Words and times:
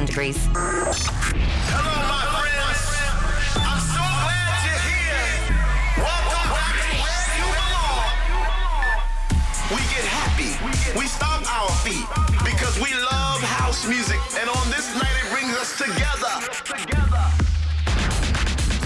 hand 0.00 0.14
grease. 0.14 0.48
Hello, 0.54 1.92
my 2.08 2.24
friends. 2.32 2.80
I'm 3.60 3.80
so 3.84 4.00
glad 4.00 4.56
you're 4.64 4.84
here. 4.88 5.28
Welcome 6.00 6.48
back 6.56 6.76
to 6.88 6.92
where 7.04 7.28
you 7.36 7.44
belong. 7.60 8.08
We 9.76 9.80
get 9.92 10.04
happy. 10.08 10.56
We 10.96 11.04
stomp 11.04 11.44
our 11.44 11.68
feet 11.84 12.08
because 12.48 12.80
we 12.80 12.96
love 12.96 13.44
house 13.44 13.84
music. 13.86 14.20
And 14.40 14.48
on 14.48 14.64
this 14.72 14.88
night, 14.96 15.12
it 15.20 15.28
brings 15.28 15.52
us 15.60 15.76
together. 15.76 16.48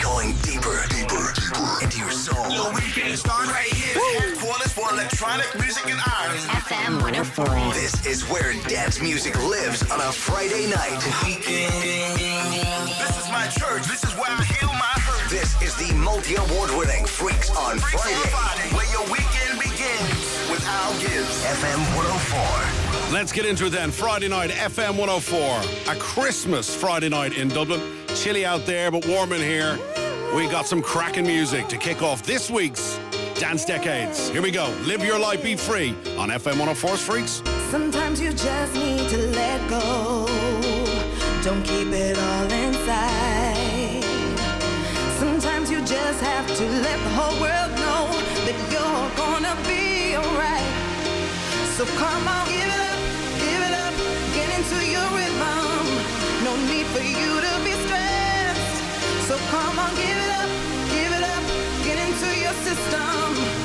Going 0.03 0.35
deeper, 0.43 0.83
deeper, 0.91 1.31
deeper 1.39 1.79
into 1.79 1.99
your 2.03 2.11
soul. 2.11 2.51
Your 2.51 2.75
weekend 2.75 3.15
start 3.19 3.47
right 3.47 3.71
here. 3.71 3.95
Headquarters 3.95 4.44
for 4.75 4.91
electronic 4.91 5.47
music 5.55 5.87
in 5.87 5.97
Ireland. 6.05 6.51
FM 6.67 7.01
104. 7.01 7.47
This 7.75 8.05
is 8.07 8.29
where 8.29 8.53
dance 8.67 9.01
music 9.01 9.39
lives 9.45 9.89
on 9.89 10.01
a 10.01 10.11
Friday 10.11 10.67
night. 10.67 10.99
This 12.99 13.15
is 13.17 13.31
my 13.31 13.47
church. 13.55 13.87
This 13.87 14.03
is 14.03 14.13
where 14.19 14.33
I 14.33 14.43
heal 14.43 14.71
my 14.71 14.95
hurt. 15.07 15.31
This 15.31 15.55
is 15.63 15.77
the 15.77 15.95
multi-award 15.95 16.71
winning 16.77 17.05
Freaks 17.07 17.51
on 17.55 17.79
Freaks 17.79 18.03
Friday. 18.03 18.31
Friday. 18.31 18.75
Where 18.75 18.91
your 18.91 19.05
weekend 19.13 19.61
begins 19.63 20.51
with 20.51 20.67
Al 20.67 20.93
Gibbs. 20.99 21.45
FM 21.55 21.79
104. 21.95 23.15
Let's 23.15 23.31
get 23.31 23.47
into 23.47 23.67
it 23.67 23.71
then. 23.71 23.93
Friday 23.93 24.27
night, 24.27 24.51
FM 24.51 24.99
104. 24.99 25.95
A 25.95 25.97
Christmas 26.01 26.75
Friday 26.75 27.09
night 27.09 27.39
in 27.39 27.47
Dublin. 27.47 27.81
Chilly 28.17 28.45
out 28.45 28.67
there, 28.67 28.91
but 28.91 29.07
warm 29.07 29.33
in 29.33 29.41
here. 29.41 29.79
We 30.35 30.49
got 30.49 30.67
some 30.67 30.83
cracking 30.83 31.27
music 31.27 31.69
to 31.69 31.77
kick 31.77 32.03
off 32.03 32.25
this 32.25 32.51
week's 32.51 32.99
Dance 33.35 33.65
Decades. 33.65 34.29
Here 34.29 34.43
we 34.43 34.51
go. 34.51 34.69
Live 34.83 35.05
your 35.05 35.19
life, 35.19 35.43
be 35.43 35.57
free 35.57 35.97
on 36.19 36.29
FM 36.31 36.55
104's 36.55 37.01
Freaks. 37.03 37.43
Sometimes 37.71 38.21
you 38.21 38.33
just 38.33 38.75
need 38.75 39.09
to 39.11 39.19
let 39.33 39.69
go. 39.69 40.27
Don't 41.43 41.63
keep 41.65 41.89
it 41.89 42.17
all 42.17 42.51
inside. 42.53 44.05
Sometimes 45.19 45.71
you 45.71 45.81
just 45.81 46.21
have 46.21 46.47
to 46.57 46.65
let 46.65 46.99
the 47.03 47.11
whole 47.11 47.41
world 47.41 47.73
know 47.83 48.07
that 48.47 48.57
you're 48.71 49.11
gonna 49.19 49.57
be 49.67 50.17
alright. 50.17 50.71
So 51.77 51.85
come 51.99 52.29
on, 52.29 52.47
give 52.47 52.65
it 52.65 52.83
up, 52.91 52.99
give 53.43 53.63
it 53.69 53.75
up, 53.85 53.95
get 54.33 54.49
into 54.57 54.79
your 54.87 55.09
rhythm. 55.11 55.85
No 56.47 56.55
need 56.71 56.87
for 56.95 57.03
you 57.03 57.41
to 57.43 57.53
be 57.67 57.73
stressed. 57.83 59.27
So 59.27 59.37
come 59.51 59.79
on, 59.79 59.91
give 59.97 60.17
it 60.17 60.31
up, 60.39 60.49
into 62.15 62.41
your 62.41 62.53
system 62.63 63.64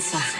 sexy 0.00 0.39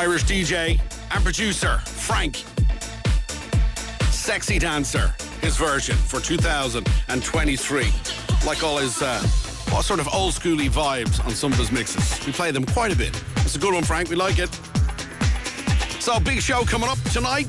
Irish 0.00 0.24
DJ 0.24 0.80
and 1.10 1.22
producer 1.22 1.76
Frank. 1.84 2.42
Sexy 4.10 4.58
Dancer, 4.58 5.14
his 5.42 5.58
version 5.58 5.94
for 5.94 6.20
2023. 6.20 7.86
Like 8.46 8.62
all 8.62 8.78
his 8.78 9.02
uh, 9.02 9.20
sort 9.82 10.00
of 10.00 10.08
old 10.14 10.32
schooly 10.32 10.70
vibes 10.70 11.22
on 11.26 11.32
some 11.32 11.52
of 11.52 11.58
his 11.58 11.70
mixes. 11.70 12.24
We 12.24 12.32
play 12.32 12.50
them 12.50 12.64
quite 12.64 12.94
a 12.94 12.96
bit. 12.96 13.22
It's 13.44 13.56
a 13.56 13.58
good 13.58 13.74
one, 13.74 13.84
Frank. 13.84 14.08
We 14.08 14.16
like 14.16 14.38
it. 14.38 14.48
So, 16.00 16.18
big 16.18 16.40
show 16.40 16.62
coming 16.62 16.88
up 16.88 16.98
tonight. 17.12 17.46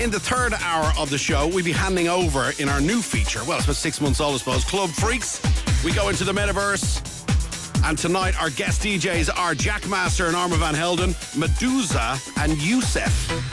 In 0.00 0.10
the 0.10 0.18
third 0.18 0.54
hour 0.62 0.94
of 0.98 1.10
the 1.10 1.18
show, 1.18 1.46
we'll 1.46 1.62
be 1.62 1.72
handing 1.72 2.08
over 2.08 2.52
in 2.58 2.70
our 2.70 2.80
new 2.80 3.02
feature. 3.02 3.40
Well, 3.46 3.58
it's 3.58 3.66
about 3.66 3.76
six 3.76 4.00
months 4.00 4.18
old, 4.18 4.36
I 4.36 4.38
suppose. 4.38 4.64
Club 4.64 4.88
Freaks. 4.88 5.42
We 5.84 5.92
go 5.92 6.08
into 6.08 6.24
the 6.24 6.32
metaverse. 6.32 7.01
And 7.84 7.98
tonight, 7.98 8.40
our 8.40 8.50
guest 8.50 8.82
DJs 8.82 9.30
are 9.36 9.54
Jackmaster 9.54 10.28
and 10.28 10.36
Armand 10.36 10.60
Van 10.60 10.74
Helden, 10.74 11.10
Meduza, 11.34 12.12
and 12.42 12.52
Yousef. 12.52 13.51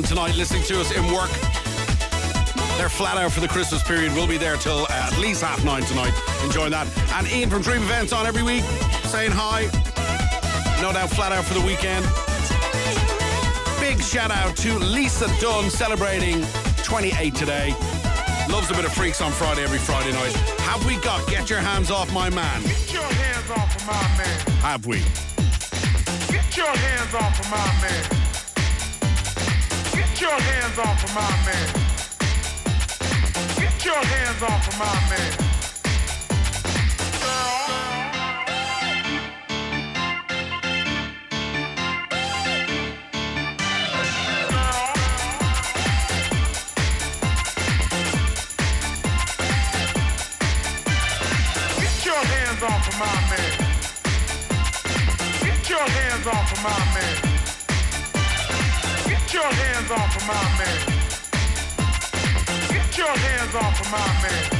On 0.00 0.08
tonight 0.08 0.36
listening 0.36 0.62
to 0.62 0.80
us 0.80 0.96
in 0.96 1.04
work. 1.12 1.30
They're 2.78 2.88
flat 2.88 3.16
out 3.16 3.32
for 3.32 3.40
the 3.40 3.48
Christmas 3.48 3.82
period. 3.82 4.12
We'll 4.14 4.26
be 4.26 4.38
there 4.38 4.56
till 4.56 4.86
uh, 4.88 5.10
at 5.12 5.18
least 5.18 5.42
half 5.42 5.64
nine 5.64 5.82
tonight, 5.82 6.14
enjoying 6.44 6.70
that. 6.70 6.86
And 7.14 7.30
Ian 7.30 7.50
from 7.50 7.62
Dream 7.62 7.82
Events 7.82 8.12
on 8.12 8.26
every 8.26 8.42
week, 8.42 8.62
saying 9.04 9.32
hi. 9.32 9.62
No 10.80 10.92
doubt 10.92 11.10
flat 11.10 11.32
out 11.32 11.44
for 11.44 11.54
the 11.54 11.64
weekend. 11.64 12.04
Big 13.80 14.02
shout 14.02 14.30
out 14.30 14.56
to 14.58 14.78
Lisa 14.78 15.26
Dunn 15.40 15.68
celebrating 15.68 16.44
28 16.82 17.34
today. 17.34 17.74
Loves 18.48 18.70
a 18.70 18.74
bit 18.74 18.84
of 18.84 18.92
freaks 18.92 19.20
on 19.20 19.32
Friday 19.32 19.62
every 19.62 19.78
Friday 19.78 20.12
night. 20.12 20.32
Have 20.60 20.84
we 20.86 20.96
got 20.98 21.26
Get 21.28 21.50
Your 21.50 21.60
Hands 21.60 21.90
Off 21.90 22.12
My 22.12 22.30
Man? 22.30 22.62
Get 22.62 22.92
your 22.92 23.02
hands 23.02 23.50
off 23.50 23.76
of 23.76 23.86
my 23.86 24.16
man. 24.16 24.40
Have 24.62 24.86
we? 24.86 24.98
Get 26.32 26.56
your 26.56 26.74
hands 26.74 27.14
off 27.14 27.38
of 27.40 27.50
my 27.50 27.88
man. 27.88 28.19
Get 30.20 30.28
your 30.28 30.40
hands 30.40 30.78
off 30.78 31.02
of 31.02 31.14
my 31.14 31.30
man. 31.46 31.68
Get 33.56 33.84
your 33.86 34.04
hands 34.04 34.42
off 34.42 34.68
of 34.68 34.78
my 34.78 34.84
man. 35.08 35.32
Get 51.80 52.04
your 52.04 52.24
hands 52.26 52.62
off 52.62 52.88
of 52.88 52.98
my 52.98 53.06
man. 53.30 53.52
Get 55.40 55.70
your 55.70 55.88
hands 55.88 56.26
off 56.26 56.52
of 56.52 56.62
my 56.62 56.78
man. 56.94 57.29
Get 59.50 59.58
your 59.58 59.66
hands 59.66 59.90
off 59.90 60.16
of 60.16 60.26
my 60.28 60.34
man. 60.58 60.78
Get 62.68 62.98
your 62.98 63.08
hands 63.08 63.54
off 63.56 63.80
of 63.80 63.90
my 63.90 63.98
man. 64.22 64.59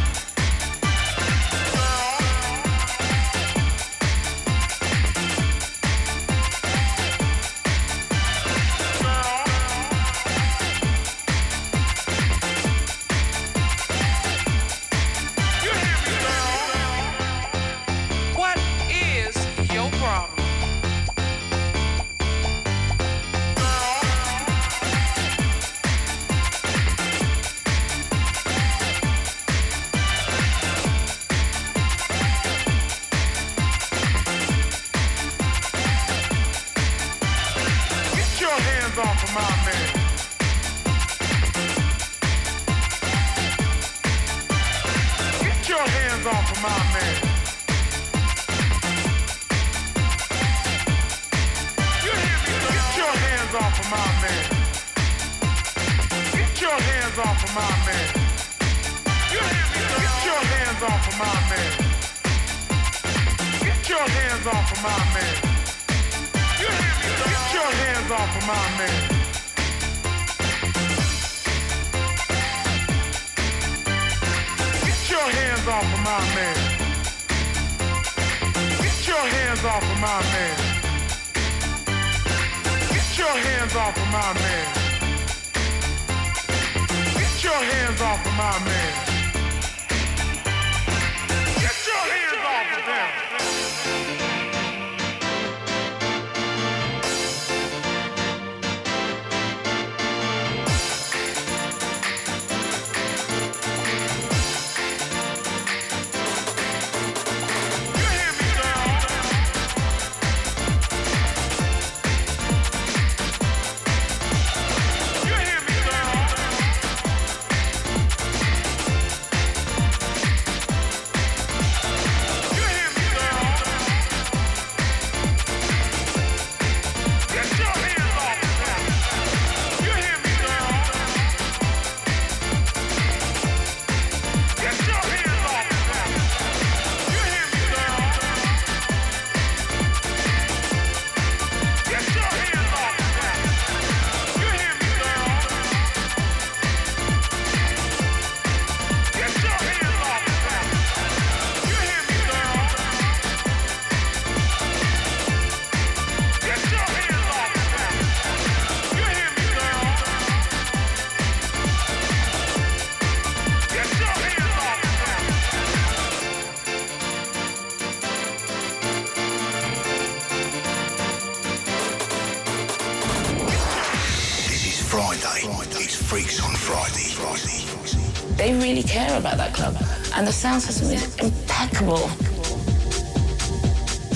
Care 178.90 179.16
about 179.16 179.36
that 179.36 179.54
club. 179.54 179.76
And 180.16 180.26
the 180.26 180.32
sound 180.32 180.62
system 180.62 180.90
is 180.90 181.16
impeccable. 181.18 182.10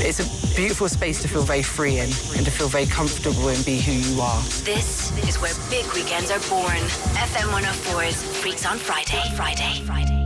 It's 0.06 0.18
a 0.18 0.56
beautiful 0.56 0.88
space 0.88 1.22
to 1.22 1.28
feel 1.28 1.42
very 1.42 1.62
free 1.62 1.98
in 1.98 2.10
and 2.36 2.44
to 2.44 2.50
feel 2.50 2.68
very 2.68 2.86
comfortable 2.86 3.48
and 3.48 3.64
be 3.64 3.78
who 3.78 3.92
you 3.92 4.20
are. 4.20 4.42
This 4.64 5.16
is 5.28 5.40
where 5.40 5.54
big 5.70 5.86
weekends 5.94 6.30
are 6.30 6.42
born. 6.50 6.82
FM 7.14 7.48
104's 7.54 8.20
Freaks 8.40 8.66
on 8.66 8.78
Friday. 8.78 9.22
Friday. 9.36 9.82
Friday. 9.86 10.23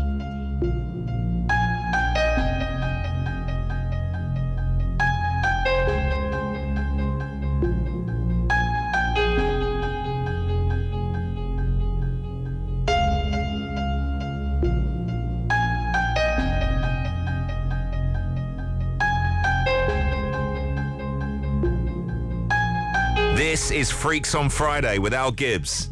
Freaks 23.99 24.37
on 24.37 24.49
Friday 24.49 24.99
with 24.99 25.13
Al 25.13 25.33
Gibbs. 25.33 25.91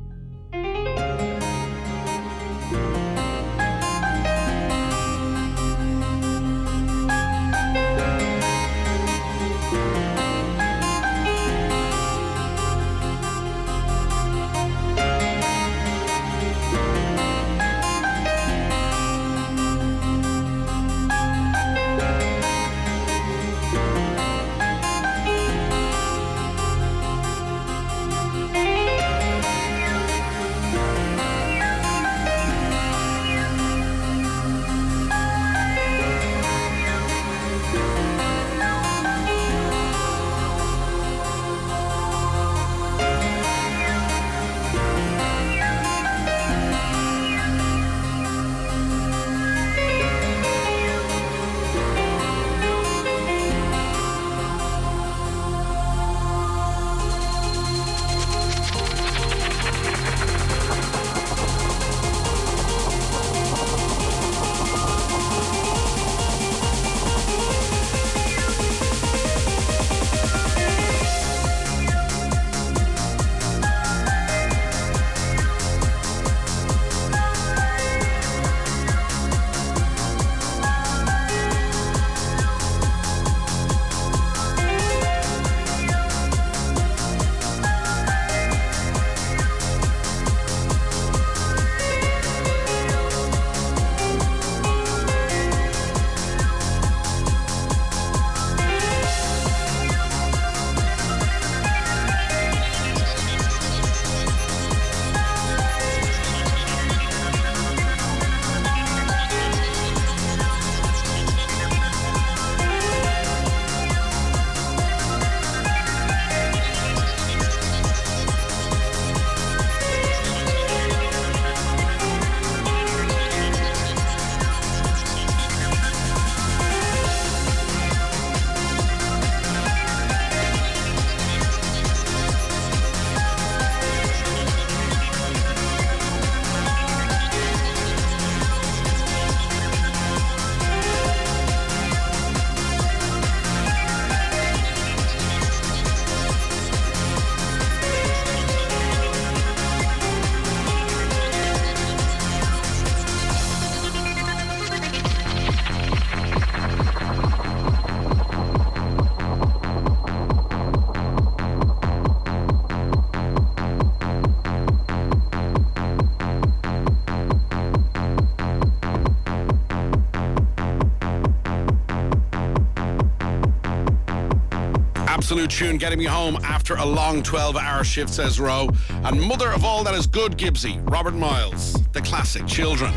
Absolute 175.47 175.69
tune, 175.69 175.79
getting 175.79 175.99
me 175.99 176.05
home 176.05 176.37
after 176.43 176.75
a 176.77 176.85
long 176.85 177.23
12 177.23 177.57
hour 177.57 177.85
shift, 177.85 178.11
says 178.11 178.41
Roe. 178.41 178.69
And 179.05 179.21
mother 179.21 179.53
of 179.53 179.65
all 179.65 179.85
that 179.85 179.95
is 179.95 180.07
good, 180.07 180.37
Gibbsy, 180.37 180.81
Robert 180.91 181.15
Miles, 181.15 181.75
the 181.93 182.01
classic, 182.01 182.47
Children. 182.47 182.93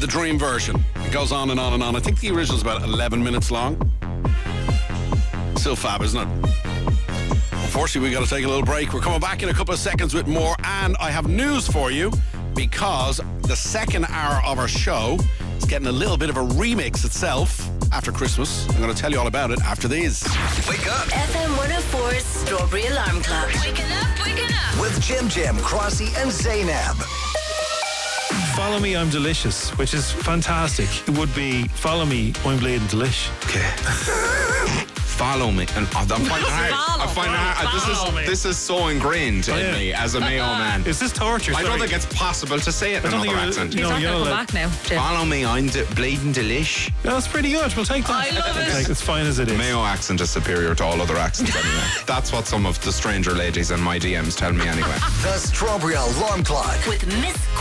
The 0.00 0.06
dream 0.06 0.38
version. 0.38 0.82
It 0.96 1.12
goes 1.12 1.32
on 1.32 1.50
and 1.50 1.60
on 1.60 1.74
and 1.74 1.82
on. 1.82 1.96
I 1.96 2.00
think 2.00 2.20
the 2.20 2.30
original's 2.30 2.62
about 2.62 2.82
11 2.82 3.22
minutes 3.22 3.50
long. 3.50 3.76
Still 5.56 5.76
fab, 5.76 6.02
isn't 6.02 6.20
it? 6.20 6.28
Unfortunately, 7.52 8.08
we've 8.08 8.18
got 8.18 8.24
to 8.24 8.30
take 8.30 8.44
a 8.44 8.48
little 8.48 8.64
break. 8.64 8.92
We're 8.92 9.00
coming 9.00 9.20
back 9.20 9.42
in 9.42 9.48
a 9.48 9.54
couple 9.54 9.74
of 9.74 9.80
seconds 9.80 10.14
with 10.14 10.26
more, 10.26 10.54
and 10.64 10.96
I 11.00 11.10
have 11.10 11.28
news 11.28 11.66
for 11.66 11.90
you 11.90 12.10
because 12.54 13.20
the 13.42 13.56
second 13.56 14.06
hour 14.06 14.42
of 14.46 14.58
our 14.58 14.68
show 14.68 15.18
is 15.58 15.64
getting 15.64 15.88
a 15.88 15.92
little 15.92 16.16
bit 16.16 16.30
of 16.30 16.36
a 16.36 16.42
remix 16.42 17.04
itself 17.04 17.57
after 17.98 18.12
Christmas. 18.12 18.68
I'm 18.68 18.80
going 18.80 18.94
to 18.94 19.00
tell 19.00 19.10
you 19.10 19.18
all 19.18 19.26
about 19.26 19.50
it 19.50 19.60
after 19.62 19.88
these. 19.88 20.22
Wake 20.68 20.86
up 20.86 21.08
FM 21.08 21.50
104's 21.56 22.24
Strawberry 22.24 22.86
Alarm 22.86 23.20
Clock. 23.24 23.48
Waking 23.60 23.90
up, 23.90 24.24
waking 24.24 24.54
up. 24.54 24.80
with 24.80 25.00
Jim 25.00 25.28
Jim, 25.28 25.56
Crossy, 25.56 26.16
and 26.22 26.30
Zainab. 26.30 26.96
Follow 28.54 28.78
me, 28.78 28.96
I'm 28.96 29.10
delicious, 29.10 29.70
which 29.78 29.94
is 29.94 30.12
fantastic. 30.12 30.88
It 31.08 31.18
would 31.18 31.34
be 31.34 31.66
follow 31.68 32.06
me, 32.06 32.32
I'm 32.44 32.60
bleeding 32.60 32.86
delish. 32.86 33.30
Okay. 33.46 34.24
Follow 35.18 35.50
me, 35.50 35.66
and 35.74 35.84
I 35.88 35.90
find 35.90 36.10
it 36.12 36.28
hard. 36.30 37.00
I 37.00 37.06
find 37.12 37.32
it 37.32 37.36
hard. 37.36 37.74
This 37.74 37.88
is 37.88 38.44
this 38.44 38.44
is 38.44 38.56
so 38.56 38.86
ingrained 38.86 39.48
oh, 39.50 39.56
in 39.56 39.66
yeah. 39.66 39.72
me 39.72 39.92
as 39.92 40.14
a 40.14 40.20
Mayo 40.20 40.44
uh, 40.44 40.58
man. 40.58 40.86
Is 40.86 41.00
this 41.00 41.12
torture? 41.12 41.54
I 41.56 41.64
don't 41.64 41.80
think 41.80 41.92
it's 41.92 42.06
possible 42.06 42.60
to 42.60 42.70
say 42.70 42.94
it 42.94 43.04
in 43.04 43.12
another 43.12 43.26
you're- 43.26 43.40
accent. 43.40 43.74
no, 43.74 43.80
He's 43.82 43.90
not 43.90 44.00
you're 44.00 44.12
gonna 44.12 44.24
come 44.26 44.46
back 44.46 44.54
now, 44.54 44.70
Jim. 44.84 44.98
Follow 44.98 45.24
me, 45.24 45.44
I'm 45.44 45.66
de- 45.66 45.84
bleeding 45.96 46.32
delish. 46.32 46.92
That's 47.02 47.26
pretty 47.26 47.50
good. 47.50 47.74
We'll 47.74 47.84
take 47.84 48.04
that. 48.06 48.32
I 48.32 48.38
love 48.38 48.56
it. 48.56 48.72
take- 48.72 48.88
It's 48.88 49.02
fine 49.02 49.26
as 49.26 49.40
it 49.40 49.48
is. 49.48 49.58
Mayo 49.58 49.82
accent 49.82 50.20
is 50.20 50.30
superior 50.30 50.76
to 50.76 50.84
all 50.84 51.00
other 51.00 51.16
accents 51.16 51.56
anyway. 51.56 51.84
That's 52.06 52.30
what 52.32 52.46
some 52.46 52.64
of 52.64 52.80
the 52.84 52.92
stranger 52.92 53.32
ladies 53.32 53.72
in 53.72 53.80
my 53.80 53.98
DMs 53.98 54.36
tell 54.36 54.52
me 54.52 54.68
anyway. 54.68 54.98
The 55.22 55.36
Strawberry 55.36 55.94
Alarm 55.94 56.44
Clock. 56.44 56.78
With 56.86 57.04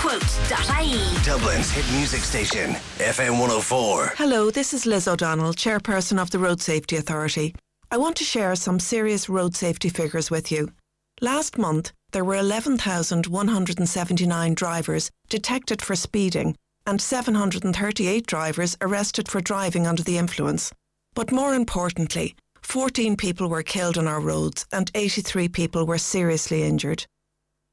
misquote.ie. 0.08 1.24
Dublin's 1.24 1.70
hit 1.70 1.86
music 1.98 2.22
station, 2.22 2.72
FM 2.98 3.32
104. 3.32 4.14
Hello, 4.16 4.50
this 4.50 4.74
is 4.74 4.86
Liz 4.86 5.06
O'Donnell, 5.08 5.54
chairperson 5.54 6.22
of 6.22 6.32
the 6.32 6.40
Road 6.40 6.62
Safety 6.62 6.96
Authority. 6.96 7.54
I 7.92 7.98
want 7.98 8.16
to 8.18 8.24
share 8.24 8.56
some 8.56 8.80
serious 8.80 9.28
road 9.28 9.54
safety 9.56 9.90
figures 9.90 10.32
with 10.32 10.50
you. 10.52 10.72
Last 11.20 11.58
month, 11.58 11.92
there 12.12 12.24
were 12.24 12.38
11,179 12.38 14.54
drivers 14.54 15.10
detected 15.30 15.82
for 15.82 15.96
speeding 15.96 16.56
and 16.86 17.02
738 17.02 18.28
drivers 18.28 18.78
arrested 18.80 19.28
for 19.28 19.42
driving 19.42 19.88
under 19.88 20.04
the 20.04 20.18
influence. 20.18 20.72
But 21.16 21.34
more 21.34 21.54
importantly, 21.54 22.36
14 22.62 23.18
people 23.18 23.50
were 23.50 23.64
killed 23.64 23.98
on 23.98 24.08
our 24.08 24.22
roads 24.22 24.66
and 24.72 24.90
83 24.96 25.50
people 25.50 25.86
were 25.86 25.98
seriously 25.98 26.64
injured. 26.64 27.06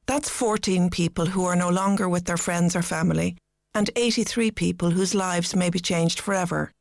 That's 0.07 0.29
14 0.29 0.89
people 0.89 1.25
who 1.25 1.45
are 1.45 1.55
no 1.55 1.69
longer 1.69 2.07
with 2.07 2.25
their 2.25 2.37
friends 2.37 2.75
or 2.75 2.81
family, 2.81 3.37
and 3.73 3.89
83 3.95 4.51
people 4.51 4.91
whose 4.91 5.15
lives 5.15 5.55
may 5.55 5.69
be 5.69 5.79
changed 5.79 6.19
forever. 6.19 6.71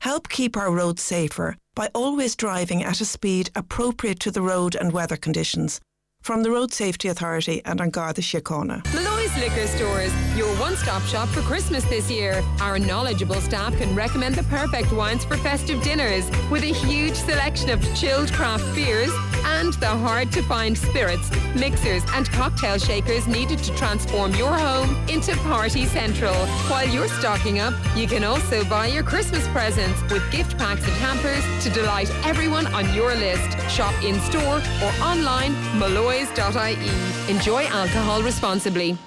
Help 0.00 0.28
keep 0.28 0.56
our 0.56 0.70
roads 0.70 1.02
safer 1.02 1.56
by 1.74 1.88
always 1.94 2.36
driving 2.36 2.82
at 2.82 3.00
a 3.00 3.04
speed 3.04 3.50
appropriate 3.54 4.20
to 4.20 4.30
the 4.30 4.42
road 4.42 4.74
and 4.74 4.92
weather 4.92 5.16
conditions. 5.16 5.80
From 6.22 6.42
the 6.42 6.50
Road 6.50 6.72
Safety 6.72 7.08
Authority 7.08 7.62
and 7.64 7.80
An 7.80 7.90
Garda 7.90 8.20
Síochána. 8.20 9.11
Liquor 9.38 9.66
Stores, 9.68 10.12
your 10.36 10.48
one 10.56 10.76
stop 10.76 11.00
shop 11.02 11.28
for 11.28 11.42
Christmas 11.42 11.84
this 11.84 12.10
year. 12.10 12.42
Our 12.60 12.78
knowledgeable 12.78 13.40
staff 13.40 13.76
can 13.78 13.94
recommend 13.94 14.34
the 14.34 14.42
perfect 14.44 14.92
wines 14.92 15.24
for 15.24 15.36
festive 15.36 15.80
dinners 15.82 16.28
with 16.50 16.64
a 16.64 16.72
huge 16.72 17.14
selection 17.14 17.70
of 17.70 17.80
chilled 17.94 18.32
craft 18.32 18.64
beers 18.74 19.10
and 19.44 19.74
the 19.74 19.86
hard 19.86 20.32
to 20.32 20.42
find 20.42 20.76
spirits, 20.76 21.30
mixers, 21.54 22.02
and 22.14 22.28
cocktail 22.30 22.78
shakers 22.78 23.26
needed 23.28 23.58
to 23.60 23.74
transform 23.76 24.34
your 24.34 24.52
home 24.52 24.96
into 25.08 25.36
Party 25.38 25.86
Central. 25.86 26.34
While 26.68 26.88
you're 26.88 27.08
stocking 27.08 27.60
up, 27.60 27.74
you 27.96 28.08
can 28.08 28.24
also 28.24 28.64
buy 28.64 28.88
your 28.88 29.04
Christmas 29.04 29.46
presents 29.48 30.02
with 30.10 30.28
gift 30.32 30.58
packs 30.58 30.84
and 30.84 30.92
hampers 30.94 31.64
to 31.64 31.70
delight 31.70 32.10
everyone 32.24 32.66
on 32.74 32.92
your 32.92 33.14
list. 33.14 33.58
Shop 33.70 33.94
in 34.02 34.18
store 34.22 34.60
or 34.82 34.92
online, 35.00 35.52
molloys.ie. 35.78 37.32
Enjoy 37.32 37.64
alcohol 37.66 38.20
responsibly. 38.22 38.98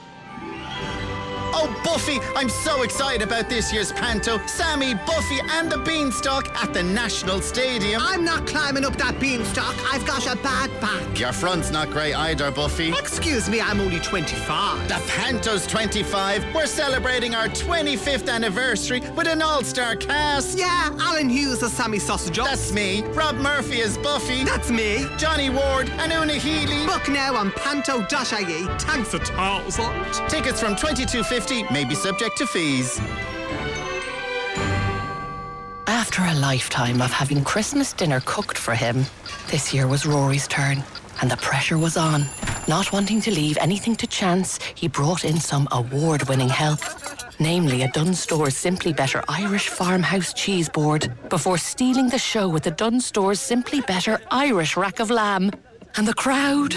Oh, 1.57 1.73
Buffy, 1.85 2.19
I'm 2.35 2.49
so 2.49 2.81
excited 2.81 3.21
about 3.21 3.47
this 3.49 3.71
year's 3.71 3.93
Panto. 3.93 4.45
Sammy, 4.45 4.93
Buffy, 4.93 5.39
and 5.51 5.71
the 5.71 5.77
Beanstalk 5.77 6.53
at 6.61 6.73
the 6.73 6.83
National 6.83 7.39
Stadium. 7.39 8.01
I'm 8.03 8.25
not 8.25 8.45
climbing 8.45 8.83
up 8.83 8.97
that 8.97 9.21
beanstalk. 9.21 9.73
I've 9.93 10.05
got 10.05 10.25
a 10.27 10.35
bad 10.43 10.69
back. 10.81 11.17
Your 11.17 11.31
front's 11.31 11.71
not 11.71 11.91
great 11.91 12.13
either, 12.13 12.51
Buffy. 12.51 12.89
Excuse 12.89 13.47
me, 13.49 13.61
I'm 13.61 13.79
only 13.79 14.01
25. 14.01 14.85
The 14.89 15.01
Panto's 15.07 15.65
25. 15.65 16.53
We're 16.53 16.65
celebrating 16.65 17.33
our 17.33 17.47
25th 17.47 18.29
anniversary 18.29 18.99
with 19.15 19.27
an 19.27 19.41
all-star 19.41 19.95
cast. 19.95 20.57
Yeah, 20.57 20.89
Alan 20.99 21.29
Hughes 21.29 21.63
as 21.63 21.71
Sammy 21.71 21.99
Sausage. 21.99 22.35
That's 22.35 22.73
me. 22.73 23.03
Rob 23.13 23.35
Murphy 23.37 23.81
as 23.81 23.97
Buffy. 23.97 24.43
That's 24.43 24.69
me. 24.69 25.07
Johnny 25.17 25.49
Ward 25.49 25.89
and 25.99 26.11
Una 26.11 26.33
Healy. 26.33 26.85
Book 26.85 27.07
now 27.07 27.37
on 27.37 27.51
panto.ie. 27.51 28.67
Thanks 28.79 29.13
a 29.13 29.19
thousand. 29.19 30.27
Tickets 30.27 30.59
from 30.59 30.75
22.50 30.75 31.44
may 31.71 31.85
be 31.85 31.93
subject 31.93 32.37
to 32.37 32.47
fees. 32.47 32.99
After 35.85 36.23
a 36.23 36.33
lifetime 36.33 37.01
of 37.01 37.11
having 37.11 37.43
Christmas 37.43 37.93
dinner 37.93 38.21
cooked 38.25 38.57
for 38.57 38.73
him, 38.73 39.05
this 39.51 39.71
year 39.71 39.85
was 39.87 40.07
Rory's 40.07 40.47
turn, 40.47 40.83
and 41.21 41.29
the 41.29 41.37
pressure 41.37 41.77
was 41.77 41.97
on. 41.97 42.25
Not 42.67 42.91
wanting 42.91 43.21
to 43.21 43.31
leave 43.31 43.57
anything 43.61 43.95
to 43.97 44.07
chance, 44.07 44.59
he 44.73 44.87
brought 44.87 45.23
in 45.23 45.39
some 45.39 45.67
award 45.71 46.27
winning 46.27 46.49
help, 46.49 46.79
namely 47.39 47.83
a 47.83 47.91
Dunnes 47.91 48.19
Stores 48.19 48.57
Simply 48.57 48.91
Better 48.91 49.23
Irish 49.29 49.67
Farmhouse 49.69 50.33
cheese 50.33 50.67
board, 50.67 51.13
before 51.29 51.59
stealing 51.59 52.09
the 52.09 52.17
show 52.17 52.49
with 52.49 52.63
the 52.63 52.71
Dunnes 52.71 53.05
Stores 53.05 53.39
Simply 53.39 53.81
Better 53.81 54.19
Irish 54.31 54.75
rack 54.75 54.99
of 54.99 55.11
lamb. 55.11 55.51
And 55.95 56.07
the 56.07 56.13
crowd 56.13 56.73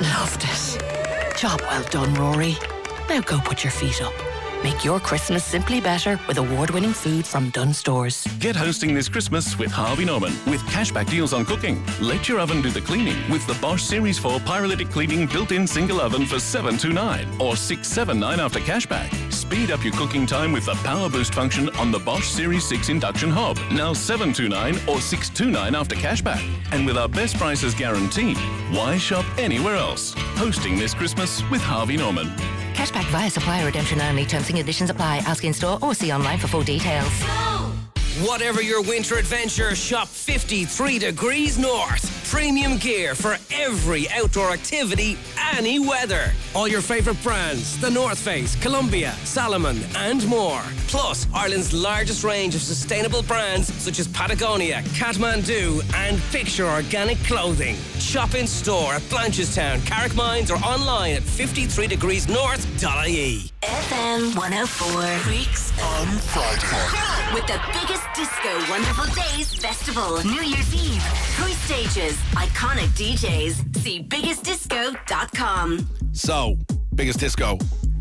loved 0.00 0.44
it. 0.44 1.36
Job 1.36 1.60
well 1.62 1.84
done, 1.90 2.14
Rory. 2.14 2.56
Now 3.08 3.20
go 3.22 3.38
put 3.40 3.64
your 3.64 3.70
feet 3.70 4.02
up. 4.02 4.12
Make 4.62 4.84
your 4.84 4.98
Christmas 4.98 5.44
simply 5.44 5.80
better 5.80 6.18
with 6.26 6.36
award 6.38 6.70
winning 6.70 6.92
food 6.92 7.24
from 7.26 7.50
Dunnes 7.50 7.78
Stores. 7.78 8.26
Get 8.40 8.56
hosting 8.56 8.92
this 8.92 9.08
Christmas 9.08 9.56
with 9.56 9.70
Harvey 9.70 10.04
Norman 10.04 10.32
with 10.46 10.60
cashback 10.62 11.08
deals 11.08 11.32
on 11.32 11.44
cooking. 11.44 11.82
Let 12.00 12.28
your 12.28 12.40
oven 12.40 12.60
do 12.60 12.70
the 12.70 12.80
cleaning 12.80 13.16
with 13.30 13.46
the 13.46 13.54
Bosch 13.62 13.82
Series 13.82 14.18
4 14.18 14.40
pyrolytic 14.40 14.90
cleaning 14.90 15.26
built-in 15.26 15.66
single 15.66 16.00
oven 16.00 16.26
for 16.26 16.40
729 16.40 17.40
or 17.40 17.56
679 17.56 18.40
after 18.40 18.58
cashback. 18.58 19.32
Speed 19.32 19.70
up 19.70 19.84
your 19.84 19.94
cooking 19.94 20.26
time 20.26 20.52
with 20.52 20.66
the 20.66 20.74
Power 20.84 21.08
Boost 21.08 21.32
function 21.32 21.70
on 21.76 21.92
the 21.92 22.00
Bosch 22.00 22.28
Series 22.28 22.68
6 22.68 22.88
induction 22.88 23.30
hob. 23.30 23.56
Now 23.70 23.92
729 23.92 24.74
or 24.88 25.00
629 25.00 25.74
after 25.74 25.94
cashback. 25.94 26.42
And 26.72 26.84
with 26.84 26.98
our 26.98 27.08
best 27.08 27.36
prices 27.36 27.74
guaranteed, 27.74 28.36
why 28.70 28.98
shop 28.98 29.24
anywhere 29.38 29.76
else? 29.76 30.14
Hosting 30.36 30.76
this 30.76 30.94
Christmas 30.94 31.48
with 31.48 31.62
Harvey 31.62 31.96
Norman. 31.96 32.30
Cashback 32.78 33.10
via 33.10 33.28
supplier 33.28 33.66
redemption 33.66 34.00
only. 34.00 34.24
Terms 34.24 34.46
and 34.50 34.56
conditions 34.56 34.88
apply. 34.88 35.16
Ask 35.26 35.42
in 35.44 35.52
store 35.52 35.80
or 35.82 35.94
see 35.94 36.12
online 36.12 36.38
for 36.38 36.46
full 36.46 36.62
details. 36.62 37.24
Whatever 38.26 38.60
your 38.62 38.82
winter 38.82 39.16
adventure, 39.16 39.76
shop 39.76 40.08
53 40.08 40.98
degrees 40.98 41.56
north. 41.56 42.04
Premium 42.28 42.76
gear 42.76 43.14
for 43.14 43.36
every 43.52 44.08
outdoor 44.10 44.50
activity, 44.50 45.16
any 45.56 45.78
weather. 45.78 46.32
All 46.52 46.66
your 46.66 46.80
favorite 46.80 47.22
brands 47.22 47.78
The 47.80 47.88
North 47.88 48.18
Face, 48.18 48.56
Columbia, 48.56 49.12
Salomon, 49.22 49.78
and 49.94 50.26
more. 50.26 50.60
Plus, 50.88 51.28
Ireland's 51.32 51.72
largest 51.72 52.24
range 52.24 52.56
of 52.56 52.60
sustainable 52.60 53.22
brands 53.22 53.72
such 53.72 54.00
as 54.00 54.08
Patagonia, 54.08 54.82
Kathmandu, 54.98 55.80
and 55.94 56.20
Picture 56.32 56.66
Organic 56.66 57.18
Clothing. 57.18 57.76
Shop 58.00 58.34
in 58.34 58.48
store 58.48 58.94
at 58.94 59.02
Blanchardstown, 59.02 59.78
Carrickmines, 59.86 60.50
or 60.50 60.56
online 60.64 61.14
at 61.14 61.22
53degreesnorth.ie. 61.22 63.52
FM 63.62 64.34
104. 64.36 65.02
Freaks 65.18 65.70
on 65.80 66.06
Friday. 66.18 67.34
With 67.34 67.46
the 67.46 67.60
biggest 67.72 68.07
disco 68.14 68.70
Wonderful 68.70 69.06
Days 69.14 69.54
Festival. 69.54 70.22
New 70.24 70.42
Year's 70.42 70.74
Eve. 70.74 71.02
Three 71.36 71.52
stages. 71.52 72.16
Iconic 72.32 72.88
DJs. 72.96 73.76
See 73.78 74.02
biggestdisco.com. 74.02 75.88
So, 76.12 76.56
Biggest 76.94 77.20
Disco 77.20 77.58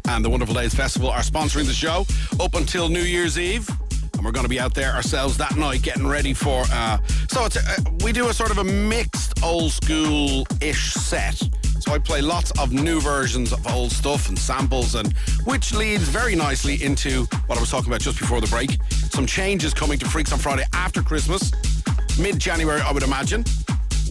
and 0.07 0.23
the 0.23 0.29
Wonderful 0.29 0.55
Days 0.55 0.73
Festival 0.73 1.09
are 1.09 1.19
sponsoring 1.21 1.65
the 1.65 1.73
show 1.73 2.05
up 2.39 2.55
until 2.55 2.89
New 2.89 3.01
Year's 3.01 3.37
Eve. 3.37 3.69
And 4.13 4.25
we're 4.25 4.31
going 4.31 4.45
to 4.45 4.49
be 4.49 4.59
out 4.59 4.73
there 4.73 4.91
ourselves 4.93 5.37
that 5.37 5.55
night 5.55 5.83
getting 5.83 6.07
ready 6.07 6.33
for. 6.33 6.63
Uh, 6.71 6.97
so 7.29 7.45
it's 7.45 7.55
a, 7.55 7.83
we 8.03 8.11
do 8.11 8.29
a 8.29 8.33
sort 8.33 8.51
of 8.51 8.57
a 8.57 8.63
mixed 8.63 9.43
old 9.43 9.71
school 9.71 10.47
ish 10.61 10.93
set. 10.93 11.39
So 11.79 11.93
I 11.93 11.99
play 11.99 12.21
lots 12.21 12.51
of 12.59 12.71
new 12.73 12.99
versions 12.99 13.53
of 13.53 13.65
old 13.67 13.91
stuff 13.91 14.29
and 14.29 14.37
samples, 14.37 14.95
and 14.95 15.13
which 15.45 15.73
leads 15.73 16.03
very 16.03 16.35
nicely 16.35 16.81
into 16.83 17.23
what 17.47 17.57
I 17.57 17.61
was 17.61 17.69
talking 17.69 17.89
about 17.89 18.01
just 18.01 18.19
before 18.19 18.41
the 18.41 18.47
break. 18.47 18.77
Some 18.89 19.25
changes 19.25 19.73
coming 19.73 19.97
to 19.99 20.05
Freaks 20.05 20.31
on 20.33 20.39
Friday 20.39 20.65
after 20.73 21.01
Christmas. 21.01 21.51
mid 22.19 22.39
January, 22.39 22.81
I 22.81 22.91
would 22.91 23.03
imagine. 23.03 23.45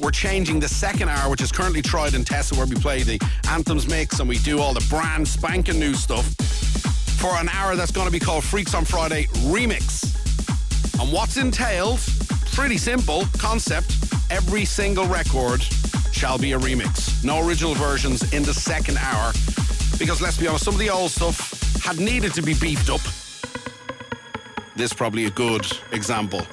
We're 0.01 0.11
changing 0.11 0.61
the 0.61 0.69
second 0.69 1.09
hour, 1.09 1.31
which 1.31 1.41
is 1.41 1.51
currently 1.51 1.83
tried 1.83 2.15
and 2.15 2.27
tested, 2.27 2.59
where 2.59 2.67
we 2.67 2.77
play 2.77 3.03
the 3.03 3.21
anthems 3.49 3.89
mix 3.89 4.21
and 4.21 4.29
we 4.29 4.39
do 4.39 4.61
all 4.61 4.75
the 4.75 4.87
brand 4.89 5.27
spanking 5.27 5.79
new 5.79 5.95
stuff, 5.95 6.27
for 7.21 7.31
an 7.37 7.49
hour 7.49 7.77
that's 7.77 7.93
going 7.93 8.07
to 8.07 8.13
be 8.13 8.21
called 8.21 8.45
Freaks 8.45 8.75
on 8.75 8.85
Friday 8.85 9.25
Remix. 9.49 10.13
And 11.01 11.13
what's 11.13 11.37
entailed? 11.37 12.01
Pretty 12.53 12.79
simple 12.79 13.25
concept. 13.39 13.97
Every 14.31 14.65
single 14.65 15.07
record 15.07 15.63
shall 16.13 16.39
be 16.39 16.53
a 16.53 16.59
remix. 16.59 17.25
No 17.25 17.47
original 17.47 17.75
versions 17.75 18.33
in 18.33 18.43
the 18.43 18.55
second 18.55 18.99
hour. 18.99 19.33
Because 19.99 20.21
let's 20.21 20.39
be 20.39 20.47
honest, 20.47 20.65
some 20.65 20.75
of 20.75 20.81
the 20.81 20.91
old 20.91 21.11
stuff 21.11 21.83
had 21.83 21.99
needed 21.99 22.35
to 22.35 22.43
be 22.43 22.55
beefed 22.55 22.91
up. 22.91 23.01
This 24.77 24.91
is 24.91 24.93
probably 24.93 25.25
a 25.25 25.31
good 25.31 25.67
example. 25.93 26.47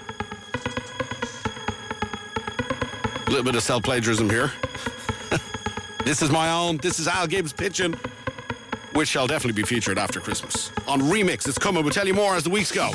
A 3.25 3.29
little 3.29 3.43
bit 3.43 3.55
of 3.55 3.63
self 3.63 3.83
plagiarism 3.83 4.29
here. 4.29 4.51
this 6.05 6.21
is 6.21 6.31
my 6.31 6.51
own. 6.51 6.77
This 6.77 6.99
is 6.99 7.07
Al 7.07 7.27
Gibbs 7.27 7.51
pitching, 7.51 7.93
which 8.93 9.09
shall 9.09 9.27
definitely 9.27 9.61
be 9.61 9.67
featured 9.67 9.97
after 9.97 10.19
Christmas. 10.19 10.71
On 10.87 11.01
Remix, 11.01 11.47
it's 11.47 11.57
coming. 11.57 11.83
We'll 11.83 11.93
tell 11.93 12.07
you 12.07 12.13
more 12.13 12.35
as 12.35 12.43
the 12.43 12.49
weeks 12.49 12.71
go. 12.71 12.91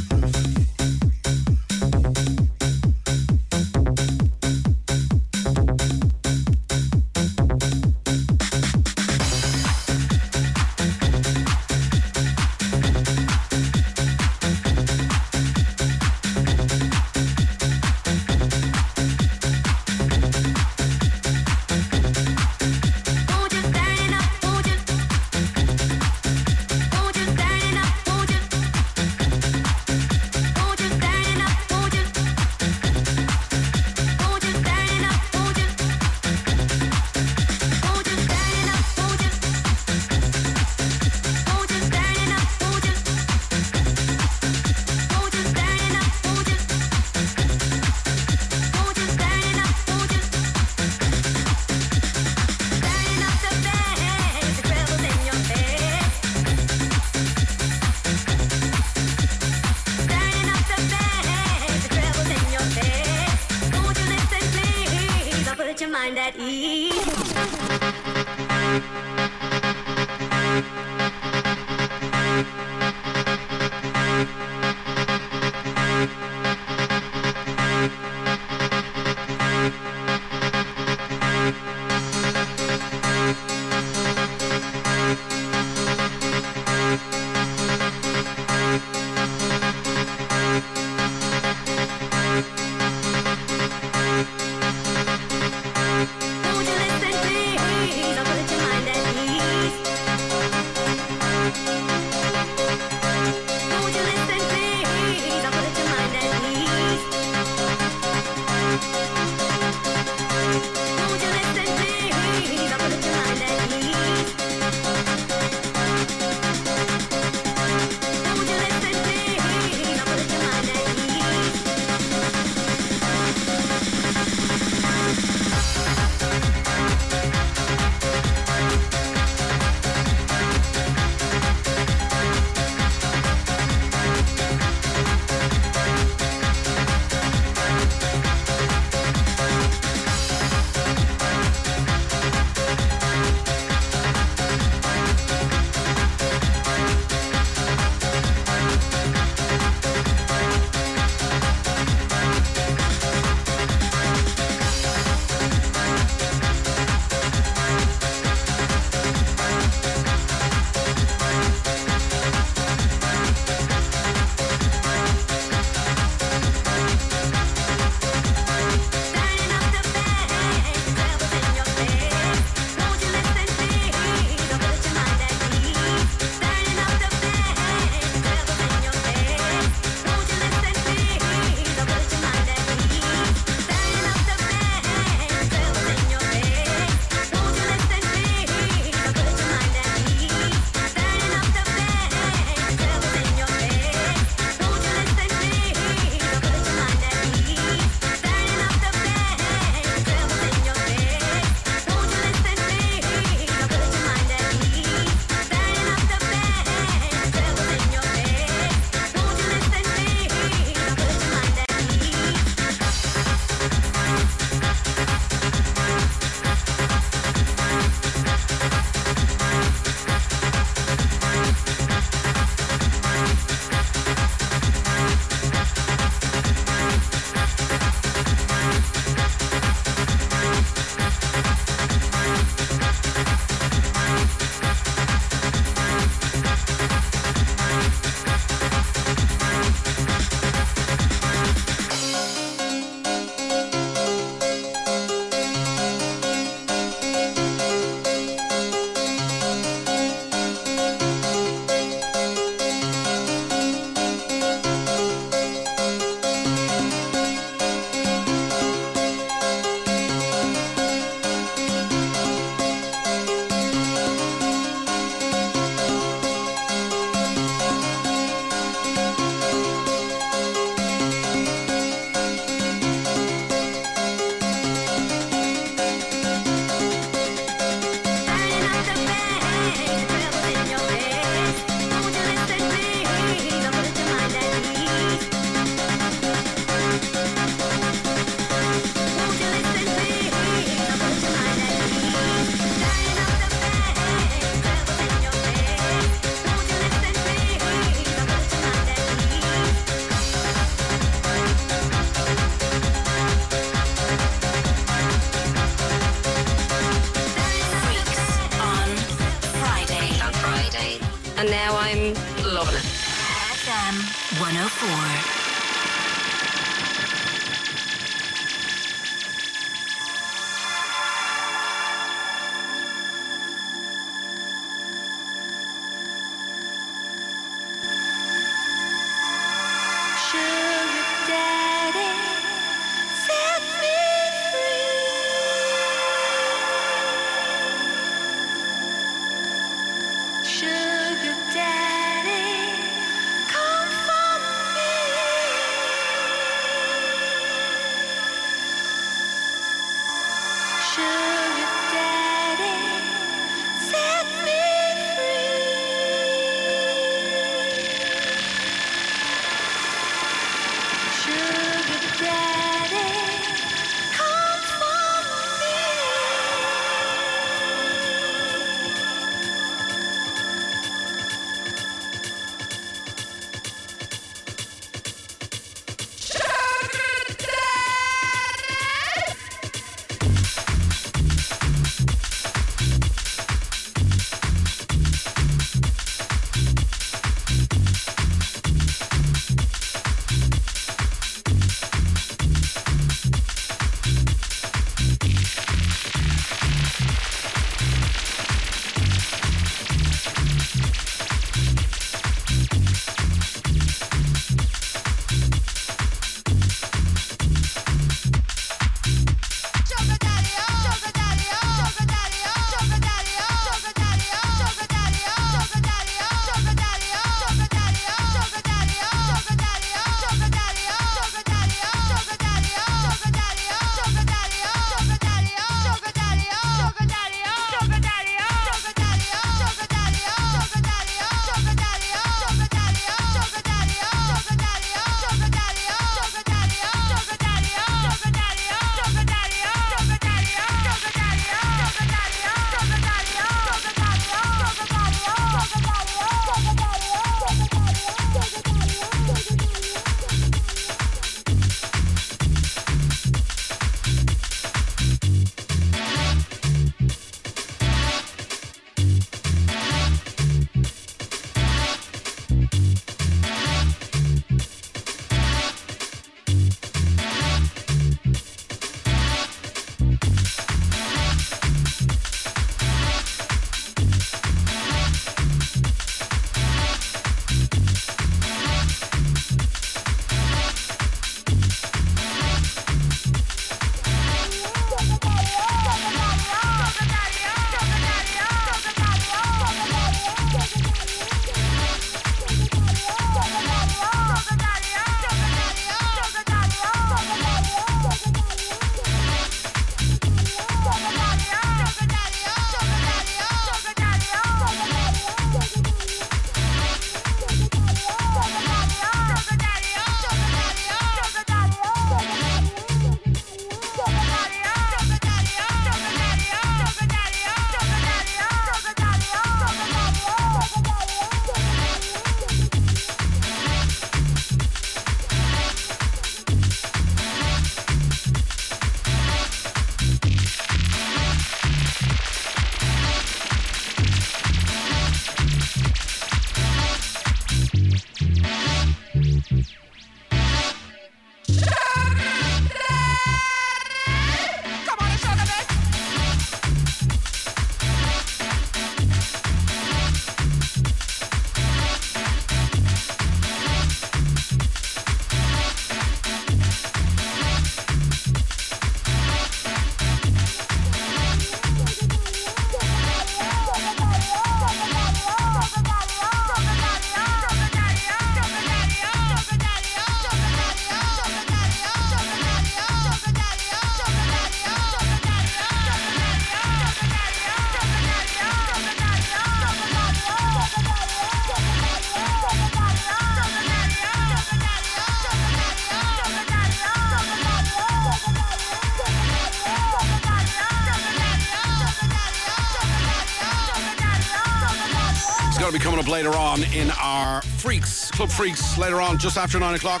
Coming 596.00 596.14
up 596.14 596.24
later 596.24 596.38
on 596.38 596.62
in 596.72 596.90
our 596.92 597.42
Freaks, 597.42 598.10
Club 598.10 598.30
Freaks, 598.30 598.78
later 598.78 599.02
on, 599.02 599.18
just 599.18 599.36
after 599.36 599.58
9 599.58 599.74
o'clock. 599.74 600.00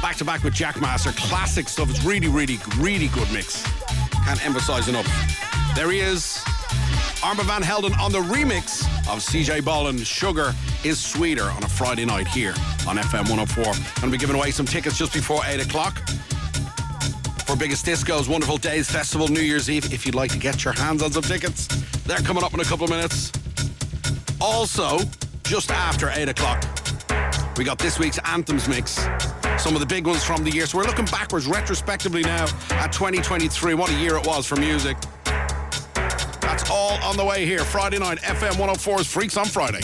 Back 0.00 0.16
to 0.16 0.24
back 0.24 0.42
with 0.42 0.54
Jack 0.54 0.76
Jackmaster. 0.76 1.14
Classic 1.14 1.68
stuff. 1.68 1.90
It's 1.90 2.02
really, 2.02 2.28
really, 2.28 2.58
really 2.78 3.08
good 3.08 3.30
mix. 3.30 3.62
Can't 4.24 4.42
emphasize 4.46 4.88
enough. 4.88 5.06
There 5.74 5.90
he 5.90 6.00
is. 6.00 6.42
Armand 7.22 7.46
Van 7.46 7.62
Helden 7.62 7.92
on 8.00 8.10
the 8.10 8.20
remix 8.20 8.86
of 9.12 9.18
CJ 9.18 9.66
Bolland. 9.66 10.06
Sugar 10.06 10.54
is 10.82 10.98
sweeter 10.98 11.44
on 11.44 11.62
a 11.62 11.68
Friday 11.68 12.06
night 12.06 12.28
here 12.28 12.54
on 12.88 12.96
FM 12.96 13.28
104. 13.28 13.64
Going 13.64 13.74
to 13.74 14.08
be 14.08 14.16
giving 14.16 14.36
away 14.36 14.50
some 14.50 14.64
tickets 14.64 14.96
just 14.96 15.12
before 15.12 15.42
8 15.44 15.60
o'clock 15.60 15.98
for 17.44 17.54
Biggest 17.54 17.84
Disco's 17.84 18.30
Wonderful 18.30 18.56
Days 18.56 18.90
Festival 18.90 19.28
New 19.28 19.42
Year's 19.42 19.68
Eve. 19.68 19.92
If 19.92 20.06
you'd 20.06 20.14
like 20.14 20.30
to 20.30 20.38
get 20.38 20.64
your 20.64 20.72
hands 20.72 21.02
on 21.02 21.12
some 21.12 21.22
tickets, 21.22 21.66
they're 22.04 22.16
coming 22.18 22.42
up 22.42 22.54
in 22.54 22.60
a 22.60 22.64
couple 22.64 22.84
of 22.84 22.90
minutes. 22.90 23.30
Also, 24.40 24.98
just 25.44 25.70
after 25.70 26.10
8 26.10 26.28
o'clock, 26.28 26.64
we 27.56 27.64
got 27.64 27.78
this 27.78 27.98
week's 27.98 28.18
Anthems 28.24 28.68
mix. 28.68 29.06
Some 29.58 29.74
of 29.74 29.80
the 29.80 29.86
big 29.86 30.06
ones 30.06 30.22
from 30.22 30.44
the 30.44 30.50
year. 30.50 30.66
So 30.66 30.78
we're 30.78 30.84
looking 30.84 31.06
backwards 31.06 31.46
retrospectively 31.46 32.22
now 32.22 32.44
at 32.70 32.92
2023. 32.92 33.74
What 33.74 33.90
a 33.90 33.94
year 33.94 34.16
it 34.16 34.26
was 34.26 34.46
for 34.46 34.56
music. 34.56 34.96
That's 35.24 36.70
all 36.70 37.02
on 37.02 37.16
the 37.16 37.24
way 37.24 37.46
here. 37.46 37.64
Friday 37.64 37.98
night, 37.98 38.18
FM 38.18 38.52
104's 38.52 39.06
Freaks 39.06 39.36
on 39.36 39.46
Friday. 39.46 39.80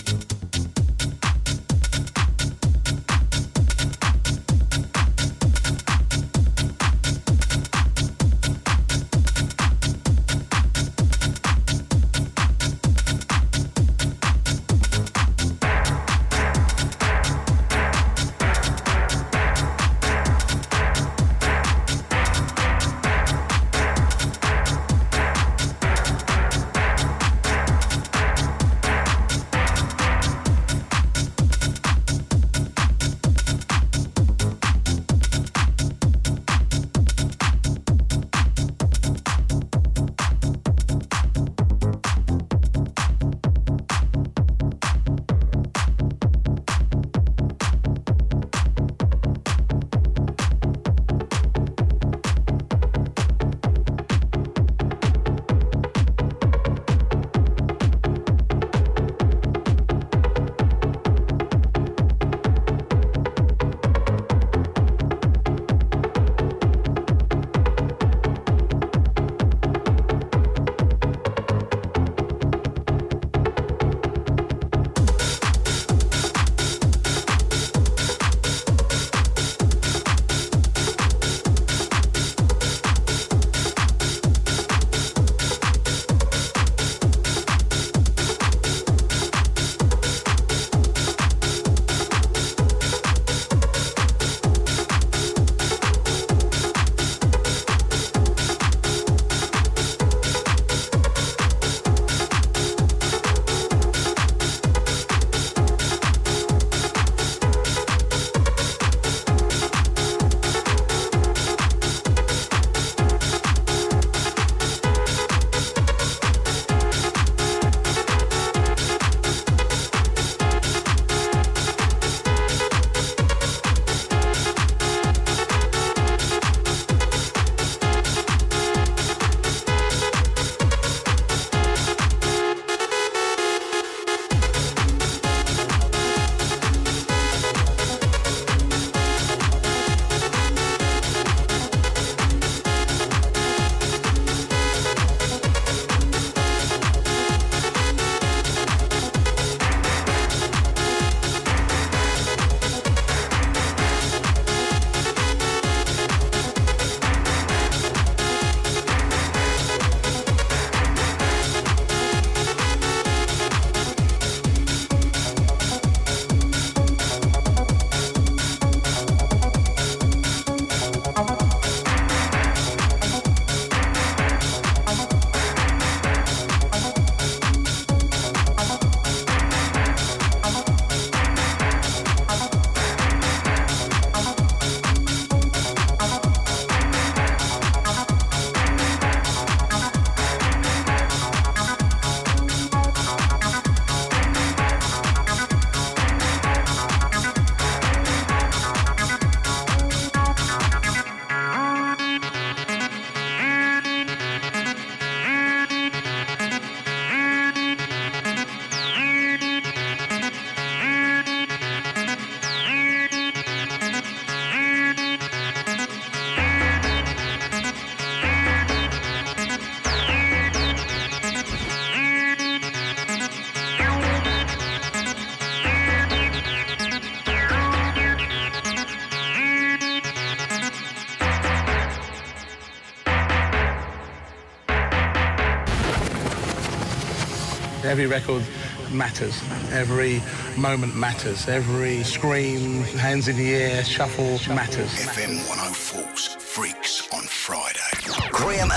Every 237.93 238.07
record 238.07 238.43
matters. 238.91 239.39
Every 239.71 240.23
moment 240.57 240.97
matters. 240.97 241.47
Every 241.47 242.03
scream, 242.05 242.85
hands 242.97 243.29
in 243.29 243.37
the 243.37 243.55
air, 243.55 243.85
shuffle 243.85 244.39
matters. 244.49 244.89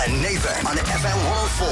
And 0.05 0.21
Nathan 0.21 0.67
on 0.67 0.77
FM 0.77 1.17
104. 1.57 1.67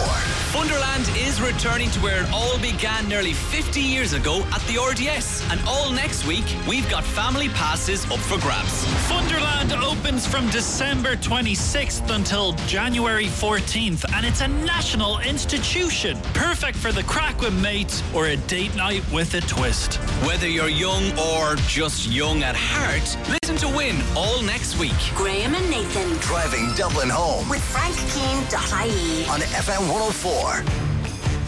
Funderland 0.54 1.28
is 1.28 1.40
returning 1.40 1.92
to 1.92 2.00
where 2.00 2.24
it 2.24 2.32
all 2.32 2.58
began 2.58 3.08
nearly 3.08 3.34
50 3.34 3.80
years 3.80 4.14
ago 4.14 4.44
at 4.52 4.62
the 4.62 4.82
RDS. 4.82 5.48
And 5.52 5.62
all 5.68 5.92
next 5.92 6.26
week, 6.26 6.46
we've 6.68 6.90
got 6.90 7.04
family 7.04 7.50
passes 7.50 8.10
up 8.10 8.18
for 8.18 8.40
grabs. 8.40 8.86
Funderland 9.08 9.80
opens 9.84 10.26
from 10.26 10.50
December 10.50 11.16
26th 11.16 12.10
until 12.10 12.54
January 12.66 13.26
14th, 13.28 14.04
and 14.16 14.26
it's 14.26 14.42
a 14.42 14.48
national 14.48 15.20
institution. 15.20 16.18
Perfect 16.34 16.78
for 16.78 16.92
the 16.92 17.04
crack 17.04 17.40
with 17.40 17.54
mates 17.62 18.02
or 18.16 18.28
a 18.28 18.38
date 18.38 18.76
night 18.76 19.04
with 19.12 19.36
a 19.36 19.42
twist. 19.42 19.96
Whether 20.26 20.48
you're 20.48 20.70
young 20.70 21.04
or 21.20 21.56
just 21.68 22.10
young 22.10 22.42
at 22.42 22.56
heart, 22.56 23.16
listen 23.30 23.58
to 23.58 23.78
Win 23.78 24.02
all 24.16 24.42
next 24.42 24.80
week. 24.80 24.94
Graham 25.16 25.54
and 25.54 25.70
Nathan. 25.70 26.18
Driving 26.20 26.74
Dublin 26.76 27.10
home 27.10 27.50
With 27.50 27.62
On 29.30 29.40
FM 29.40 29.92
104. 29.92 30.64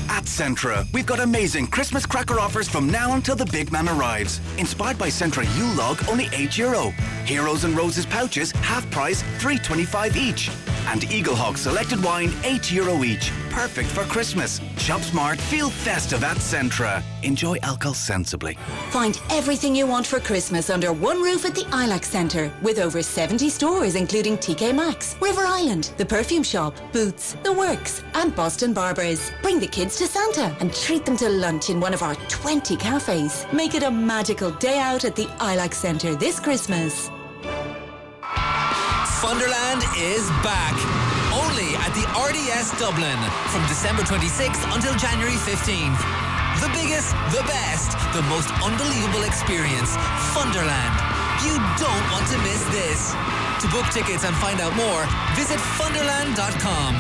At 0.10 0.26
Centra, 0.26 0.86
we've 0.94 1.06
got 1.06 1.20
amazing 1.20 1.68
Christmas 1.68 2.06
cracker 2.06 2.40
offers 2.40 2.68
from 2.68 2.90
now 2.90 3.16
until 3.16 3.36
the 3.36 3.46
big 3.46 3.72
man 3.72 3.88
arrives. 3.88 4.42
Inspired 4.58 4.98
by 4.98 5.08
Centra 5.08 5.46
Yule 5.58 5.74
Log, 5.76 6.04
only 6.10 6.30
8 6.34 6.58
euro. 6.58 6.90
Heroes 7.26 7.64
and 7.64 7.78
Roses 7.78 8.06
pouches, 8.06 8.52
half 8.52 8.90
price, 8.92 9.24
3.25 9.40 10.16
each. 10.16 10.50
And 10.88 11.02
Eaglehawk 11.02 11.58
selected 11.58 12.04
wine, 12.04 12.34
8 12.44 12.72
euro 12.72 13.04
each. 13.04 13.32
Perfect 13.56 13.90
for 13.92 14.04
Christmas. 14.04 14.60
Shop 14.78 15.00
smart, 15.00 15.40
feel 15.40 15.70
festive 15.70 16.26
at 16.26 16.36
Centra. 16.38 17.02
Enjoy 17.24 17.56
alcohol 17.64 17.94
sensibly. 17.94 18.58
Find 18.90 19.18
everything 19.30 19.74
you 19.74 19.88
want 19.88 20.06
for 20.06 20.20
Christmas 20.20 20.70
under 20.70 20.92
one 20.92 21.22
roof 21.22 21.46
at 21.46 21.56
the 21.56 21.64
ILAC 21.72 22.04
Centre 22.04 22.52
with 22.62 22.80
over 22.80 23.02
70 23.02 23.48
stores 23.48 23.96
including 23.96 24.38
TK 24.38 24.76
Maxx, 24.76 25.16
River 25.22 25.44
Island, 25.46 25.94
The 25.96 26.06
Perfume 26.06 26.44
Shop, 26.44 26.76
Boots, 26.92 27.38
The 27.44 27.54
Works 27.54 28.04
and 28.16 28.36
Boston 28.36 28.74
Barbers. 28.74 29.32
Bring 29.42 29.62
the 29.62 29.68
kids 29.68 29.96
to 30.00 30.06
Santa 30.06 30.54
and 30.60 30.74
treat 30.74 31.06
them 31.06 31.16
to 31.16 31.30
lunch 31.30 31.70
in 31.70 31.80
one 31.80 31.94
of 31.94 32.04
our 32.04 32.16
20 32.28 32.76
cafes. 32.76 33.48
Make 33.54 33.74
it 33.74 33.84
a 33.84 33.90
magical 33.90 34.52
day 34.52 34.80
out 34.80 35.06
at 35.06 35.16
the 35.16 35.28
ILAC 35.40 35.74
Centre 35.74 36.14
this 36.14 36.42
Christmas. 36.42 37.10
Funderland 39.22 39.82
is 39.98 40.28
back. 40.44 40.95
RDS 42.16 42.72
Dublin 42.80 43.20
from 43.52 43.62
December 43.68 44.02
26th 44.04 44.64
until 44.74 44.96
January 44.96 45.36
15th. 45.36 46.00
The 46.62 46.70
biggest, 46.72 47.12
the 47.36 47.44
best, 47.44 47.92
the 48.16 48.22
most 48.32 48.50
unbelievable 48.64 49.24
experience. 49.24 49.92
Funderland. 50.32 50.96
You 51.44 51.60
don't 51.76 52.12
want 52.16 52.26
to 52.32 52.38
miss 52.38 52.64
this. 52.72 53.12
To 53.60 53.68
book 53.68 53.86
tickets 53.92 54.24
and 54.24 54.34
find 54.38 54.62
out 54.62 54.74
more, 54.78 55.06
visit 55.36 55.60
funderland.com. 55.76 56.96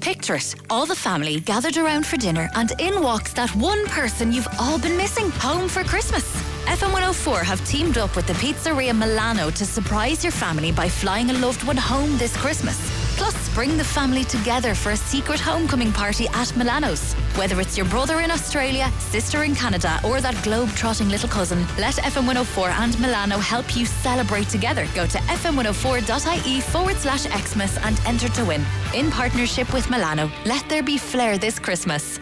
Picture 0.00 0.34
it, 0.34 0.56
all 0.68 0.84
the 0.84 0.96
family 0.96 1.38
gathered 1.38 1.76
around 1.76 2.04
for 2.04 2.16
dinner, 2.16 2.50
and 2.56 2.72
in 2.80 3.00
walks 3.02 3.32
that 3.34 3.54
one 3.54 3.86
person 3.86 4.32
you've 4.32 4.48
all 4.58 4.80
been 4.80 4.96
missing 4.96 5.30
home 5.30 5.68
for 5.68 5.84
Christmas. 5.84 6.24
FM 6.66 6.92
104 6.92 7.44
have 7.44 7.64
teamed 7.64 7.98
up 7.98 8.16
with 8.16 8.26
the 8.26 8.32
Pizzeria 8.34 8.92
Milano 8.98 9.50
to 9.50 9.64
surprise 9.64 10.24
your 10.24 10.32
family 10.32 10.72
by 10.72 10.88
flying 10.88 11.30
a 11.30 11.34
loved 11.34 11.62
one 11.62 11.76
home 11.76 12.18
this 12.18 12.36
Christmas. 12.36 13.03
Plus, 13.16 13.54
bring 13.54 13.76
the 13.76 13.84
family 13.84 14.24
together 14.24 14.74
for 14.74 14.90
a 14.90 14.96
secret 14.96 15.38
homecoming 15.38 15.92
party 15.92 16.26
at 16.34 16.54
Milano's. 16.56 17.14
Whether 17.36 17.60
it's 17.60 17.76
your 17.76 17.86
brother 17.86 18.20
in 18.20 18.30
Australia, 18.30 18.90
sister 18.98 19.44
in 19.44 19.54
Canada, 19.54 20.00
or 20.04 20.20
that 20.20 20.42
globe-trotting 20.42 21.08
little 21.08 21.28
cousin, 21.28 21.60
let 21.78 21.94
FM 21.94 22.26
104 22.26 22.70
and 22.70 22.98
Milano 22.98 23.38
help 23.38 23.76
you 23.76 23.86
celebrate 23.86 24.48
together. 24.48 24.86
Go 24.94 25.06
to 25.06 25.18
fm104.ie 25.18 26.60
forward 26.62 26.96
slash 26.96 27.22
Xmas 27.22 27.78
and 27.78 28.00
enter 28.04 28.28
to 28.30 28.44
win. 28.44 28.64
In 28.94 29.10
partnership 29.12 29.72
with 29.72 29.88
Milano, 29.88 30.30
let 30.44 30.68
there 30.68 30.82
be 30.82 30.98
flair 30.98 31.38
this 31.38 31.58
Christmas. 31.60 32.18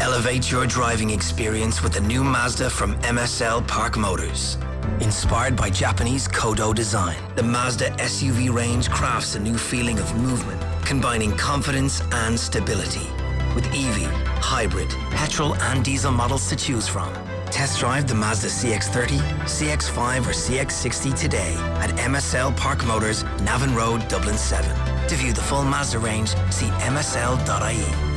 Elevate 0.00 0.50
your 0.50 0.66
driving 0.66 1.10
experience 1.10 1.82
with 1.82 1.92
the 1.92 2.00
new 2.00 2.24
Mazda 2.24 2.70
from 2.70 2.94
MSL 3.02 3.66
Park 3.68 3.98
Motors. 3.98 4.56
Inspired 5.00 5.56
by 5.56 5.70
Japanese 5.70 6.28
Kodo 6.28 6.74
design, 6.74 7.16
the 7.36 7.42
Mazda 7.42 7.90
SUV 7.98 8.52
range 8.52 8.90
crafts 8.90 9.34
a 9.34 9.40
new 9.40 9.56
feeling 9.56 9.98
of 9.98 10.14
movement, 10.16 10.60
combining 10.84 11.36
confidence 11.36 12.02
and 12.12 12.38
stability. 12.38 13.08
With 13.54 13.66
EV, 13.66 14.06
hybrid, 14.40 14.90
petrol, 15.10 15.54
and 15.56 15.84
diesel 15.84 16.12
models 16.12 16.48
to 16.50 16.56
choose 16.56 16.86
from. 16.86 17.12
Test 17.46 17.80
drive 17.80 18.06
the 18.06 18.14
Mazda 18.14 18.48
CX-30, 18.48 19.18
CX-5, 19.44 20.26
or 20.26 20.32
CX-60 20.32 21.18
today 21.18 21.54
at 21.80 21.90
MSL 21.98 22.56
Park 22.56 22.84
Motors, 22.86 23.24
Navan 23.42 23.74
Road, 23.74 24.06
Dublin 24.08 24.38
7. 24.38 24.70
To 25.08 25.14
view 25.16 25.32
the 25.32 25.42
full 25.42 25.64
Mazda 25.64 25.98
range, 25.98 26.30
see 26.50 26.66
msl.ie. 26.66 28.09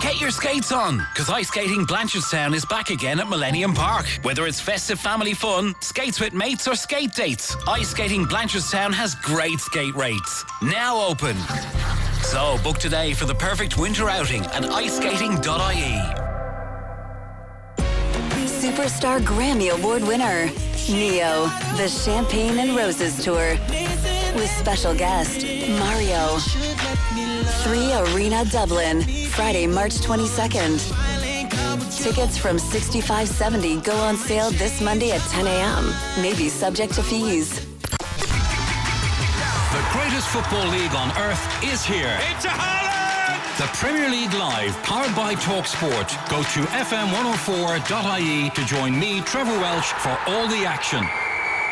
Get 0.00 0.20
your 0.20 0.30
skates 0.30 0.72
on, 0.72 0.98
because 1.12 1.28
ice 1.28 1.48
skating 1.48 1.86
Blanchardstown 1.86 2.54
is 2.54 2.64
back 2.64 2.90
again 2.90 3.20
at 3.20 3.28
Millennium 3.28 3.74
Park. 3.74 4.06
Whether 4.22 4.46
it's 4.46 4.60
festive 4.60 4.98
family 4.98 5.34
fun, 5.34 5.74
skates 5.80 6.20
with 6.20 6.32
mates, 6.32 6.66
or 6.66 6.74
skate 6.74 7.12
dates, 7.14 7.56
ice 7.66 7.90
skating 7.90 8.24
Blanchardstown 8.24 8.92
has 8.94 9.14
great 9.14 9.60
skate 9.60 9.94
rates. 9.94 10.44
Now 10.62 11.00
open. 11.00 11.36
So 12.22 12.58
book 12.62 12.78
today 12.78 13.12
for 13.12 13.24
the 13.24 13.34
perfect 13.34 13.76
winter 13.78 14.08
outing 14.08 14.44
at 14.46 14.64
iceskating.ie. 14.64 16.24
Superstar 18.46 19.20
Grammy 19.20 19.70
Award 19.70 20.02
winner, 20.02 20.46
Ne-Yo, 20.88 21.46
the 21.76 21.88
Champagne 21.88 22.58
and 22.58 22.76
Roses 22.76 23.22
Tour. 23.24 23.56
With 24.34 24.50
special 24.50 24.94
guest, 24.94 25.44
Mario. 25.78 26.38
3 27.62 27.92
Arena 28.14 28.44
Dublin, 28.44 29.02
Friday, 29.38 29.68
March 29.68 29.94
22nd. 29.98 30.82
Tickets 32.02 32.36
from 32.36 32.58
6570 32.58 33.80
go 33.82 33.96
on 33.98 34.16
sale 34.16 34.50
this 34.50 34.80
Monday 34.80 35.12
at 35.12 35.20
10 35.30 35.46
a.m. 35.46 35.94
Maybe 36.20 36.48
subject 36.48 36.92
to 36.94 37.04
fees. 37.04 37.60
The 39.70 39.84
greatest 39.92 40.26
football 40.26 40.66
league 40.66 40.92
on 40.92 41.12
earth 41.18 41.62
is 41.62 41.84
here. 41.84 42.18
It's 42.32 42.46
a 42.46 42.48
The 43.62 43.70
Premier 43.74 44.10
League 44.10 44.34
Live, 44.34 44.76
powered 44.82 45.14
by 45.14 45.36
TalkSport. 45.36 46.08
Go 46.28 46.42
to 46.42 46.66
fm104.ie 46.74 48.50
to 48.50 48.64
join 48.66 48.98
me, 48.98 49.20
Trevor 49.20 49.56
Welch, 49.60 49.92
for 50.02 50.18
all 50.26 50.48
the 50.48 50.66
action. 50.66 51.06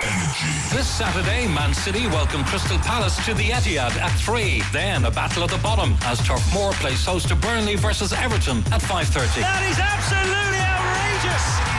This 0.02 0.86
Saturday, 0.86 1.48
Man 1.48 1.72
City 1.72 2.06
welcome 2.06 2.44
Crystal 2.44 2.78
Palace 2.78 3.16
to 3.24 3.32
the 3.32 3.44
Etihad 3.44 3.96
at 3.96 4.12
3. 4.18 4.62
Then 4.72 5.04
a 5.04 5.10
battle 5.10 5.44
at 5.44 5.50
the 5.50 5.58
bottom 5.58 5.96
as 6.02 6.18
Turf 6.26 6.42
Moor 6.52 6.72
plays 6.72 7.04
host 7.04 7.28
to 7.28 7.34
Burnley 7.36 7.76
versus 7.76 8.12
Everton 8.12 8.58
at 8.72 8.82
5.30. 8.82 9.40
That 9.40 9.62
is 9.64 9.78
absolutely 9.78 10.60
outrageous. 10.60 11.75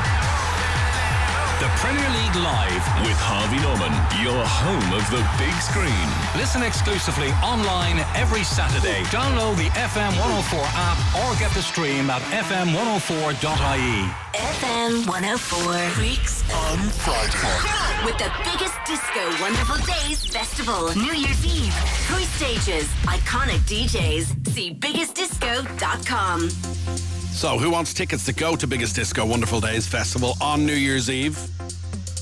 The 1.60 1.66
Premier 1.82 2.06
League 2.14 2.36
Live 2.38 2.86
with 3.02 3.18
Harvey 3.18 3.58
Norman, 3.66 3.90
your 4.22 4.46
home 4.46 4.94
of 4.94 5.02
the 5.10 5.26
big 5.42 5.58
screen. 5.58 6.06
Listen 6.38 6.62
exclusively 6.62 7.34
online 7.42 7.98
every 8.14 8.46
Saturday. 8.46 9.02
Download 9.10 9.58
the 9.58 9.74
FM 9.74 10.14
104 10.22 10.62
app 10.78 11.02
or 11.18 11.34
get 11.42 11.50
the 11.58 11.66
stream 11.66 12.14
at 12.14 12.22
fm104.ie. 12.46 13.98
FM 14.38 15.10
104. 15.10 15.98
Freaks 15.98 16.46
on 16.54 16.78
Friday. 17.02 17.58
With 18.06 18.22
the 18.22 18.30
biggest 18.46 18.78
disco 18.86 19.26
Wonderful 19.42 19.82
Days 19.82 20.30
Festival, 20.30 20.94
New 20.94 21.18
Year's 21.18 21.42
Eve, 21.42 21.74
three 22.06 22.30
stages, 22.38 22.86
iconic 23.10 23.66
DJs. 23.66 24.30
See 24.54 24.78
biggestdisco.com. 24.78 27.17
So, 27.38 27.60
who 27.60 27.70
wants 27.70 27.94
tickets 27.94 28.26
to 28.26 28.34
go 28.34 28.56
to 28.56 28.66
Biggest 28.66 28.96
Disco 28.96 29.24
Wonderful 29.24 29.62
Days 29.62 29.88
Festival 29.88 30.34
on 30.42 30.66
New 30.66 30.74
Year's 30.74 31.08
Eve? 31.08 31.38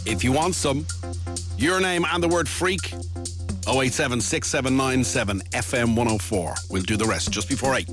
If 0.06 0.26
you 0.26 0.34
want 0.34 0.56
some, 0.56 0.86
your 1.58 1.80
name 1.80 2.06
and 2.12 2.22
the 2.22 2.28
word 2.28 2.50
freak 2.50 2.92
087 3.66 4.20
6797 4.20 5.40
FM 5.54 5.96
104. 5.96 6.56
We'll 6.70 6.84
do 6.84 6.98
the 6.98 7.06
rest 7.06 7.32
just 7.32 7.48
before 7.48 7.76
8. 7.76 7.90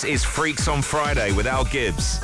This 0.00 0.22
is 0.22 0.24
Freaks 0.24 0.66
on 0.66 0.80
Friday 0.80 1.30
with 1.32 1.46
Al 1.46 1.62
Gibbs. 1.62 2.20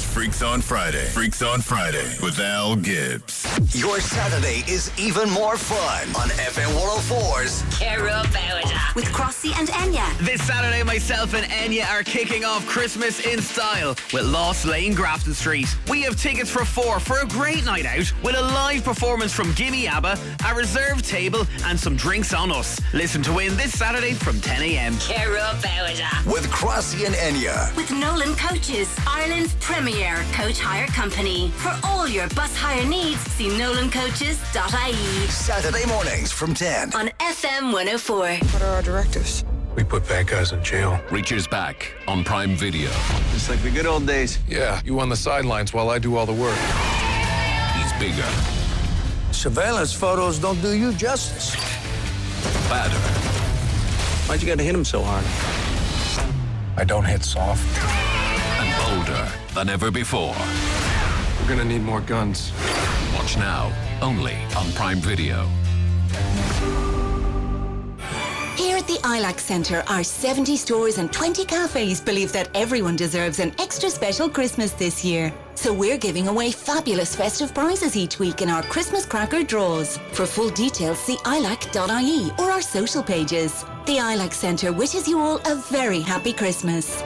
Freaks 0.00 0.42
on 0.42 0.62
Friday. 0.62 1.04
Freaks 1.06 1.42
on 1.42 1.60
Friday 1.60 2.16
with 2.22 2.38
Al 2.38 2.76
Gibbs. 2.76 3.41
Your 3.70 4.00
Saturday 4.00 4.64
is 4.70 4.90
even 4.98 5.30
more 5.30 5.56
fun 5.56 6.08
on 6.20 6.28
FM 6.30 6.68
104's 6.76 7.62
Carol 7.78 8.24
Carabao 8.24 8.92
with 8.96 9.04
Crossy 9.06 9.56
and 9.58 9.68
Enya. 9.68 10.18
This 10.18 10.42
Saturday, 10.42 10.82
myself 10.82 11.32
and 11.34 11.46
Enya 11.46 11.88
are 11.90 12.02
kicking 12.02 12.44
off 12.44 12.66
Christmas 12.66 13.24
in 13.24 13.40
style 13.40 13.94
with 14.12 14.24
Lost 14.24 14.66
Lane 14.66 14.94
Grafton 14.94 15.32
Street. 15.32 15.68
We 15.88 16.02
have 16.02 16.16
tickets 16.16 16.50
for 16.50 16.64
four 16.64 16.98
for 16.98 17.20
a 17.20 17.26
great 17.26 17.64
night 17.64 17.86
out 17.86 18.12
with 18.22 18.34
a 18.36 18.42
live 18.42 18.82
performance 18.84 19.32
from 19.32 19.52
Gimme 19.52 19.86
ABBA, 19.86 20.18
a 20.50 20.54
reserved 20.54 21.04
table, 21.04 21.46
and 21.64 21.78
some 21.78 21.94
drinks 21.96 22.34
on 22.34 22.50
us. 22.50 22.80
Listen 22.92 23.22
to 23.22 23.32
win 23.32 23.56
this 23.56 23.78
Saturday 23.78 24.12
from 24.12 24.40
10 24.40 24.60
a.m. 24.62 24.96
Carol 24.98 25.36
Carabao 25.62 26.30
with 26.30 26.46
Crossy 26.50 27.06
and 27.06 27.14
Enya. 27.14 27.74
with 27.76 27.90
Nolan 27.92 28.34
Coaches, 28.36 28.94
Ireland's 29.06 29.54
premier 29.60 30.16
coach 30.32 30.58
hire 30.58 30.86
company. 30.88 31.50
For 31.56 31.78
all 31.84 32.08
your 32.08 32.28
bus 32.30 32.54
hire 32.56 32.84
needs, 32.86 33.20
see 33.32 33.51
nolancoaches.ie. 33.58 35.26
Saturday 35.28 35.86
mornings 35.86 36.32
from 36.32 36.54
10. 36.54 36.94
On 36.94 37.08
FM 37.20 37.72
104. 37.72 38.16
What 38.16 38.62
are 38.62 38.76
our 38.76 38.82
directives? 38.82 39.44
We 39.76 39.84
put 39.84 40.06
bad 40.08 40.26
guys 40.26 40.52
in 40.52 40.62
jail. 40.62 41.00
Reacher's 41.10 41.46
back 41.46 41.94
on 42.06 42.24
Prime 42.24 42.56
Video. 42.56 42.90
It's 43.34 43.48
like 43.48 43.62
the 43.62 43.70
good 43.70 43.86
old 43.86 44.06
days. 44.06 44.38
Yeah, 44.48 44.80
you 44.84 45.00
on 45.00 45.08
the 45.08 45.16
sidelines 45.16 45.72
while 45.72 45.90
I 45.90 45.98
do 45.98 46.16
all 46.16 46.26
the 46.26 46.32
work. 46.32 46.58
He's 47.76 47.92
bigger, 47.94 48.28
surveillance 49.32 49.92
photos 49.92 50.38
don't 50.38 50.60
do 50.60 50.72
you 50.76 50.92
justice. 50.92 51.54
Badder. 52.68 52.98
Why'd 54.28 54.42
you 54.42 54.48
gotta 54.48 54.62
hit 54.62 54.74
him 54.74 54.84
so 54.84 55.02
hard? 55.02 55.24
I 56.76 56.84
don't 56.84 57.04
hit 57.04 57.22
soft. 57.22 57.62
And 58.60 59.06
bolder 59.06 59.28
than 59.54 59.68
ever 59.68 59.90
before. 59.90 60.34
We're 61.40 61.48
gonna 61.48 61.64
need 61.64 61.82
more 61.82 62.00
guns. 62.02 62.52
Watch 63.22 63.36
now, 63.36 63.72
only 64.02 64.34
on 64.56 64.72
Prime 64.72 64.98
Video. 64.98 65.46
Here 68.56 68.76
at 68.76 68.86
the 68.88 68.98
ILAC 69.04 69.38
Centre, 69.38 69.84
our 69.86 70.02
70 70.02 70.56
stores 70.56 70.98
and 70.98 71.12
20 71.12 71.44
cafes 71.44 72.00
believe 72.00 72.32
that 72.32 72.48
everyone 72.52 72.96
deserves 72.96 73.38
an 73.38 73.52
extra 73.60 73.90
special 73.90 74.28
Christmas 74.28 74.72
this 74.72 75.04
year. 75.04 75.32
So 75.54 75.72
we're 75.72 75.98
giving 75.98 76.26
away 76.26 76.50
fabulous 76.50 77.14
festive 77.14 77.54
prizes 77.54 77.96
each 77.96 78.18
week 78.18 78.42
in 78.42 78.50
our 78.50 78.64
Christmas 78.64 79.06
cracker 79.06 79.44
draws. 79.44 79.98
For 80.10 80.26
full 80.26 80.50
details, 80.50 80.98
see 80.98 81.16
ilac.ie 81.24 82.32
or 82.40 82.50
our 82.50 82.62
social 82.62 83.04
pages. 83.04 83.62
The 83.86 83.98
ILAC 83.98 84.32
Centre 84.32 84.72
wishes 84.72 85.06
you 85.06 85.20
all 85.20 85.36
a 85.46 85.54
very 85.54 86.00
happy 86.00 86.32
Christmas. 86.32 87.04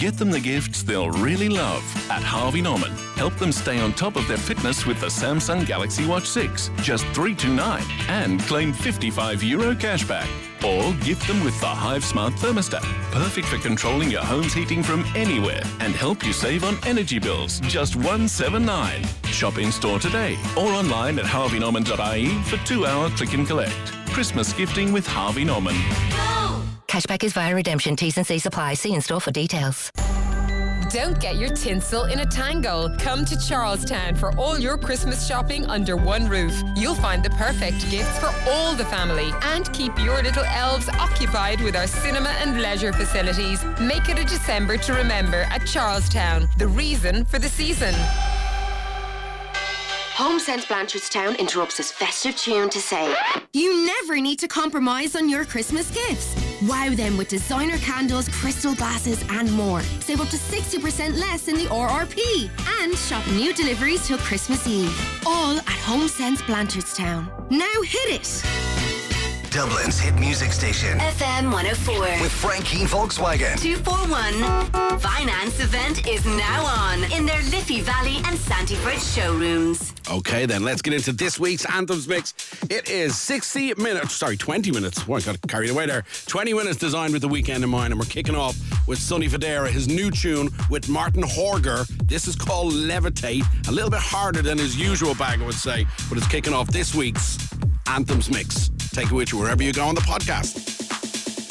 Get 0.00 0.16
them 0.16 0.30
the 0.30 0.40
gifts 0.40 0.82
they'll 0.82 1.10
really 1.10 1.50
love 1.50 1.84
at 2.10 2.22
Harvey 2.22 2.62
Norman. 2.62 2.90
Help 3.16 3.34
them 3.34 3.52
stay 3.52 3.78
on 3.80 3.92
top 3.92 4.16
of 4.16 4.26
their 4.26 4.38
fitness 4.38 4.86
with 4.86 4.98
the 4.98 5.08
Samsung 5.08 5.66
Galaxy 5.66 6.06
Watch 6.06 6.24
6, 6.24 6.70
just 6.80 7.04
329, 7.08 7.84
and 8.08 8.40
claim 8.40 8.72
55 8.72 9.42
euro 9.42 9.74
cashback. 9.74 10.26
Or 10.64 10.94
gift 11.04 11.28
them 11.28 11.44
with 11.44 11.60
the 11.60 11.66
Hive 11.66 12.02
Smart 12.02 12.32
Thermostat, 12.32 12.80
perfect 13.12 13.48
for 13.48 13.58
controlling 13.58 14.10
your 14.10 14.22
home's 14.22 14.54
heating 14.54 14.82
from 14.82 15.04
anywhere 15.14 15.60
and 15.80 15.94
help 15.94 16.24
you 16.24 16.32
save 16.32 16.64
on 16.64 16.78
energy 16.86 17.18
bills, 17.18 17.60
just 17.60 17.94
179. 17.94 19.04
Shop 19.24 19.58
in 19.58 19.70
store 19.70 19.98
today 19.98 20.38
or 20.56 20.68
online 20.68 21.18
at 21.18 21.26
harveynorman.ie 21.26 22.42
for 22.44 22.56
two-hour 22.64 23.10
click 23.10 23.34
and 23.34 23.46
collect. 23.46 23.92
Christmas 24.06 24.54
gifting 24.54 24.92
with 24.92 25.06
Harvey 25.06 25.44
Norman. 25.44 25.76
Cashback 26.90 27.22
is 27.22 27.32
via 27.32 27.54
redemption. 27.54 27.94
T's 27.94 28.16
and 28.16 28.26
C's 28.26 28.46
apply. 28.46 28.74
See 28.74 28.92
in 28.92 29.00
store 29.00 29.20
for 29.20 29.30
details. 29.30 29.92
Don't 30.90 31.20
get 31.20 31.36
your 31.36 31.50
tinsel 31.50 32.06
in 32.06 32.18
a 32.18 32.26
tangle. 32.26 32.90
Come 32.98 33.24
to 33.26 33.38
Charlestown 33.38 34.16
for 34.16 34.36
all 34.36 34.58
your 34.58 34.76
Christmas 34.76 35.24
shopping 35.24 35.64
under 35.66 35.96
one 35.96 36.26
roof. 36.28 36.52
You'll 36.74 36.96
find 36.96 37.22
the 37.22 37.30
perfect 37.30 37.88
gifts 37.92 38.18
for 38.18 38.34
all 38.48 38.74
the 38.74 38.84
family 38.86 39.30
and 39.42 39.72
keep 39.72 39.96
your 40.00 40.20
little 40.20 40.42
elves 40.42 40.88
occupied 40.88 41.60
with 41.60 41.76
our 41.76 41.86
cinema 41.86 42.30
and 42.40 42.60
leisure 42.60 42.92
facilities. 42.92 43.64
Make 43.78 44.08
it 44.08 44.18
a 44.18 44.24
December 44.24 44.76
to 44.78 44.92
remember 44.92 45.42
at 45.42 45.64
Charlestown, 45.68 46.48
the 46.58 46.66
reason 46.66 47.24
for 47.24 47.38
the 47.38 47.48
season. 47.48 47.94
HomeSense 50.20 50.66
Blanchardstown 50.66 51.38
interrupts 51.38 51.78
his 51.78 51.90
festive 51.90 52.36
tune 52.36 52.68
to 52.68 52.78
say, 52.78 53.16
You 53.54 53.86
never 53.86 54.20
need 54.20 54.38
to 54.40 54.48
compromise 54.48 55.16
on 55.16 55.30
your 55.30 55.46
Christmas 55.46 55.90
gifts. 55.90 56.36
Wow 56.68 56.90
them 56.90 57.16
with 57.16 57.28
designer 57.28 57.78
candles, 57.78 58.28
crystal 58.28 58.74
glasses, 58.74 59.24
and 59.30 59.50
more. 59.50 59.80
Save 60.00 60.20
up 60.20 60.28
to 60.28 60.36
60% 60.36 61.18
less 61.18 61.48
in 61.48 61.54
the 61.54 61.64
RRP. 61.64 62.50
And 62.82 62.94
shop 62.98 63.26
new 63.28 63.54
deliveries 63.54 64.06
till 64.06 64.18
Christmas 64.18 64.66
Eve. 64.66 64.94
All 65.24 65.56
at 65.56 65.64
HomeSense 65.64 66.42
Blanchardstown. 66.42 67.50
Now 67.50 67.80
hit 67.82 68.20
it! 68.20 68.89
Dublin's 69.50 69.98
hit 69.98 70.14
music 70.14 70.52
station. 70.52 70.96
FM 70.98 71.52
104. 71.52 72.00
With 72.22 72.30
Frank 72.30 72.64
Keane 72.64 72.86
Volkswagen. 72.86 73.60
241. 73.60 75.00
Finance 75.00 75.58
event 75.58 76.06
is 76.06 76.24
now 76.24 76.64
on 76.64 77.02
in 77.10 77.26
their 77.26 77.42
Liffey 77.50 77.80
Valley 77.80 78.18
and 78.18 78.38
Sandyford 78.38 79.00
showrooms. 79.14 79.92
Okay, 80.08 80.46
then 80.46 80.62
let's 80.62 80.80
get 80.80 80.94
into 80.94 81.10
this 81.12 81.40
week's 81.40 81.64
Anthems 81.64 82.06
mix. 82.06 82.32
It 82.70 82.88
is 82.88 83.18
60 83.18 83.74
minutes, 83.74 84.14
sorry, 84.14 84.36
20 84.36 84.70
minutes. 84.70 85.02
Oh, 85.08 85.14
I 85.14 85.20
got 85.20 85.40
carried 85.48 85.70
away 85.70 85.86
there. 85.86 86.04
20 86.26 86.54
minutes 86.54 86.76
designed 86.76 87.12
with 87.12 87.22
the 87.22 87.28
weekend 87.28 87.64
in 87.64 87.70
mind, 87.70 87.92
and 87.92 87.98
we're 87.98 88.06
kicking 88.06 88.36
off 88.36 88.56
with 88.86 89.00
Sonny 89.00 89.28
Fodera, 89.28 89.68
his 89.68 89.88
new 89.88 90.12
tune 90.12 90.48
with 90.70 90.88
Martin 90.88 91.24
Horger. 91.24 91.88
This 92.06 92.28
is 92.28 92.36
called 92.36 92.72
Levitate. 92.72 93.44
A 93.66 93.72
little 93.72 93.90
bit 93.90 94.00
harder 94.00 94.42
than 94.42 94.58
his 94.58 94.78
usual 94.78 95.16
bag, 95.16 95.42
I 95.42 95.46
would 95.46 95.54
say, 95.54 95.86
but 96.08 96.18
it's 96.18 96.28
kicking 96.28 96.54
off 96.54 96.68
this 96.68 96.94
week's 96.94 97.36
Anthems 97.88 98.30
mix. 98.30 98.70
Take 98.92 99.06
it 99.06 99.12
with 99.12 99.32
you 99.32 99.38
wherever 99.38 99.62
you 99.62 99.72
go 99.72 99.86
on 99.86 99.94
the 99.94 100.00
podcast. 100.00 100.56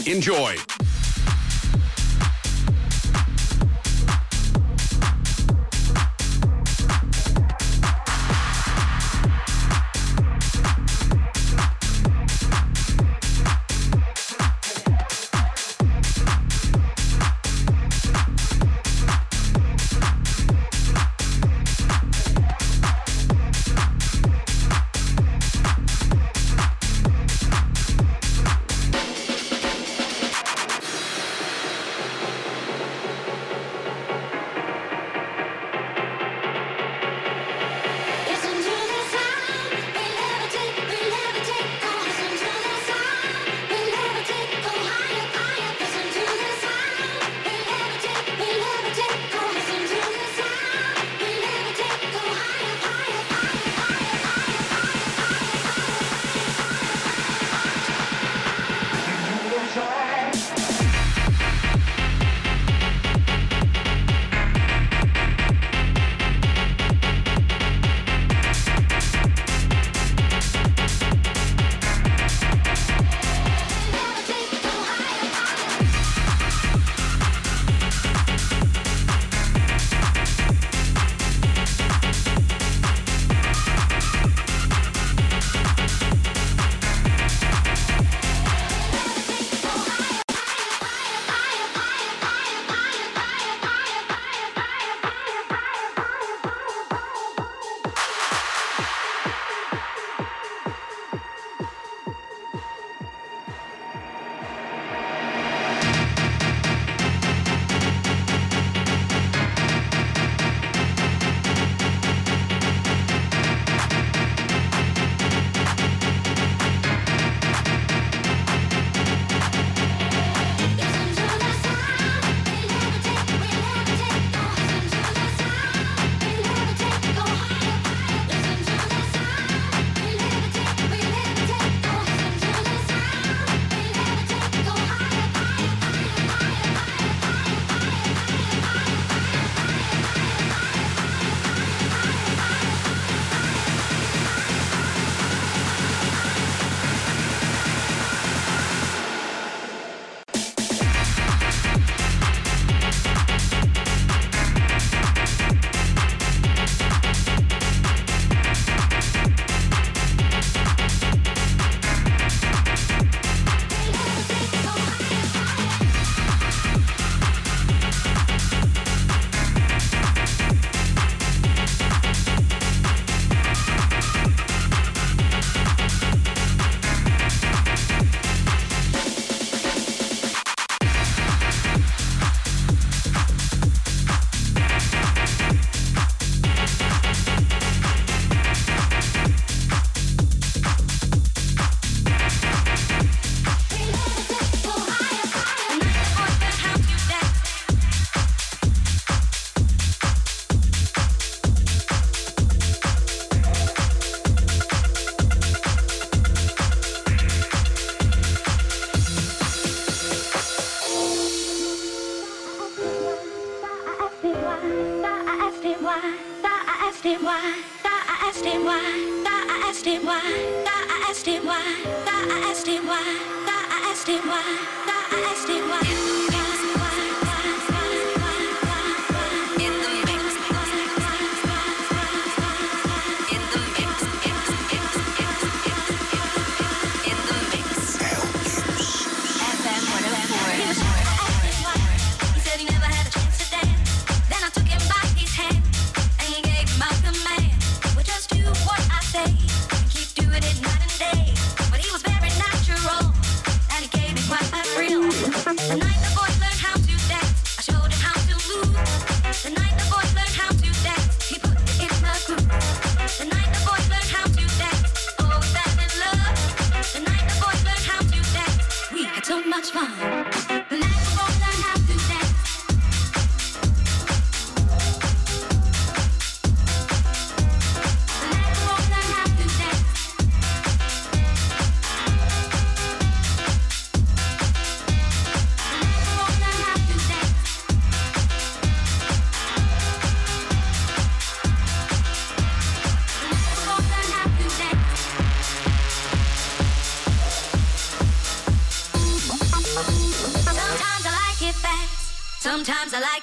Enjoy. 0.07 0.55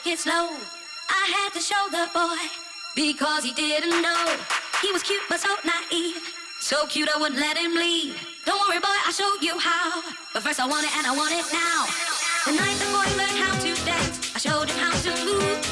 it 0.07 0.19
slow. 0.19 0.49
I 1.09 1.25
had 1.37 1.53
to 1.55 1.61
show 1.61 1.89
the 1.91 2.09
boy 2.15 2.39
because 2.95 3.45
he 3.45 3.53
didn't 3.53 4.03
know. 4.03 4.37
He 4.81 4.93
was 4.93 5.03
cute 5.03 5.23
but 5.29 5.41
so 5.41 5.55
naive. 5.65 6.23
So 6.61 6.87
cute 6.87 7.09
I 7.09 7.19
wouldn't 7.19 7.41
let 7.41 7.57
him 7.57 7.75
leave. 7.75 8.15
Don't 8.45 8.61
worry, 8.69 8.79
boy, 8.79 8.99
I'll 9.05 9.13
show 9.13 9.31
you 9.41 9.59
how. 9.59 10.03
But 10.33 10.43
first 10.43 10.61
I 10.61 10.67
want 10.67 10.85
it 10.85 10.97
and 10.97 11.07
I 11.07 11.17
want 11.17 11.33
it 11.33 11.47
now. 11.53 11.87
The 12.47 12.53
night 12.53 12.77
the 12.79 12.87
boy 12.95 13.09
learned 13.17 13.39
how 13.43 13.59
to 13.59 13.85
dance, 13.85 14.37
I 14.37 14.39
showed 14.39 14.71
him 14.71 14.79
how 14.79 14.95
to 14.97 15.25
move. 15.25 15.66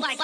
Like 0.00 0.23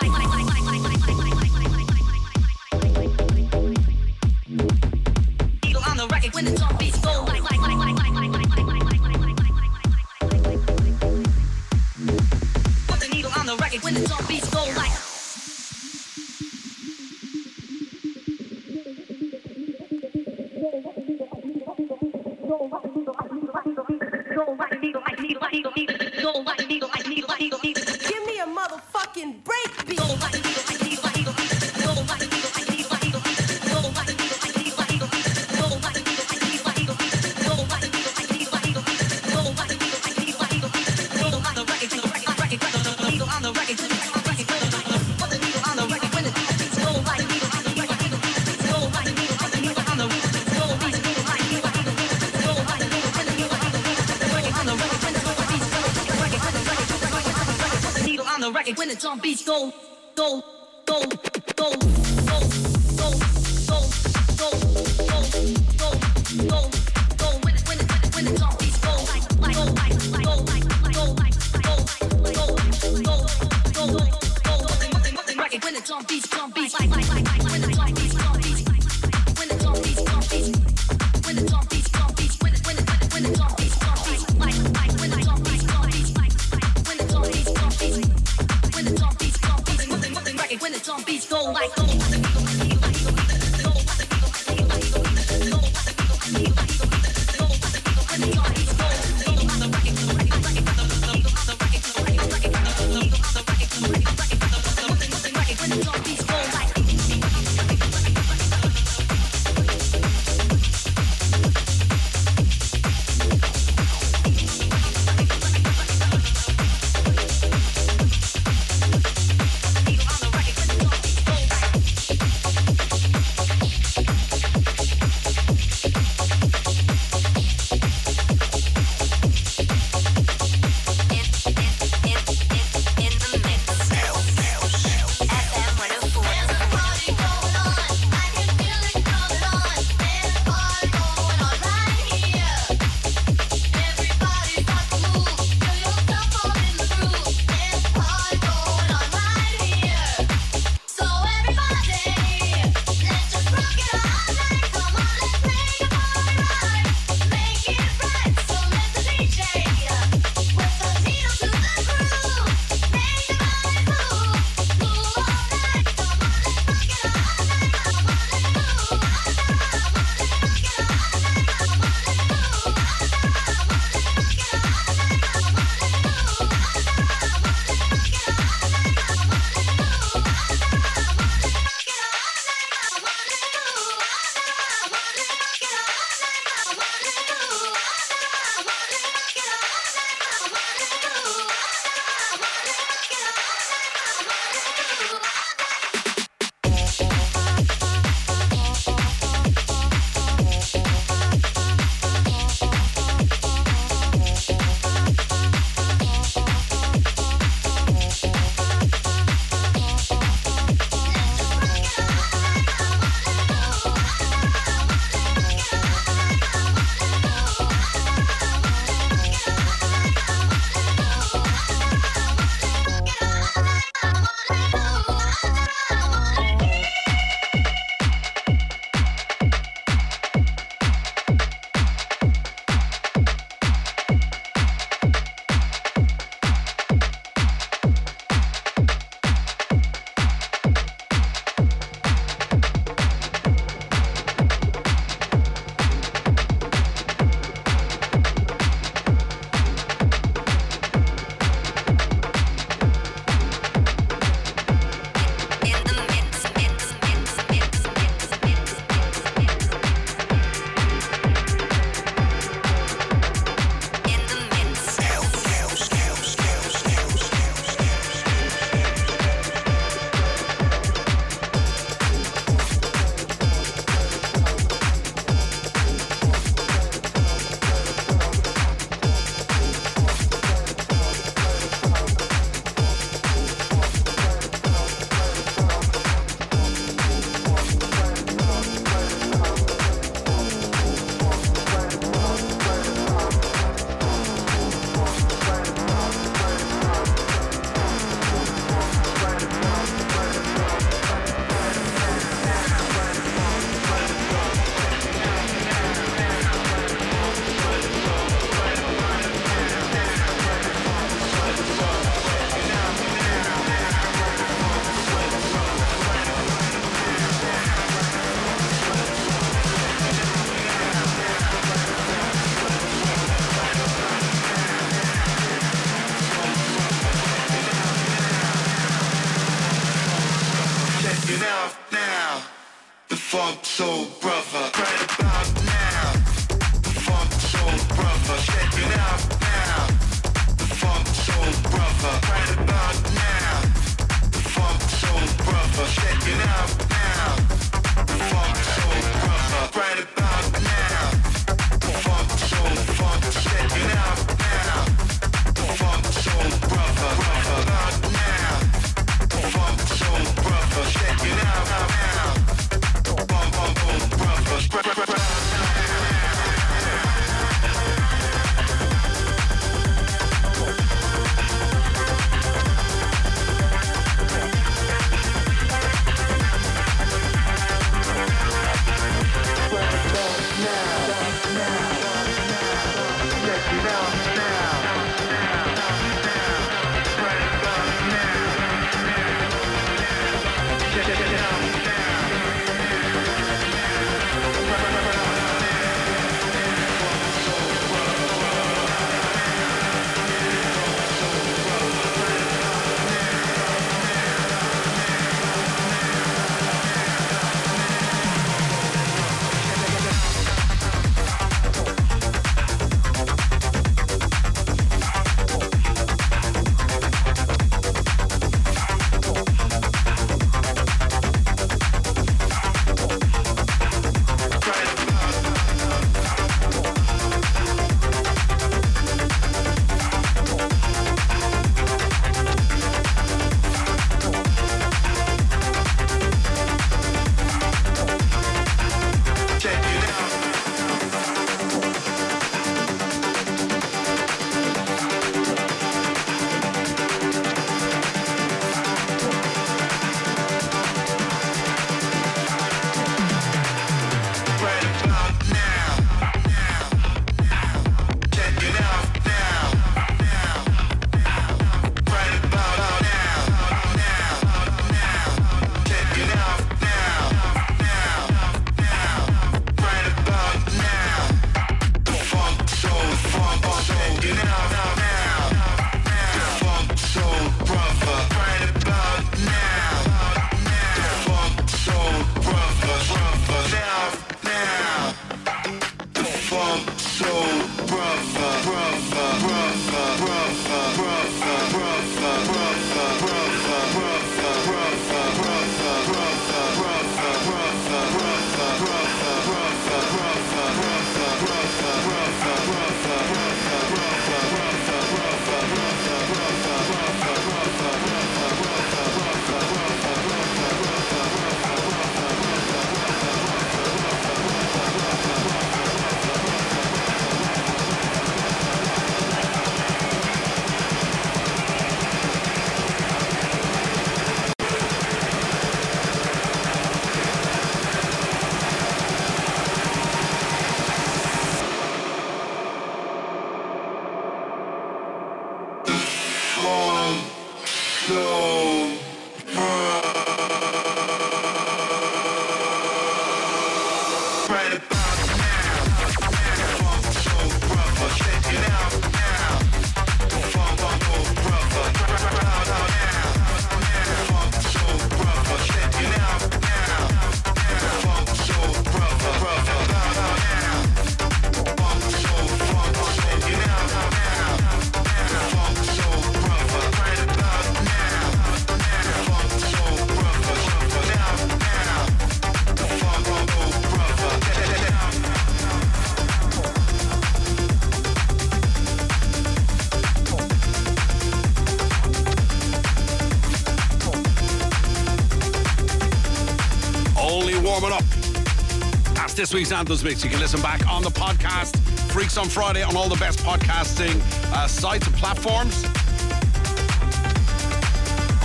this 589.41 589.55
week's 589.55 589.73
Anthems 589.73 590.05
Mix. 590.05 590.23
You 590.23 590.29
can 590.29 590.39
listen 590.39 590.61
back 590.61 590.87
on 590.87 591.03
the 591.03 591.09
podcast. 591.09 591.75
Freaks 592.13 592.37
on 592.37 592.47
Friday 592.47 592.83
on 592.83 592.95
all 592.95 593.09
the 593.09 593.17
best 593.17 593.39
podcasting 593.39 594.21
uh, 594.53 594.67
sites 594.67 595.07
and 595.07 595.17
platforms. 595.17 595.83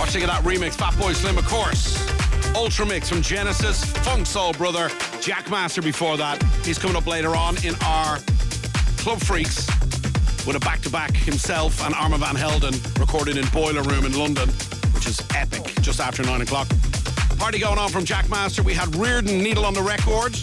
Or 0.00 0.06
check 0.06 0.22
out 0.22 0.32
that 0.32 0.40
remix, 0.42 0.74
Fatboy 0.74 1.14
Slim, 1.14 1.36
of 1.36 1.46
course. 1.46 2.02
Ultra 2.54 2.86
Mix 2.86 3.10
from 3.10 3.20
Genesis, 3.20 3.84
Funk 3.84 4.26
Soul 4.26 4.54
Brother, 4.54 4.88
Jackmaster 5.20 5.84
before 5.84 6.16
that. 6.16 6.42
He's 6.64 6.78
coming 6.78 6.96
up 6.96 7.06
later 7.06 7.36
on 7.36 7.62
in 7.62 7.74
our 7.84 8.16
Club 8.96 9.20
Freaks 9.20 9.66
with 10.46 10.56
a 10.56 10.60
back-to-back 10.60 11.14
himself 11.14 11.84
and 11.84 11.94
Armand 11.94 12.22
Van 12.22 12.36
Helden 12.36 12.72
recorded 12.98 13.36
in 13.36 13.44
Boiler 13.48 13.82
Room 13.82 14.06
in 14.06 14.18
London, 14.18 14.48
which 14.94 15.06
is 15.06 15.20
epic, 15.34 15.74
just 15.82 16.00
after 16.00 16.22
nine 16.22 16.40
o'clock. 16.40 16.66
Party 17.36 17.58
going 17.58 17.78
on 17.78 17.90
from 17.90 18.04
Jackmaster. 18.06 18.64
We 18.64 18.72
had 18.72 18.96
Reardon 18.96 19.42
Needle 19.42 19.66
on 19.66 19.74
the 19.74 19.82
record, 19.82 20.34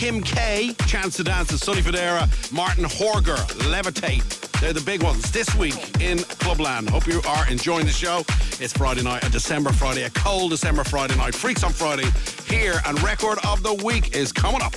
Kim 0.00 0.22
K, 0.22 0.74
Chance 0.86 1.18
to 1.18 1.24
Dance, 1.24 1.50
the 1.50 1.58
Sonny 1.58 1.82
Fodera, 1.82 2.26
Martin 2.50 2.84
Horger, 2.84 3.36
Levitate, 3.70 4.24
They're 4.58 4.72
the 4.72 4.80
big 4.80 5.02
ones 5.02 5.30
this 5.30 5.54
week 5.56 5.74
in 6.00 6.16
Clubland. 6.40 6.88
Hope 6.88 7.06
you 7.06 7.20
are 7.28 7.46
enjoying 7.50 7.84
the 7.84 7.92
show. 7.92 8.24
It's 8.58 8.72
Friday 8.72 9.02
night, 9.02 9.22
a 9.24 9.30
December 9.30 9.72
Friday, 9.72 10.04
a 10.04 10.10
cold 10.10 10.52
December 10.52 10.84
Friday 10.84 11.16
night. 11.16 11.34
Freaks 11.34 11.62
on 11.62 11.74
Friday 11.74 12.08
here, 12.48 12.80
and 12.86 12.98
record 13.02 13.40
of 13.46 13.62
the 13.62 13.74
week 13.84 14.16
is 14.16 14.32
coming 14.32 14.62
up. 14.62 14.72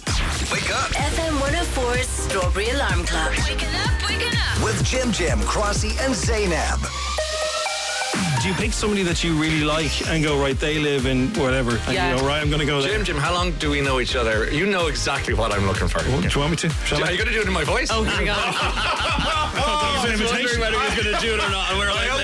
Wake 0.52 0.70
up 0.76 0.92
FM 0.92 1.38
104's 1.38 2.06
Strawberry 2.06 2.72
Alarm 2.72 3.06
Clock. 3.06 3.32
Waking 3.48 3.74
up, 3.76 4.10
waking 4.10 4.28
up. 4.28 4.62
with 4.62 4.84
Jim 4.84 5.14
Jim, 5.14 5.40
Crossy, 5.40 5.98
and 6.06 6.14
Zainab. 6.14 6.82
Do 8.44 8.50
you 8.50 8.56
pick 8.56 8.74
somebody 8.74 9.04
that 9.04 9.24
you 9.24 9.36
really 9.40 9.64
like 9.64 10.06
and 10.10 10.22
go, 10.22 10.38
right, 10.38 10.60
they 10.60 10.78
live 10.78 11.06
in 11.06 11.30
whatever, 11.36 11.78
and 11.88 11.94
Yeah. 11.94 12.12
you 12.14 12.20
go, 12.20 12.28
right, 12.28 12.42
I'm 12.42 12.50
going 12.50 12.60
to 12.60 12.66
go 12.66 12.82
there? 12.82 12.92
Jim, 12.92 13.06
Jim, 13.06 13.16
how 13.18 13.32
long 13.34 13.54
do 13.54 13.70
we 13.72 13.80
know 13.80 14.02
each 14.02 14.18
other? 14.18 14.52
You 14.52 14.66
know 14.66 14.88
exactly 14.88 15.34
what 15.34 15.54
I'm 15.54 15.66
looking 15.66 15.88
for. 15.88 16.00
Oh, 16.04 16.20
do 16.20 16.28
you 16.28 16.40
want 16.40 16.52
me 16.52 16.58
to? 16.58 16.70
Shall 16.84 17.02
Are 17.02 17.08
I? 17.08 17.12
you 17.12 17.18
going 17.18 17.30
to 17.30 17.34
do 17.34 17.40
it 17.40 17.48
in 17.48 17.54
my 17.54 17.64
voice? 17.64 17.88
Oh, 17.90 18.04
here 18.04 18.20
we 18.20 18.26
go. 18.26 18.34
I 18.36 20.06
was 20.12 20.20
wondering 20.22 20.60
whether 20.60 20.78
he 20.78 20.84
was 20.86 20.96
going 21.04 21.16
to 21.16 21.22
do 21.22 21.34
it 21.36 21.40
or 21.40 21.50
not. 21.50 21.70
And 21.72 21.80
we're 21.80 21.94
like, 21.96 22.23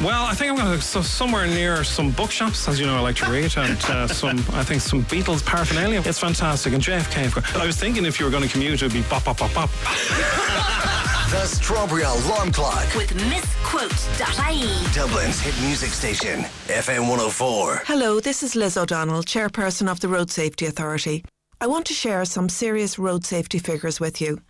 Well, 0.00 0.24
I 0.24 0.34
think 0.34 0.50
I'm 0.50 0.56
going 0.56 0.78
to 0.78 0.80
so 0.80 1.02
somewhere 1.02 1.46
near 1.48 1.82
some 1.82 2.12
bookshops, 2.12 2.68
as 2.68 2.78
you 2.78 2.86
know, 2.86 2.96
I 2.96 3.00
like 3.00 3.16
to 3.16 3.30
read, 3.30 3.56
and 3.56 3.84
uh, 3.86 4.06
some, 4.22 4.38
I 4.52 4.62
think, 4.62 4.80
some 4.80 5.04
Beatles 5.04 5.44
paraphernalia. 5.44 6.02
It's 6.04 6.20
fantastic. 6.20 6.72
And 6.72 6.80
JFK, 6.82 7.26
of 7.26 7.34
course. 7.34 7.56
I 7.56 7.66
was 7.66 7.76
thinking 7.76 8.06
if 8.06 8.20
you 8.20 8.24
were 8.24 8.30
going 8.30 8.44
to 8.44 8.48
commute, 8.48 8.80
it 8.80 8.84
would 8.84 8.92
be 8.92 9.02
bop, 9.02 9.24
bop, 9.24 9.38
bop, 9.38 9.52
bop. 9.54 9.70
The 11.30 11.44
Strawberry 11.44 12.04
Alarm 12.04 12.52
Clock. 12.52 12.94
With 12.94 13.14
misquote.ie. 13.14 14.94
Dublin's 14.94 15.38
hit 15.40 15.54
music 15.66 15.90
station, 15.90 16.40
FM 16.68 17.00
104. 17.00 17.82
Hello, 17.84 18.18
this 18.18 18.42
is 18.42 18.56
Liz 18.56 18.78
O'Donnell, 18.78 19.22
chairperson 19.22 19.90
of 19.90 20.00
the 20.00 20.08
Road 20.08 20.30
Safety 20.30 20.64
Authority. 20.64 21.22
I 21.60 21.66
want 21.66 21.84
to 21.86 21.92
share 21.92 22.24
some 22.24 22.48
serious 22.48 22.98
road 22.98 23.26
safety 23.26 23.58
figures 23.58 24.00
with 24.00 24.22
you. 24.22 24.40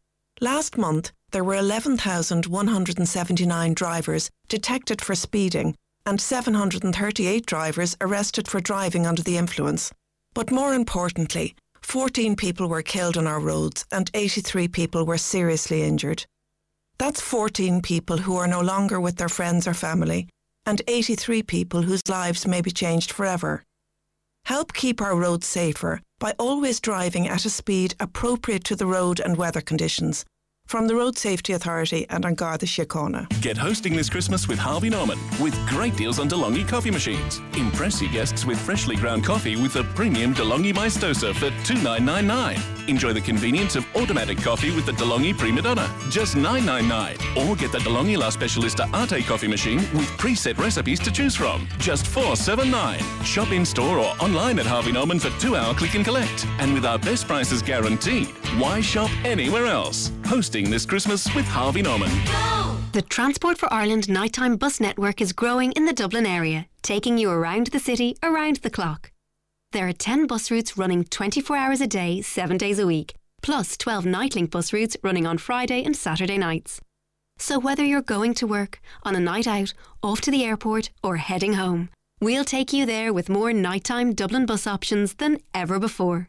Last 0.40 0.78
month, 0.78 1.10
there 1.30 1.44
were 1.44 1.56
11,179 1.56 3.74
drivers 3.74 4.30
detected 4.48 5.02
for 5.02 5.14
speeding 5.14 5.76
and 6.06 6.18
738 6.20 7.44
drivers 7.44 7.96
arrested 8.00 8.48
for 8.48 8.60
driving 8.60 9.06
under 9.06 9.22
the 9.22 9.36
influence. 9.36 9.92
But 10.32 10.50
more 10.50 10.72
importantly, 10.72 11.54
14 11.82 12.34
people 12.36 12.68
were 12.68 12.82
killed 12.82 13.18
on 13.18 13.26
our 13.26 13.40
roads 13.40 13.84
and 13.92 14.10
83 14.14 14.68
people 14.68 15.04
were 15.04 15.18
seriously 15.18 15.82
injured. 15.82 16.24
That's 16.98 17.20
14 17.20 17.82
people 17.82 18.18
who 18.18 18.36
are 18.36 18.48
no 18.48 18.60
longer 18.60 19.00
with 19.00 19.16
their 19.16 19.28
friends 19.28 19.68
or 19.68 19.74
family, 19.74 20.28
and 20.66 20.82
83 20.88 21.44
people 21.44 21.82
whose 21.82 22.02
lives 22.08 22.46
may 22.46 22.60
be 22.60 22.70
changed 22.70 23.12
forever. 23.12 23.62
Help 24.46 24.72
keep 24.72 25.00
our 25.00 25.14
roads 25.14 25.46
safer 25.46 26.00
by 26.18 26.34
always 26.38 26.80
driving 26.80 27.28
at 27.28 27.44
a 27.44 27.50
speed 27.50 27.94
appropriate 28.00 28.64
to 28.64 28.76
the 28.76 28.86
road 28.86 29.20
and 29.20 29.36
weather 29.36 29.60
conditions. 29.60 30.24
From 30.68 30.86
the 30.86 30.94
Road 30.94 31.16
Safety 31.16 31.54
Authority 31.54 32.04
and 32.10 32.26
An 32.26 32.34
Garda 32.34 32.66
Síochána. 32.66 33.26
Get 33.40 33.56
hosting 33.56 33.96
this 33.96 34.10
Christmas 34.10 34.48
with 34.48 34.58
Harvey 34.58 34.90
Norman 34.90 35.18
with 35.40 35.54
great 35.66 35.96
deals 35.96 36.18
on 36.18 36.28
DeLonghi 36.28 36.68
coffee 36.68 36.90
machines. 36.90 37.40
Impress 37.56 38.02
your 38.02 38.12
guests 38.12 38.44
with 38.44 38.60
freshly 38.60 38.94
ground 38.94 39.24
coffee 39.24 39.56
with 39.56 39.72
the 39.72 39.84
premium 39.94 40.34
DeLonghi 40.34 40.74
Maestosa 40.74 41.34
for 41.34 41.48
2,999. 41.64 42.60
Enjoy 42.86 43.14
the 43.14 43.20
convenience 43.22 43.76
of 43.76 43.86
automatic 43.96 44.36
coffee 44.42 44.70
with 44.76 44.84
the 44.84 44.92
DeLonghi 44.92 45.38
Prima 45.38 45.62
Donna, 45.62 45.90
just 46.10 46.36
$9.99. 46.36 47.48
Or 47.48 47.56
get 47.56 47.72
the 47.72 47.78
DeLonghi 47.78 48.18
La 48.18 48.28
Specialista 48.28 48.92
Arte 48.92 49.22
coffee 49.22 49.48
machine 49.48 49.78
with 49.94 50.08
preset 50.18 50.58
recipes 50.58 51.00
to 51.00 51.10
choose 51.10 51.34
from, 51.34 51.66
just 51.78 52.04
$4.79. 52.04 53.24
Shop 53.24 53.52
in 53.52 53.64
store 53.64 53.96
or 53.96 54.14
online 54.20 54.58
at 54.58 54.66
Harvey 54.66 54.92
Norman 54.92 55.18
for 55.18 55.30
two-hour 55.40 55.72
click 55.72 55.94
and 55.94 56.04
collect. 56.04 56.46
And 56.58 56.74
with 56.74 56.84
our 56.84 56.98
best 56.98 57.26
prices 57.26 57.62
guaranteed, 57.62 58.28
why 58.58 58.82
shop 58.82 59.10
anywhere 59.24 59.64
else? 59.64 60.12
Hosting 60.28 60.68
this 60.68 60.84
Christmas 60.84 61.34
with 61.34 61.46
Harvey 61.46 61.80
Norman. 61.80 62.10
The 62.92 63.00
Transport 63.00 63.56
for 63.56 63.72
Ireland 63.72 64.10
nighttime 64.10 64.56
bus 64.58 64.78
network 64.78 65.22
is 65.22 65.32
growing 65.32 65.72
in 65.72 65.86
the 65.86 65.94
Dublin 65.94 66.26
area, 66.26 66.66
taking 66.82 67.16
you 67.16 67.30
around 67.30 67.68
the 67.68 67.78
city 67.78 68.14
around 68.22 68.56
the 68.56 68.68
clock. 68.68 69.10
There 69.72 69.88
are 69.88 69.92
10 69.94 70.26
bus 70.26 70.50
routes 70.50 70.76
running 70.76 71.04
24 71.04 71.56
hours 71.56 71.80
a 71.80 71.86
day, 71.86 72.20
7 72.20 72.58
days 72.58 72.78
a 72.78 72.86
week, 72.86 73.14
plus 73.40 73.78
12 73.78 74.04
nightlink 74.04 74.50
bus 74.50 74.70
routes 74.70 74.98
running 75.02 75.26
on 75.26 75.38
Friday 75.38 75.82
and 75.82 75.96
Saturday 75.96 76.36
nights. 76.36 76.78
So 77.38 77.58
whether 77.58 77.82
you're 77.82 78.02
going 78.02 78.34
to 78.34 78.46
work, 78.46 78.82
on 79.04 79.16
a 79.16 79.20
night 79.20 79.46
out, 79.46 79.72
off 80.02 80.20
to 80.20 80.30
the 80.30 80.44
airport, 80.44 80.90
or 81.02 81.16
heading 81.16 81.54
home, 81.54 81.88
we'll 82.20 82.44
take 82.44 82.74
you 82.74 82.84
there 82.84 83.14
with 83.14 83.30
more 83.30 83.54
nighttime 83.54 84.12
Dublin 84.12 84.44
bus 84.44 84.66
options 84.66 85.14
than 85.14 85.38
ever 85.54 85.78
before. 85.78 86.28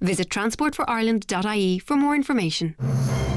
Visit 0.00 0.28
transportforireland.ie 0.28 1.78
for 1.78 1.96
more 1.96 2.14
information. 2.14 2.74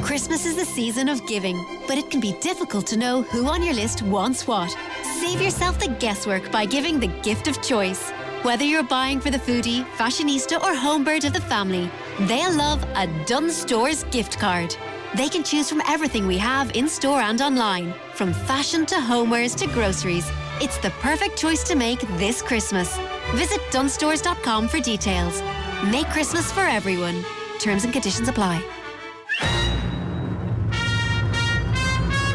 Christmas 0.01 0.45
is 0.45 0.55
the 0.55 0.65
season 0.65 1.09
of 1.09 1.25
giving, 1.27 1.63
but 1.87 1.97
it 1.97 2.09
can 2.09 2.19
be 2.19 2.33
difficult 2.39 2.87
to 2.87 2.97
know 2.97 3.21
who 3.23 3.47
on 3.47 3.61
your 3.61 3.73
list 3.73 4.01
wants 4.01 4.47
what. 4.47 4.75
Save 5.19 5.41
yourself 5.41 5.79
the 5.79 5.89
guesswork 5.99 6.51
by 6.51 6.65
giving 6.65 6.99
the 6.99 7.13
gift 7.21 7.47
of 7.47 7.61
choice. 7.61 8.11
Whether 8.43 8.63
you're 8.63 8.83
buying 8.83 9.19
for 9.19 9.31
the 9.31 9.37
foodie, 9.37 9.83
fashionista, 9.97 10.61
or 10.63 10.73
homebird 10.73 11.25
of 11.25 11.33
the 11.33 11.41
family, 11.41 11.89
they'll 12.21 12.55
love 12.55 12.83
a 12.95 13.07
Dunnes 13.25 13.55
Stores 13.55 14.03
gift 14.05 14.39
card. 14.39 14.75
They 15.15 15.29
can 15.29 15.43
choose 15.43 15.69
from 15.69 15.81
everything 15.87 16.27
we 16.27 16.37
have 16.37 16.75
in 16.75 16.87
store 16.87 17.21
and 17.21 17.41
online, 17.41 17.93
from 18.13 18.33
fashion 18.33 18.85
to 18.87 18.95
homewares 18.95 19.55
to 19.57 19.67
groceries. 19.67 20.29
It's 20.61 20.77
the 20.77 20.91
perfect 21.01 21.37
choice 21.37 21.63
to 21.65 21.75
make 21.75 21.99
this 22.17 22.41
Christmas. 22.41 22.97
Visit 23.33 23.59
dunnesstores.com 23.71 24.67
for 24.67 24.79
details. 24.79 25.41
Make 25.85 26.07
Christmas 26.07 26.51
for 26.51 26.61
everyone. 26.61 27.23
Terms 27.59 27.83
and 27.83 27.93
conditions 27.93 28.27
apply. 28.27 28.63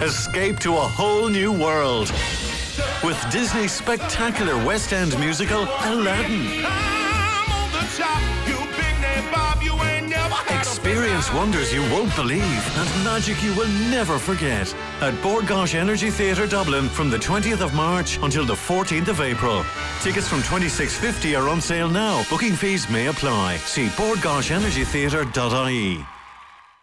Escape 0.00 0.60
to 0.60 0.74
a 0.74 0.80
whole 0.80 1.28
new 1.28 1.52
world 1.52 2.10
with 3.02 3.20
Disney's 3.32 3.72
spectacular 3.72 4.56
West 4.64 4.92
End 4.92 5.18
musical 5.18 5.66
Aladdin. 5.82 6.64
Experience 10.50 11.32
wonders 11.32 11.72
you 11.72 11.80
won't 11.90 12.14
believe 12.16 12.42
and 12.42 13.04
magic 13.04 13.42
you 13.42 13.54
will 13.54 13.68
never 13.90 14.18
forget 14.18 14.74
at 15.00 15.20
Bord 15.22 15.44
Gáis 15.46 15.74
Energy 15.74 16.10
Theatre 16.10 16.46
Dublin 16.46 16.88
from 16.88 17.10
the 17.10 17.18
20th 17.18 17.60
of 17.60 17.74
March 17.74 18.18
until 18.22 18.44
the 18.44 18.54
14th 18.54 19.08
of 19.08 19.20
April. 19.20 19.64
Tickets 20.00 20.28
from 20.28 20.40
26.50 20.40 21.38
are 21.40 21.48
on 21.48 21.60
sale 21.60 21.88
now. 21.88 22.22
Booking 22.30 22.54
fees 22.54 22.88
may 22.88 23.06
apply. 23.06 23.56
See 23.58 23.88
bordgaisenergytheatre.ie. 23.88 26.11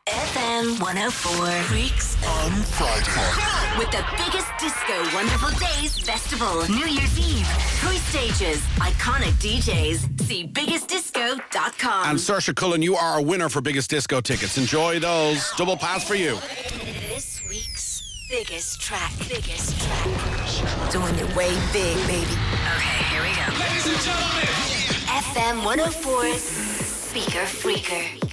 FM 0.09 0.79
104. 0.81 1.45
Freaks 1.65 2.15
on 2.25 2.51
Friday. 2.63 3.77
With 3.77 3.91
the 3.91 4.03
biggest 4.17 4.49
disco 4.59 5.15
Wonderful 5.15 5.49
Days 5.59 5.99
Festival. 5.99 6.67
New 6.67 6.87
Year's 6.87 7.19
Eve. 7.19 7.45
Three 7.79 7.97
stages. 7.97 8.59
Iconic 8.79 9.33
DJs. 9.33 10.21
See 10.21 10.47
biggestdisco.com. 10.47 12.09
And 12.09 12.17
Saoirse 12.17 12.55
Cullen, 12.55 12.81
you 12.81 12.95
are 12.95 13.19
a 13.19 13.21
winner 13.21 13.49
for 13.49 13.61
Biggest 13.61 13.91
Disco 13.91 14.19
tickets. 14.19 14.57
Enjoy 14.57 14.99
those. 14.99 15.47
Double 15.57 15.77
pass 15.77 16.03
for 16.07 16.15
you. 16.15 16.39
This 17.07 17.41
week's 17.47 18.01
biggest 18.31 18.81
track. 18.81 19.11
Biggest 19.27 19.79
track. 19.79 20.91
Doing 20.91 21.13
it 21.15 21.35
way 21.35 21.53
big, 21.71 21.95
baby. 22.07 22.25
Okay, 22.25 23.03
here 23.11 23.21
we 23.21 23.29
go. 23.35 23.45
Ladies 23.59 23.85
and 23.85 24.01
gentlemen. 24.01 24.47
FM 25.21 25.61
104's 25.61 26.41
Speaker 26.41 27.45
Freaker. 27.45 28.29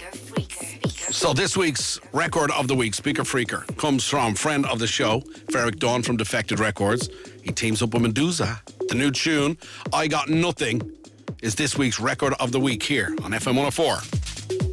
So 1.17 1.33
this 1.33 1.57
week's 1.57 1.99
record 2.13 2.51
of 2.51 2.69
the 2.69 2.75
week, 2.75 2.93
Speaker 2.93 3.23
Freaker, 3.23 3.65
comes 3.79 4.05
from 4.05 4.35
friend 4.35 4.67
of 4.67 4.79
the 4.79 4.87
show, 4.87 5.21
Ferreck 5.51 5.79
Dawn 5.79 6.03
from 6.03 6.19
Defected 6.19 6.61
Records. 6.61 7.09
He 7.43 7.53
teams 7.53 7.81
up 7.81 7.95
with 7.95 8.03
Meduza. 8.03 8.61
The 8.89 8.97
new 8.97 9.11
tune, 9.11 9.57
I 9.95 10.09
Got 10.09 10.29
Nothing, 10.29 10.83
is 11.41 11.55
this 11.55 11.79
week's 11.79 11.99
record 11.99 12.35
of 12.39 12.53
the 12.53 12.61
week 12.61 12.83
here 12.83 13.17
on 13.25 13.31
FM 13.31 13.57
104. 13.57 14.66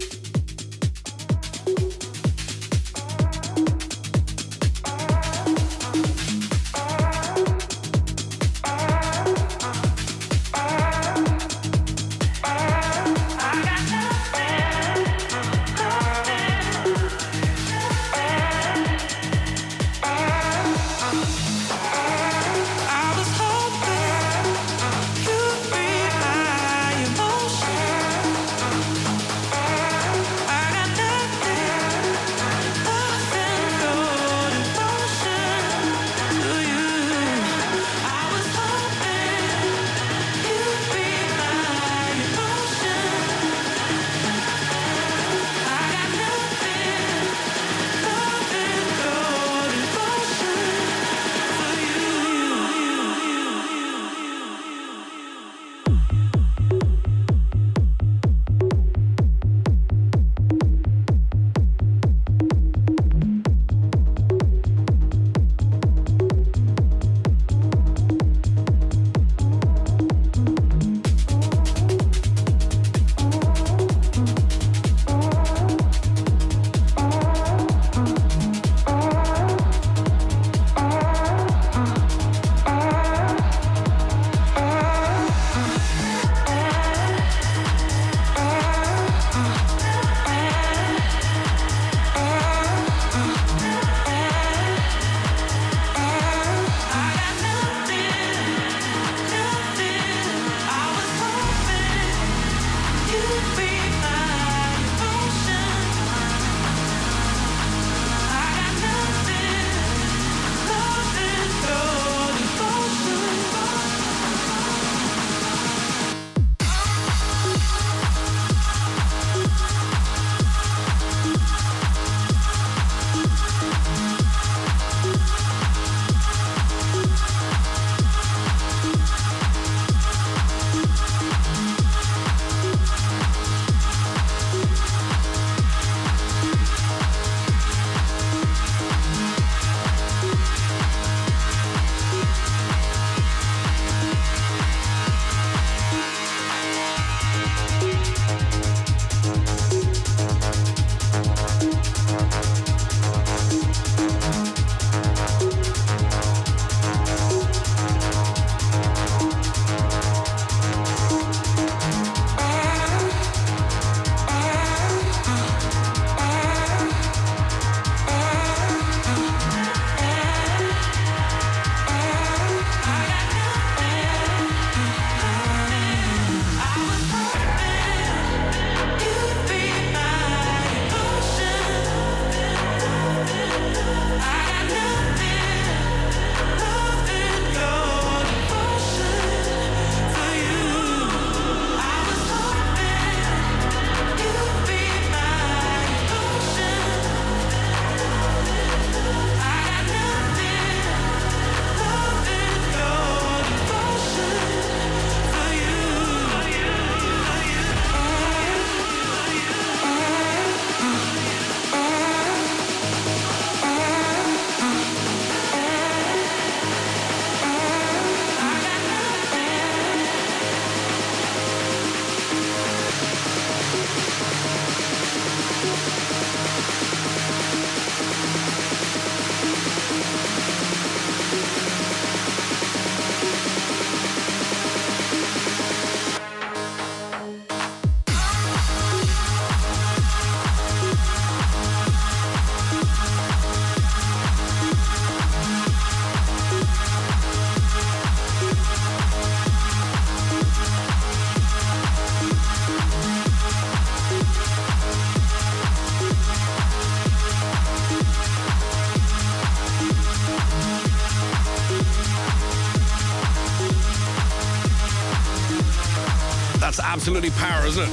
Absolutely 267.05 267.31
power, 267.31 267.65
isn't 267.65 267.83
it? 267.83 267.89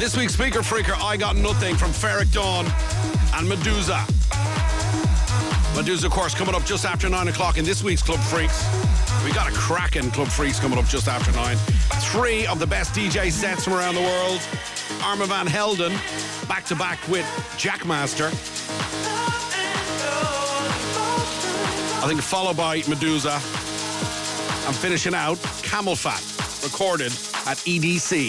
This 0.00 0.16
week's 0.16 0.34
speaker 0.34 0.62
freaker, 0.62 1.00
I 1.00 1.16
Got 1.16 1.36
Nothing 1.36 1.76
from 1.76 1.92
Ferreck 1.92 2.32
Dawn 2.32 2.66
and 3.36 3.48
Meduza. 3.48 4.04
Meduza, 5.76 6.06
of 6.06 6.10
course, 6.10 6.34
coming 6.34 6.56
up 6.56 6.64
just 6.64 6.84
after 6.84 7.08
9 7.08 7.28
o'clock 7.28 7.56
in 7.56 7.64
this 7.64 7.84
week's 7.84 8.02
Club 8.02 8.18
Freaks. 8.18 8.66
We 9.24 9.30
got 9.30 9.48
a 9.48 9.54
cracking 9.54 10.10
Club 10.10 10.26
Freaks 10.26 10.58
coming 10.58 10.76
up 10.76 10.86
just 10.86 11.06
after 11.06 11.30
9. 11.30 11.56
Three 12.10 12.48
of 12.48 12.58
the 12.58 12.66
best 12.66 12.92
DJ 12.94 13.30
sets 13.30 13.62
from 13.62 13.74
around 13.74 13.94
the 13.94 14.02
world. 14.02 14.40
Armand 15.04 15.30
Van 15.30 15.46
Helden, 15.46 15.92
back 16.48 16.64
to 16.64 16.74
back 16.74 16.98
with 17.06 17.24
Jackmaster. 17.56 18.32
I 22.02 22.08
think 22.08 22.20
followed 22.20 22.56
by 22.56 22.80
Meduza. 22.80 23.36
I'm 24.66 24.74
finishing 24.74 25.14
out 25.14 25.38
Camelphat, 25.62 26.27
recorded 26.70 27.12
at 27.46 27.56
EDC. 27.64 28.26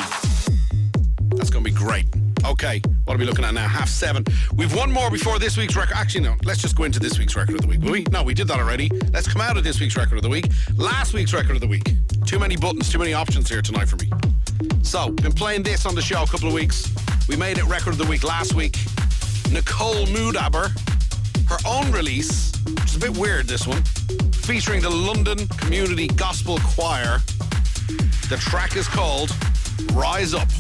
That's 1.36 1.50
going 1.50 1.64
to 1.66 1.72
be 1.72 1.76
great. 1.76 2.06
Okay, 2.46 2.82
what 3.04 3.16
are 3.16 3.20
we 3.20 3.26
looking 3.26 3.44
at 3.44 3.54
now? 3.54 3.68
Half 3.68 3.90
seven. 3.90 4.24
We've 4.56 4.74
one 4.74 4.90
more 4.90 5.12
before 5.12 5.40
this 5.40 5.58
week's 5.58 5.76
record. 5.76 5.98
Actually, 5.98 6.22
no, 6.22 6.36
let's 6.46 6.62
just 6.62 6.78
go 6.78 6.86
into 6.86 7.00
this 7.00 7.20
week's 7.20 7.36
record 7.36 7.56
of 7.56 7.62
the 7.62 7.68
week, 7.68 7.82
will 7.82 7.92
we? 7.92 8.04
No, 8.12 8.24
we 8.24 8.34
did 8.34 8.48
that 8.48 8.58
already. 8.58 8.90
Let's 9.12 9.28
come 9.28 9.42
out 9.42 9.58
of 9.58 9.66
this 9.66 9.82
week's 9.82 9.98
record 9.98 10.16
of 10.16 10.24
the 10.24 10.30
week. 10.30 10.48
Last 10.78 11.14
week's 11.14 11.34
record 11.34 11.56
of 11.56 11.60
the 11.62 11.68
week. 11.68 11.92
Too 12.26 12.40
many 12.40 12.56
buttons, 12.56 12.90
too 12.90 12.98
many 12.98 13.14
options 13.14 13.50
here 13.50 13.62
tonight 13.62 13.90
for 13.90 13.98
me. 13.98 14.10
So, 14.84 15.10
been 15.10 15.34
playing 15.34 15.64
this 15.64 15.86
on 15.86 15.94
the 15.94 16.02
show 16.02 16.24
a 16.24 16.28
couple 16.28 16.48
of 16.48 16.54
weeks. 16.54 16.90
We 17.28 17.36
made 17.36 17.58
it 17.58 17.66
record 17.66 17.90
of 17.90 17.98
the 17.98 18.08
week 18.08 18.24
last 18.24 18.54
week. 18.54 18.78
Nicole 19.52 20.06
Moudaber, 20.06 20.72
her 21.50 21.58
own 21.68 21.92
release, 21.92 22.54
which 22.66 22.86
is 22.86 22.96
a 22.96 23.00
bit 23.00 23.18
weird, 23.18 23.48
this 23.48 23.68
one, 23.68 23.84
featuring 24.32 24.82
the 24.82 24.90
London 24.90 25.46
Community 25.58 26.08
Gospel 26.08 26.58
Choir. 26.64 27.19
The 28.30 28.38
track 28.38 28.76
is 28.76 28.88
called 28.88 29.36
Rise 29.94 30.36
Up. 30.36 30.59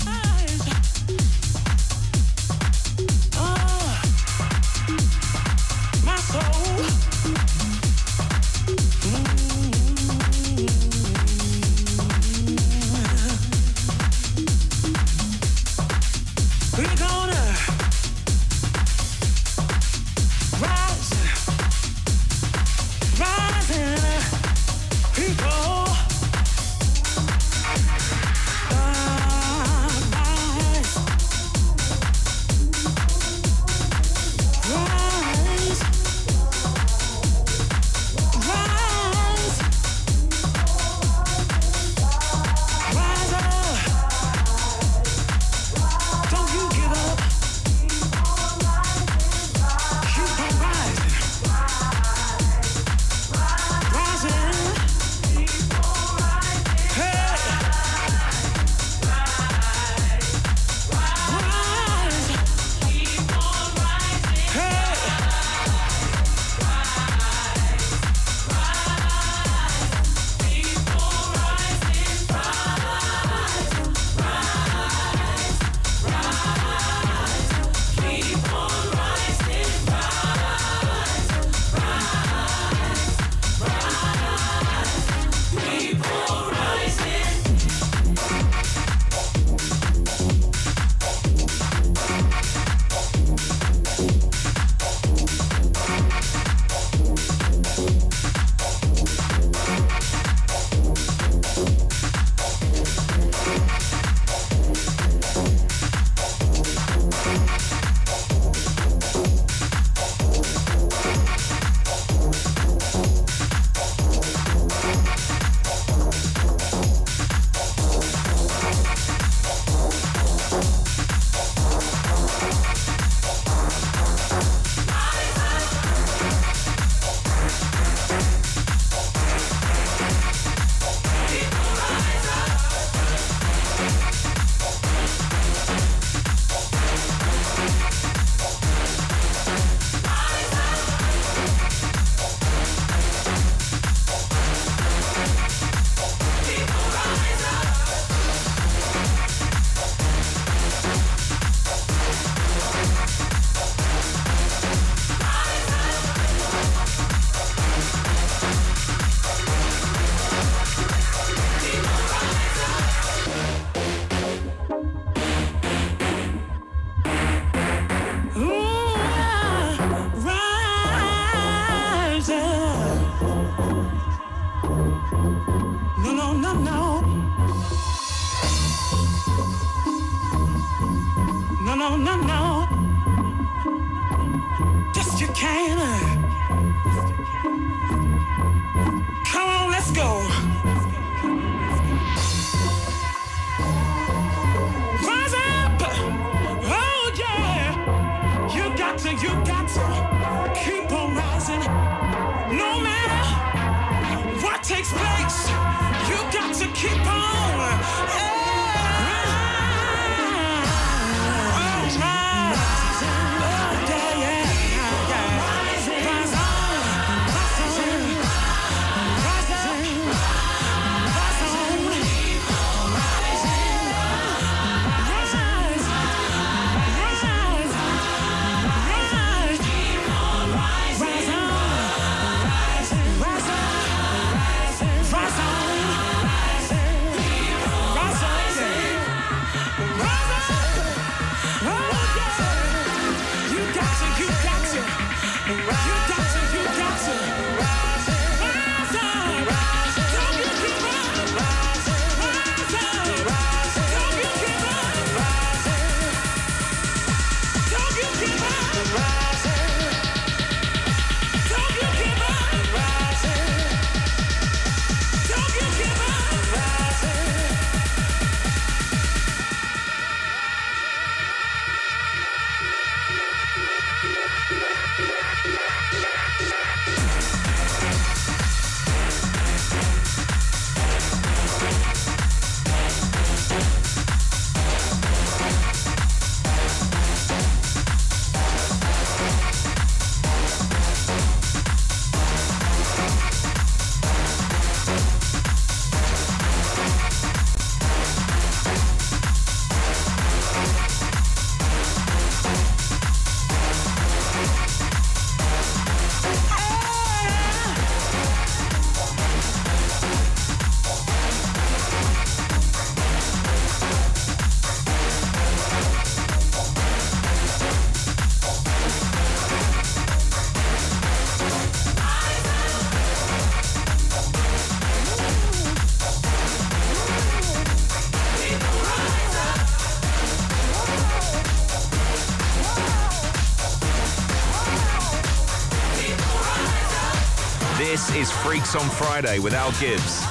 on 338.59 338.89
Friday 338.89 339.39
with 339.39 339.53
Al 339.53 339.71
Gibbs. 339.79 340.28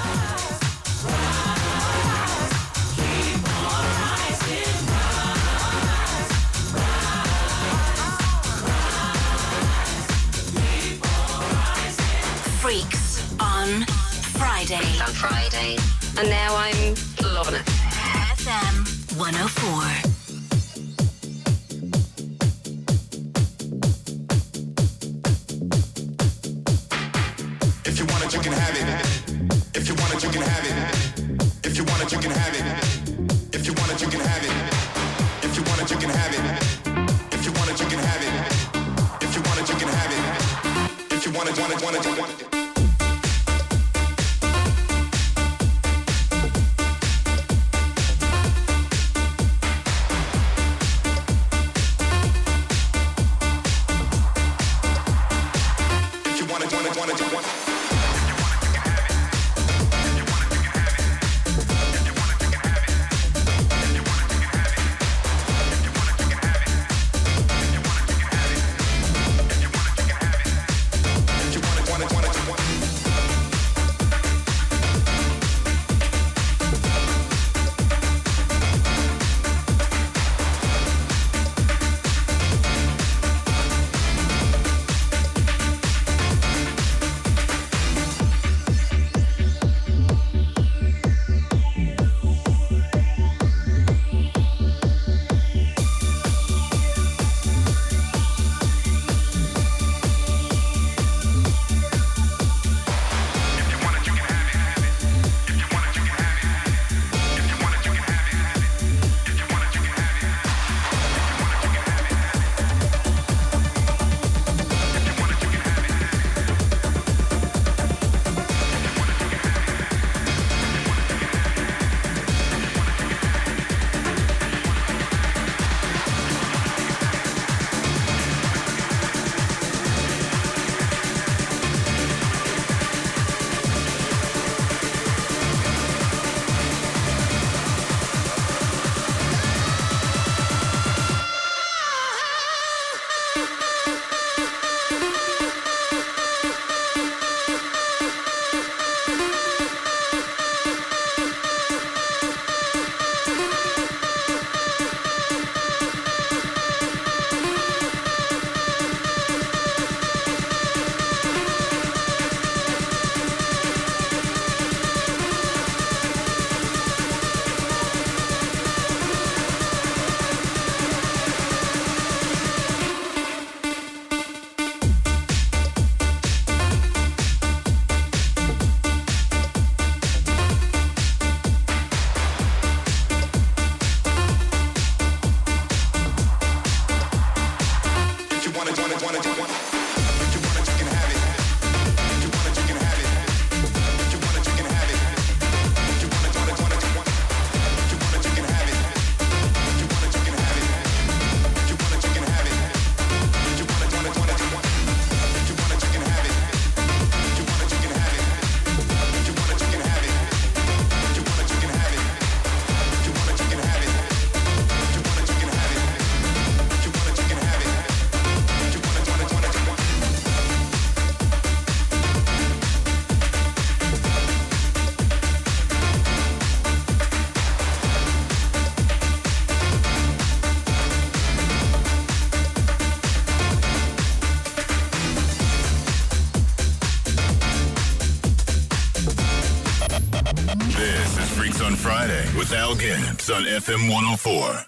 Gibbs 243.28 243.30
on 243.30 243.44
FM 243.44 243.90
104. 243.90 244.64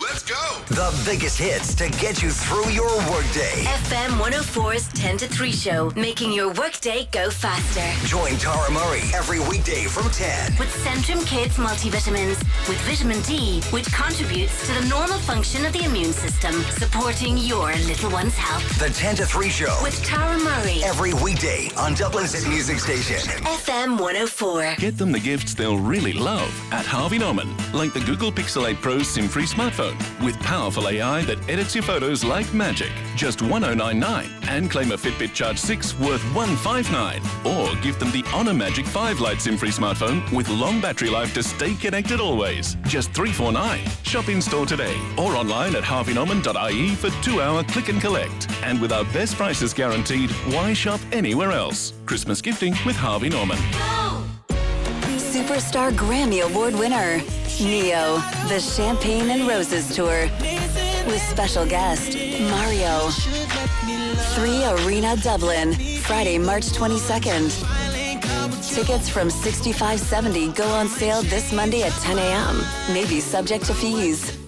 Let's 0.00 0.22
go. 0.22 0.34
The 0.68 1.02
biggest 1.04 1.38
hits 1.38 1.74
to 1.76 1.88
get 1.98 2.22
you 2.22 2.30
through 2.30 2.70
your 2.70 2.96
workday. 3.10 3.64
FM 3.88 4.10
104's 4.18 4.88
10 4.88 5.18
to 5.18 5.28
3 5.28 5.52
show, 5.52 5.92
making 5.96 6.32
your 6.32 6.52
workday 6.54 7.08
go 7.10 7.30
faster. 7.30 7.84
Join 8.06 8.36
Tara 8.36 8.70
Murray 8.70 9.02
every 9.14 9.40
weekday 9.40 9.84
from 9.84 10.10
10. 10.10 10.56
With 10.58 10.68
Centrum 10.84 11.26
Kids 11.26 11.56
multivitamins, 11.56 12.38
with 12.68 12.80
vitamin 12.82 13.20
D, 13.22 13.60
which 13.70 13.90
contributes 13.92 14.66
to 14.66 14.80
the 14.80 14.88
normal 14.88 15.18
function 15.18 15.64
of 15.66 15.72
the 15.72 15.84
immune 15.84 16.12
system, 16.12 16.54
supporting 16.78 17.36
your 17.36 17.72
little 17.90 18.10
one's 18.10 18.36
health. 18.48 18.78
The 18.78 18.88
10 18.88 19.16
to 19.16 19.26
3 19.26 19.48
show. 19.50 19.76
With 19.82 20.02
Tara 20.04 20.38
Murray. 20.38 20.82
Every 20.82 21.12
weekday 21.12 21.68
on 21.76 21.94
Dublin's 21.94 22.32
hit 22.32 22.48
music 22.48 22.78
station. 22.80 23.18
FM 23.44 23.98
104. 24.00 24.76
Get 24.78 24.96
them 24.96 25.12
the 25.12 25.20
gifts 25.20 25.54
they'll 25.54 25.78
really 25.78 26.12
love 26.12 26.50
at 26.72 26.86
Harvey 26.86 27.18
Norman, 27.18 27.48
like 27.72 27.92
the 27.92 28.00
Google 28.00 28.32
Pixel 28.32 28.68
8 28.68 28.80
Pro 28.80 29.02
SIM-free 29.02 29.46
smartphone. 29.46 29.96
with 30.24 30.38
powerful 30.40 30.88
AI 30.88 31.22
that 31.22 31.38
edits 31.48 31.74
your 31.74 31.84
photos 31.84 32.24
like 32.24 32.52
magic. 32.54 32.90
Just 33.16 33.42
1099 33.42 34.30
and 34.48 34.70
claim 34.70 34.92
a 34.92 34.96
Fitbit 34.96 35.34
Charge 35.34 35.58
6 35.58 35.98
worth 36.00 36.22
159 36.34 37.20
or 37.44 37.74
give 37.82 37.98
them 37.98 38.10
the 38.10 38.24
Honor 38.32 38.54
Magic 38.54 38.86
5 38.86 39.20
Lite 39.20 39.40
SIM-free 39.40 39.70
smartphone 39.70 40.20
with 40.32 40.48
long 40.48 40.80
battery 40.80 41.10
life 41.10 41.34
to 41.34 41.42
stay 41.42 41.74
connected 41.74 42.20
always. 42.20 42.76
Just 42.86 43.12
349. 43.12 43.84
Shop 44.08 44.30
in 44.30 44.40
store 44.40 44.64
today 44.64 44.96
or 45.18 45.36
online 45.36 45.76
at 45.76 45.82
harveynorman.ie 45.82 46.94
for 46.94 47.08
2-hour 47.08 47.62
click 47.64 47.90
and 47.90 48.00
collect. 48.00 48.50
And 48.62 48.80
with 48.80 48.90
our 48.90 49.04
best 49.12 49.34
prices 49.34 49.74
guaranteed, 49.74 50.30
why 50.54 50.72
shop 50.72 50.98
anywhere 51.12 51.52
else? 51.52 51.92
Christmas 52.06 52.40
gifting 52.40 52.74
with 52.86 52.96
Harvey 52.96 53.28
Norman. 53.28 53.58
Superstar 55.18 55.92
Grammy 55.92 56.40
Award 56.40 56.74
winner, 56.74 57.18
Ne-Yo, 57.60 58.16
the 58.48 58.58
Champagne 58.58 59.28
and 59.28 59.46
Roses 59.46 59.94
Tour. 59.94 60.22
With 61.06 61.20
special 61.20 61.66
guest, 61.66 62.16
Mario. 62.50 63.10
3 63.10 64.64
Arena 64.86 65.16
Dublin, 65.18 65.74
Friday, 66.00 66.38
March 66.38 66.68
22nd. 66.68 67.77
Tickets 68.78 69.08
from 69.08 69.28
6570 69.28 70.52
go 70.52 70.64
on 70.68 70.86
sale 70.86 71.22
this 71.22 71.52
Monday 71.52 71.82
at 71.82 71.90
10 71.94 72.16
a.m. 72.16 72.62
Maybe 72.94 73.18
subject 73.18 73.64
to 73.64 73.74
fees. 73.74 74.38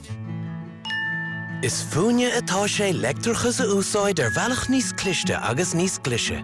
Is 1.65 1.82
fúne 1.82 2.31
atá 2.31 2.62
sé 2.70 2.93
letrachas 2.94 3.59
a 3.59 3.66
úsáid 3.66 4.23
ar 4.23 4.31
bhealach 4.31 4.69
níos 4.70 4.94
cliste 4.94 5.35
agus 5.35 5.74
níos 5.74 5.98
clise. 5.98 6.39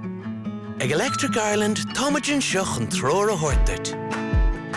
Ag 0.82 0.90
Electric 0.90 1.36
Ireland 1.36 1.78
táimeidjin 1.94 2.42
seach 2.42 2.76
an 2.76 2.88
tróir 2.88 3.30
a 3.30 3.36
thuirteit. 3.38 3.94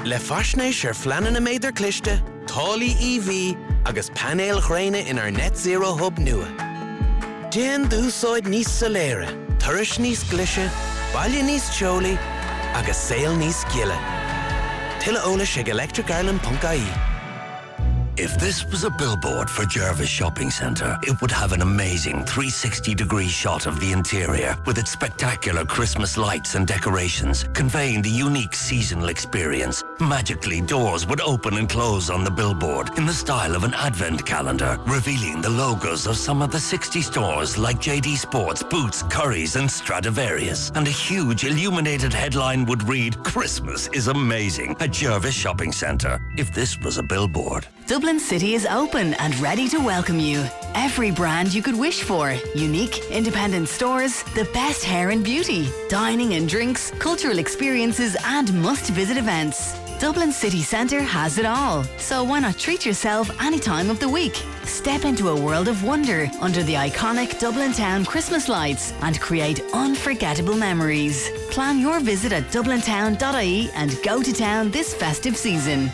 Le 0.05 0.19
fasnééis 0.19 0.85
ar 0.85 0.93
flanan 0.93 1.33
na 1.33 1.39
méidir 1.39 1.73
cliste, 1.73 2.21
tálaí 2.45 2.93
EV 2.93 3.57
agus 3.89 4.11
panéal 4.11 4.61
chréine 4.61 5.01
inar 5.09 5.31
net 5.31 5.57
zero 5.57 5.97
hub 5.97 6.19
nua. 6.19 6.45
Déan 7.49 7.89
dúsáid 7.89 8.45
níos 8.45 8.69
saléire, 8.69 9.33
thuris 9.57 9.97
níos 9.97 10.21
glise, 10.29 10.69
bailile 11.11 11.49
níos 11.49 11.73
teolaí 11.73 12.37
agus 12.73 12.97
saoal 13.09 13.37
níos 13.37 13.63
giile. 13.73 13.97
Tuile 15.03 15.21
ólas 15.25 15.57
ag 15.57 15.67
electricireland.ie. 15.69 17.08
If 18.21 18.37
this 18.37 18.65
was 18.65 18.83
a 18.83 18.89
billboard 18.89 19.49
for 19.49 19.63
Jervis 19.63 20.09
Shopping 20.09 20.51
Centre, 20.51 20.99
it 21.03 21.21
would 21.21 21.31
have 21.31 21.53
an 21.53 21.61
amazing 21.61 22.25
360 22.25 22.93
degree 22.93 23.29
shot 23.29 23.65
of 23.65 23.79
the 23.79 23.93
interior 23.93 24.57
with 24.65 24.77
its 24.77 24.91
spectacular 24.91 25.63
Christmas 25.63 26.17
lights 26.17 26.55
and 26.55 26.67
decorations, 26.67 27.45
conveying 27.53 28.01
the 28.01 28.09
unique 28.09 28.53
seasonal 28.53 29.07
experience. 29.07 29.85
Magically, 30.01 30.59
doors 30.59 31.07
would 31.07 31.21
open 31.21 31.55
and 31.55 31.69
close 31.69 32.09
on 32.09 32.25
the 32.25 32.29
billboard 32.29 32.89
in 32.97 33.05
the 33.05 33.13
style 33.13 33.55
of 33.55 33.63
an 33.63 33.73
advent 33.73 34.25
calendar, 34.25 34.77
revealing 34.85 35.41
the 35.41 35.49
logos 35.49 36.05
of 36.05 36.17
some 36.17 36.41
of 36.41 36.51
the 36.51 36.59
60 36.59 37.01
stores 37.01 37.57
like 37.57 37.77
JD 37.79 38.17
Sports, 38.17 38.63
Boots, 38.63 39.01
Currys, 39.03 39.55
and 39.55 39.71
Stradivarius. 39.71 40.73
And 40.75 40.85
a 40.85 40.91
huge 40.91 41.45
illuminated 41.45 42.11
headline 42.11 42.65
would 42.65 42.83
read, 42.83 43.23
Christmas 43.23 43.87
is 43.93 44.09
amazing 44.09 44.75
at 44.81 44.91
Jervis 44.91 45.33
Shopping 45.33 45.71
Centre. 45.71 46.19
If 46.35 46.53
this 46.53 46.77
was 46.79 46.97
a 46.97 47.03
billboard. 47.03 47.65
Dublin 47.89 48.19
City 48.19 48.53
is 48.53 48.67
open 48.67 49.15
and 49.15 49.35
ready 49.39 49.67
to 49.67 49.79
welcome 49.79 50.19
you. 50.19 50.45
Every 50.75 51.09
brand 51.09 51.51
you 51.51 51.63
could 51.63 51.75
wish 51.75 52.03
for. 52.03 52.35
Unique, 52.53 52.99
independent 53.09 53.67
stores, 53.67 54.21
the 54.35 54.47
best 54.53 54.83
hair 54.83 55.09
and 55.09 55.23
beauty, 55.23 55.67
dining 55.87 56.35
and 56.35 56.47
drinks, 56.47 56.91
cultural 56.99 57.39
experiences, 57.39 58.15
and 58.25 58.53
must 58.61 58.91
visit 58.91 59.17
events. 59.17 59.75
Dublin 59.99 60.31
City 60.31 60.61
Centre 60.61 61.01
has 61.01 61.39
it 61.39 61.47
all. 61.47 61.83
So 61.97 62.23
why 62.23 62.41
not 62.41 62.59
treat 62.59 62.85
yourself 62.85 63.31
any 63.41 63.57
time 63.57 63.89
of 63.89 63.99
the 63.99 64.07
week? 64.07 64.35
Step 64.65 65.03
into 65.03 65.29
a 65.29 65.41
world 65.41 65.67
of 65.67 65.83
wonder 65.83 66.29
under 66.41 66.61
the 66.61 66.75
iconic 66.75 67.39
Dublin 67.39 67.73
Town 67.73 68.05
Christmas 68.05 68.47
lights 68.47 68.93
and 69.01 69.19
create 69.19 69.63
unforgettable 69.73 70.53
memories. 70.53 71.31
Plan 71.49 71.79
your 71.79 71.99
visit 72.01 72.33
at 72.33 72.51
dublintown.ie 72.51 73.71
and 73.73 73.97
go 74.03 74.21
to 74.21 74.31
town 74.31 74.69
this 74.69 74.93
festive 74.93 75.35
season. 75.35 75.89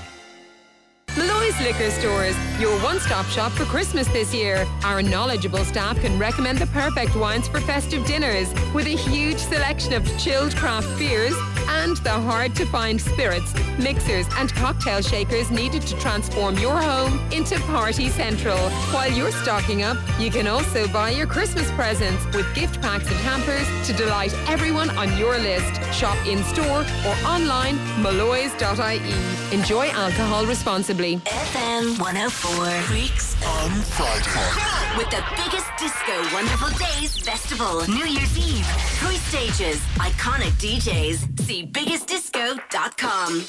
Molloy's 1.17 1.57
Liquor 1.61 1.91
Stores, 1.91 2.35
your 2.59 2.77
one 2.79 2.99
stop 2.99 3.25
shop 3.27 3.53
for 3.53 3.63
Christmas 3.63 4.05
this 4.09 4.33
year. 4.33 4.67
Our 4.83 5.01
knowledgeable 5.01 5.63
staff 5.63 5.97
can 6.01 6.19
recommend 6.19 6.57
the 6.59 6.67
perfect 6.67 7.15
wines 7.15 7.47
for 7.47 7.61
festive 7.61 8.05
dinners 8.05 8.53
with 8.73 8.85
a 8.85 8.97
huge 8.97 9.37
selection 9.37 9.93
of 9.93 10.05
chilled 10.19 10.53
craft 10.57 10.89
beers 10.99 11.33
and 11.67 11.95
the 11.97 12.11
hard 12.11 12.53
to 12.55 12.65
find 12.65 12.99
spirits, 12.99 13.53
mixers, 13.79 14.27
and 14.37 14.53
cocktail 14.55 15.01
shakers 15.01 15.49
needed 15.51 15.81
to 15.83 15.97
transform 15.99 16.57
your 16.59 16.75
home 16.75 17.17
into 17.31 17.57
Party 17.61 18.09
Central. 18.09 18.57
While 18.91 19.11
you're 19.11 19.31
stocking 19.31 19.83
up, 19.83 19.97
you 20.19 20.29
can 20.29 20.47
also 20.47 20.85
buy 20.89 21.11
your 21.11 21.27
Christmas 21.27 21.71
presents 21.71 22.25
with 22.35 22.53
gift 22.53 22.81
packs 22.81 23.07
and 23.07 23.19
hampers 23.21 23.87
to 23.87 23.93
delight 23.93 24.33
everyone 24.49 24.89
on 24.97 25.17
your 25.17 25.37
list. 25.37 25.81
Shop 25.93 26.17
in 26.27 26.43
store 26.43 26.81
or 27.07 27.15
online, 27.25 27.77
molloys.ie. 28.03 29.55
Enjoy 29.55 29.87
alcohol 29.89 30.45
responsibly. 30.45 31.04
FM 31.13 31.99
104. 31.99 32.65
Freaks 32.81 33.35
on 33.45 33.69
Friday. 33.69 34.97
With 34.97 35.07
the 35.11 35.23
biggest 35.37 35.69
disco 35.77 36.33
Wonderful 36.33 36.69
Days 36.79 37.19
Festival. 37.19 37.87
New 37.87 38.05
Year's 38.05 38.35
Eve. 38.35 38.65
Three 38.97 39.17
stages. 39.17 39.79
Iconic 39.99 40.49
DJs. 40.57 41.41
See 41.41 41.67
biggestdisco.com. 41.67 43.45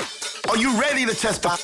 Are 0.50 0.58
you 0.58 0.78
ready 0.78 1.06
to 1.06 1.14
testify? 1.14 1.56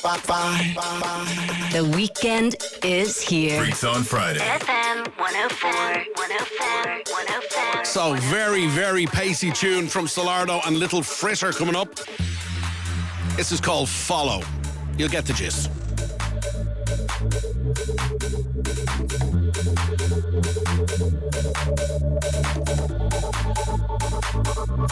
The 1.71 1.87
weekend 1.95 2.55
is 2.83 3.21
here. 3.21 3.61
Freaks 3.61 3.83
on 3.83 4.01
Friday. 4.01 4.39
FM 4.39 5.05
104. 5.19 5.71
104. 5.71 7.03
104. 7.13 7.85
So 7.85 8.15
very, 8.31 8.65
very 8.69 9.05
pacey 9.05 9.51
tune 9.51 9.87
from 9.87 10.07
Solardo 10.07 10.65
and 10.65 10.77
Little 10.77 11.03
Fritter 11.03 11.51
coming 11.51 11.75
up. 11.75 11.93
This 13.37 13.51
is 13.51 13.61
called 13.61 13.89
Follow. 13.89 14.41
You'll 14.97 15.09
get 15.09 15.25
the 15.25 15.33
gist. 15.33 15.69
Be 24.83 24.89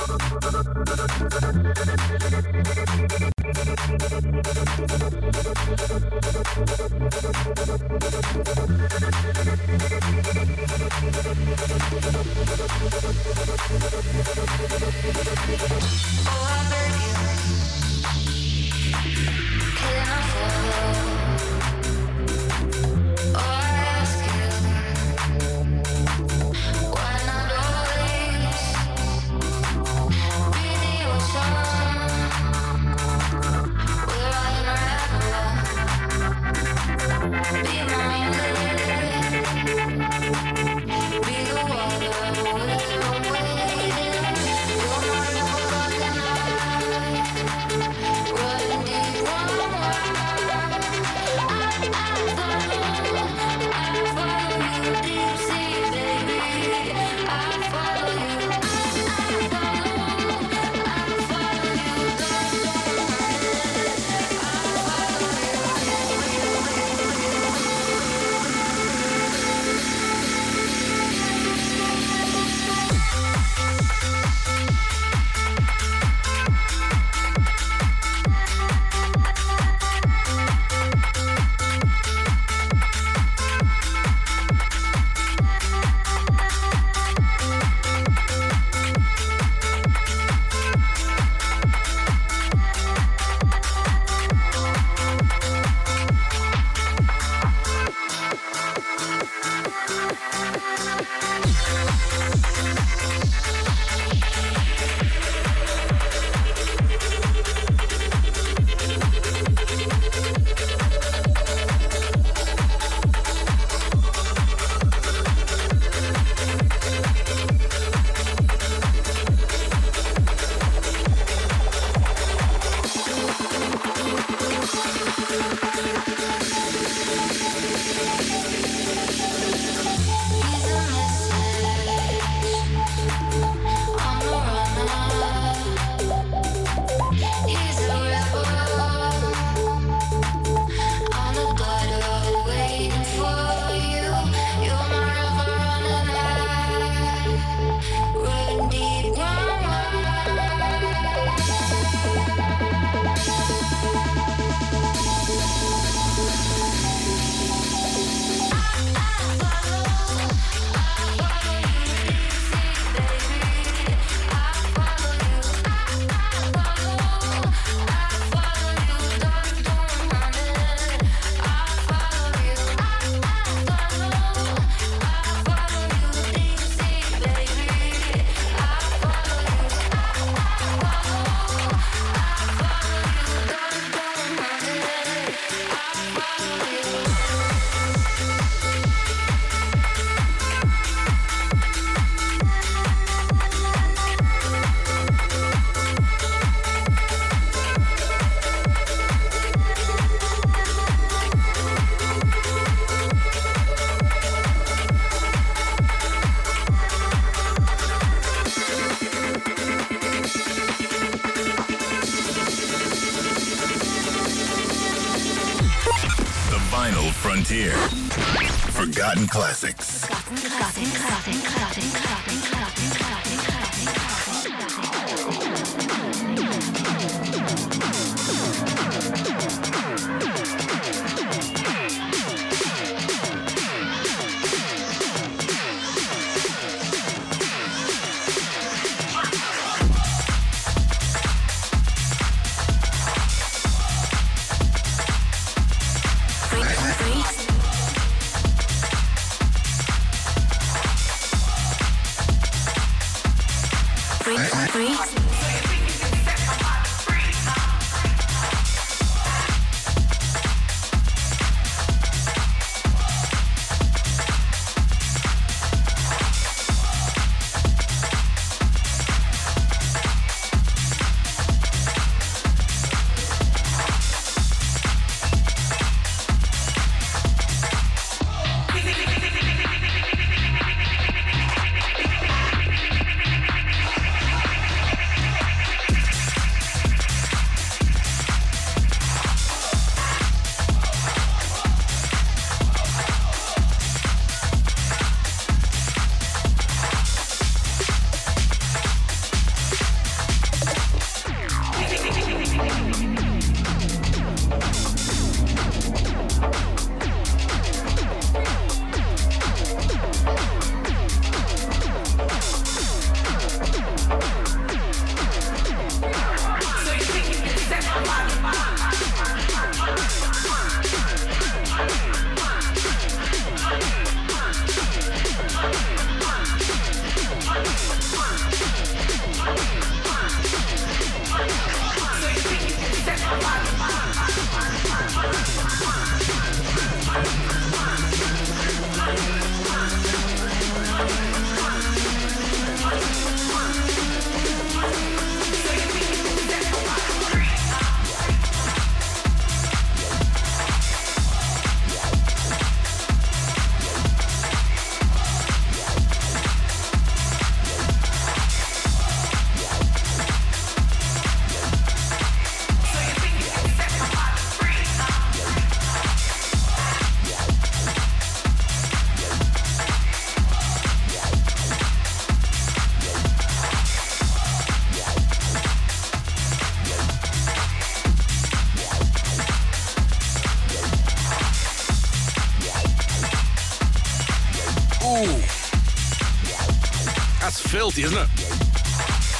Isn't 387.97 388.17
it? 388.17 388.29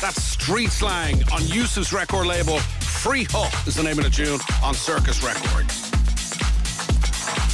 That's 0.01 0.21
street 0.21 0.71
slang 0.71 1.23
on 1.31 1.41
Yousef's 1.41 1.93
record 1.93 2.27
label. 2.27 2.59
Free 2.59 3.23
Huff 3.31 3.65
is 3.65 3.75
the 3.75 3.83
name 3.83 3.97
of 3.97 4.03
the 4.03 4.09
tune 4.09 4.39
on 4.61 4.73
Circus 4.73 5.23
Records. 5.23 5.89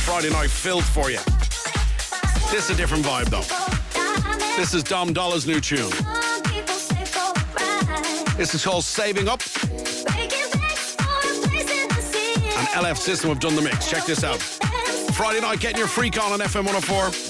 Friday 0.03 0.31
night 0.31 0.49
filth 0.49 0.85
for 0.89 1.11
you. 1.11 1.19
This 2.51 2.65
is 2.65 2.71
a 2.71 2.75
different 2.75 3.05
vibe 3.05 3.29
though. 3.29 3.45
This 4.57 4.73
is 4.73 4.81
Dom 4.81 5.13
Dolla's 5.13 5.45
new 5.45 5.61
tune. 5.61 5.91
This 8.35 8.55
is 8.55 8.63
called 8.65 8.83
Saving 8.83 9.27
Up. 9.27 9.41
And 12.57 12.67
LF 12.69 12.97
System 12.97 13.29
have 13.29 13.39
done 13.39 13.55
the 13.55 13.61
mix. 13.61 13.89
Check 13.89 14.05
this 14.05 14.23
out. 14.23 14.41
Friday 15.13 15.41
night, 15.41 15.59
getting 15.59 15.77
your 15.77 15.87
freak 15.87 16.21
on 16.21 16.31
on 16.31 16.39
FM 16.39 16.65
104. 16.65 17.26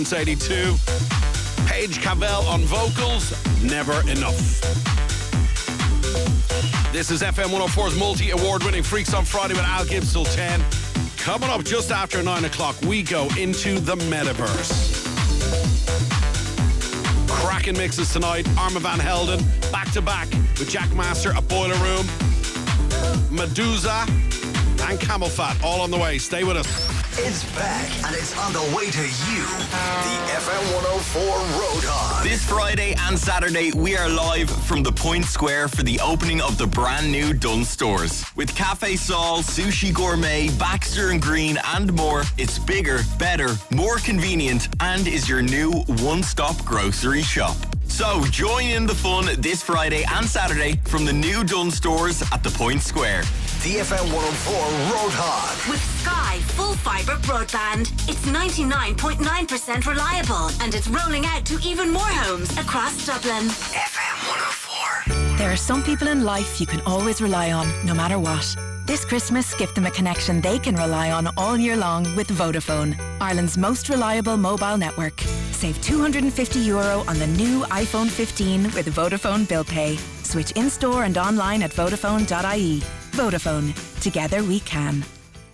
Since 0.00 0.14
82. 0.14 0.76
Paige 1.66 2.00
Cavell 2.00 2.46
on 2.46 2.62
vocals, 2.62 3.34
never 3.62 3.92
enough. 4.10 4.40
This 6.90 7.10
is 7.10 7.20
FM 7.20 7.48
104's 7.48 7.98
multi 7.98 8.30
award 8.30 8.62
winning 8.62 8.82
Freaks 8.82 9.12
on 9.12 9.26
Friday 9.26 9.52
with 9.52 9.64
Al 9.64 9.84
Gibbs 9.84 10.10
till 10.10 10.24
10. 10.24 10.64
Coming 11.18 11.50
up 11.50 11.64
just 11.64 11.90
after 11.90 12.22
9 12.22 12.46
o'clock, 12.46 12.80
we 12.80 13.02
go 13.02 13.28
into 13.38 13.78
the 13.78 13.96
metaverse. 14.08 15.06
Cracking 17.28 17.76
mixes 17.76 18.10
tonight. 18.10 18.48
Armand 18.56 18.80
Van 18.80 18.98
Helden 18.98 19.44
back 19.70 19.92
to 19.92 20.00
back 20.00 20.30
with 20.58 20.70
Jackmaster 20.70 21.34
at 21.34 21.46
Boiler 21.46 21.74
Room. 21.74 22.06
Meduza, 23.28 24.08
and 24.88 24.98
Camelphat 24.98 25.62
all 25.62 25.82
on 25.82 25.90
the 25.90 25.98
way. 25.98 26.16
Stay 26.16 26.42
with 26.42 26.56
us. 26.56 26.89
It's 27.14 27.44
back 27.56 27.90
and 28.06 28.14
it's 28.14 28.38
on 28.38 28.52
the 28.52 28.62
way 28.74 28.88
to 28.88 29.02
you. 29.02 29.42
The 29.42 30.16
FM 30.38 30.74
104 30.74 31.22
Road 31.22 31.84
Hog. 31.84 32.22
This 32.22 32.48
Friday 32.48 32.94
and 33.00 33.18
Saturday, 33.18 33.72
we 33.72 33.96
are 33.96 34.08
live 34.08 34.48
from 34.48 34.84
the 34.84 34.92
Point 34.92 35.24
Square 35.24 35.68
for 35.68 35.82
the 35.82 35.98
opening 36.00 36.40
of 36.40 36.56
the 36.56 36.68
brand 36.68 37.10
new 37.10 37.32
Dunnes 37.32 37.68
Stores. 37.68 38.24
With 38.36 38.54
Cafe 38.54 38.94
Sol, 38.94 39.38
Sushi 39.38 39.92
Gourmet, 39.92 40.50
Baxter 40.56 41.10
and 41.10 41.20
Green, 41.20 41.58
and 41.74 41.92
more, 41.94 42.22
it's 42.38 42.60
bigger, 42.60 43.00
better, 43.18 43.48
more 43.70 43.96
convenient, 43.98 44.68
and 44.78 45.08
is 45.08 45.28
your 45.28 45.42
new 45.42 45.72
one 46.02 46.22
stop 46.22 46.64
grocery 46.64 47.22
shop. 47.22 47.56
So 47.88 48.24
join 48.26 48.66
in 48.66 48.86
the 48.86 48.94
fun 48.94 49.26
this 49.40 49.64
Friday 49.64 50.04
and 50.04 50.24
Saturday 50.24 50.80
from 50.84 51.04
the 51.04 51.12
new 51.12 51.42
Dunnes 51.42 51.74
Stores 51.74 52.22
at 52.32 52.44
the 52.44 52.50
Point 52.50 52.82
Square. 52.82 53.22
The 53.62 53.82
FM 53.82 54.14
104 54.14 54.54
Road 54.94 55.12
Hog. 55.12 55.70
With 55.70 55.80
Sky 55.80 55.80
Full 55.80 55.80
Fibre 55.80 55.89
Broadband, 57.30 57.82
it's 58.08 58.26
99.9% 58.26 59.86
reliable 59.86 60.50
and 60.60 60.74
it's 60.74 60.88
rolling 60.88 61.26
out 61.26 61.46
to 61.46 61.60
even 61.64 61.92
more 61.92 62.02
homes 62.02 62.50
across 62.58 63.06
Dublin. 63.06 63.46
FM 63.70 64.16
104. 65.06 65.38
There 65.38 65.52
are 65.52 65.56
some 65.56 65.84
people 65.84 66.08
in 66.08 66.24
life 66.24 66.60
you 66.60 66.66
can 66.66 66.80
always 66.80 67.22
rely 67.22 67.52
on, 67.52 67.68
no 67.86 67.94
matter 67.94 68.18
what. 68.18 68.56
This 68.84 69.04
Christmas, 69.04 69.54
give 69.54 69.72
them 69.76 69.86
a 69.86 69.92
connection 69.92 70.40
they 70.40 70.58
can 70.58 70.74
rely 70.74 71.12
on 71.12 71.28
all 71.36 71.56
year 71.56 71.76
long 71.76 72.02
with 72.16 72.26
Vodafone, 72.30 72.98
Ireland's 73.20 73.56
most 73.56 73.88
reliable 73.88 74.36
mobile 74.36 74.76
network. 74.76 75.20
Save 75.52 75.80
250 75.82 76.58
euro 76.58 77.04
on 77.06 77.16
the 77.20 77.28
new 77.28 77.62
iPhone 77.66 78.10
15 78.10 78.64
with 78.74 78.92
Vodafone 78.92 79.48
Bill 79.48 79.62
Pay. 79.62 79.98
Switch 80.24 80.50
in 80.56 80.68
store 80.68 81.04
and 81.04 81.16
online 81.16 81.62
at 81.62 81.70
vodafone.ie. 81.70 82.80
Vodafone. 83.12 84.00
Together 84.00 84.42
we 84.42 84.58
can. 84.58 85.04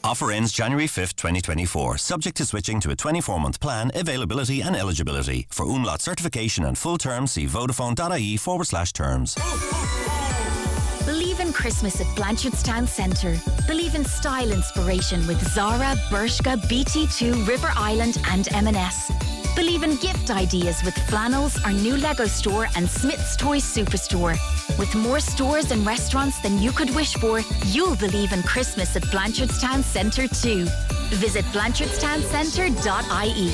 Offer 0.07 0.31
ends 0.31 0.53
January 0.53 0.87
5th, 0.87 1.17
2024, 1.17 1.99
subject 1.99 2.37
to 2.37 2.47
switching 2.47 2.79
to 2.79 2.93
a 2.93 2.97
24 2.97 3.41
month 3.41 3.61
plan, 3.61 3.91
availability 3.93 4.61
and 4.61 4.77
eligibility. 4.77 5.49
For 5.51 5.67
umlaut 5.67 6.01
certification 6.01 6.65
and 6.65 6.79
full 6.79 6.97
terms, 6.97 7.33
see 7.33 7.47
vodafone.ie 7.47 8.37
forward 8.37 8.67
slash 8.67 8.93
terms. 8.93 9.35
Believe 11.05 11.41
in 11.41 11.53
Christmas 11.53 12.01
at 12.01 12.07
Blanchardstown 12.15 12.87
Centre. 12.87 13.37
Believe 13.67 13.97
in 13.97 14.05
style 14.05 14.53
inspiration 14.53 15.27
with 15.27 15.43
Zara, 15.53 15.97
Bershka, 16.09 16.57
BT2, 16.69 17.49
River 17.49 17.73
Island, 17.75 18.19
and 18.31 18.47
M&S. 18.53 19.11
Believe 19.57 19.83
in 19.83 19.97
gift 19.97 20.31
ideas 20.31 20.85
with 20.85 20.95
Flannels, 21.09 21.59
our 21.65 21.73
new 21.73 21.97
Lego 21.97 22.27
store, 22.27 22.69
and 22.77 22.89
Smith's 22.89 23.35
Toy 23.37 23.57
Superstore. 23.57 24.37
With 24.79 24.95
more 24.95 25.19
stores 25.19 25.71
and 25.71 25.87
restaurants 25.87 26.39
than 26.41 26.61
you 26.61 26.73
could 26.73 26.95
wish 26.95 27.15
for, 27.15 27.41
you'll 27.65 27.97
believe 27.97 28.33
in 28.33 28.43
Christmas 28.43 28.95
at 28.97 29.03
Blanchardstown 29.05 29.83
Centre 29.83 30.29
too. 30.29 30.67
Visit 31.17 31.47
blanchardstowncentre.ie. 31.47 33.51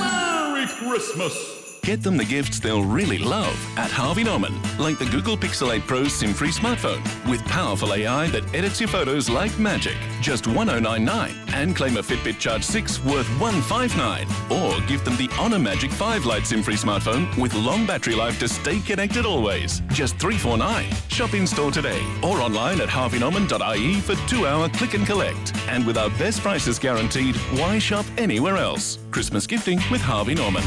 Merry 0.00 0.66
Christmas! 0.66 1.61
Get 1.84 2.00
them 2.00 2.16
the 2.16 2.24
gifts 2.24 2.60
they'll 2.60 2.84
really 2.84 3.18
love 3.18 3.58
at 3.76 3.90
Harvey 3.90 4.22
Norman, 4.22 4.54
like 4.78 5.00
the 5.00 5.04
Google 5.06 5.36
Pixel 5.36 5.74
8 5.74 5.84
Pro 5.84 6.04
SIM 6.04 6.32
free 6.32 6.52
smartphone 6.52 7.02
with 7.28 7.44
powerful 7.46 7.92
AI 7.92 8.28
that 8.28 8.54
edits 8.54 8.78
your 8.78 8.88
photos 8.88 9.28
like 9.28 9.58
magic. 9.58 9.96
Just 10.20 10.46
1099 10.46 11.34
and 11.52 11.74
claim 11.74 11.96
a 11.96 12.00
Fitbit 12.00 12.38
Charge 12.38 12.62
6 12.62 13.04
worth 13.04 13.26
159 13.40 14.28
or 14.52 14.80
give 14.86 15.04
them 15.04 15.16
the 15.16 15.28
Honor 15.40 15.58
Magic 15.58 15.90
5 15.90 16.24
Lite 16.24 16.46
SIM 16.46 16.62
free 16.62 16.76
smartphone 16.76 17.36
with 17.36 17.52
long 17.52 17.84
battery 17.84 18.14
life 18.14 18.38
to 18.38 18.48
stay 18.48 18.78
connected 18.78 19.26
always. 19.26 19.82
Just 19.88 20.16
349. 20.18 20.88
Shop 21.08 21.34
in 21.34 21.48
store 21.48 21.72
today 21.72 22.00
or 22.22 22.40
online 22.40 22.80
at 22.80 22.88
harveynorman.ie 22.88 23.94
for 24.02 24.14
2-hour 24.30 24.68
click 24.68 24.94
and 24.94 25.04
collect. 25.04 25.52
And 25.66 25.84
with 25.84 25.98
our 25.98 26.10
best 26.10 26.42
prices 26.42 26.78
guaranteed, 26.78 27.34
why 27.58 27.80
shop 27.80 28.06
anywhere 28.18 28.56
else? 28.56 29.00
Christmas 29.10 29.48
gifting 29.48 29.80
with 29.90 30.00
Harvey 30.00 30.36
Norman. 30.36 30.62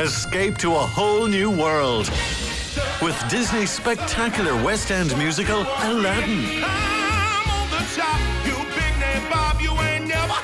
Escape 0.00 0.58
to 0.58 0.72
a 0.72 0.78
whole 0.78 1.26
new 1.26 1.50
world 1.50 2.10
with 3.00 3.18
Disney's 3.30 3.70
spectacular 3.70 4.54
West 4.62 4.90
End 4.90 5.16
musical 5.16 5.62
Aladdin. 5.78 6.62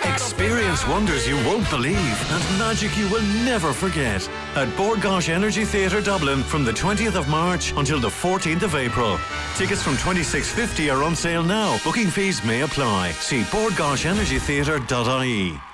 Experience 0.04 0.86
wonders 0.88 1.28
you 1.28 1.36
won't 1.44 1.68
believe 1.68 2.32
and 2.32 2.58
magic 2.58 2.96
you 2.96 3.06
will 3.10 3.20
never 3.44 3.74
forget 3.74 4.26
at 4.56 4.74
Bord 4.74 5.00
Gáis 5.00 5.28
Energy 5.28 5.66
Theatre 5.66 6.00
Dublin 6.00 6.42
from 6.42 6.64
the 6.64 6.72
20th 6.72 7.16
of 7.16 7.28
March 7.28 7.74
until 7.76 8.00
the 8.00 8.08
14th 8.08 8.62
of 8.62 8.74
April. 8.74 9.18
Tickets 9.56 9.82
from 9.82 9.96
26.50 9.96 10.90
are 10.90 11.02
on 11.02 11.14
sale 11.14 11.44
now. 11.44 11.76
Booking 11.84 12.08
fees 12.08 12.42
may 12.42 12.62
apply. 12.62 13.12
See 13.12 13.42
bordgaisenergytheatre.ie. 13.42 15.71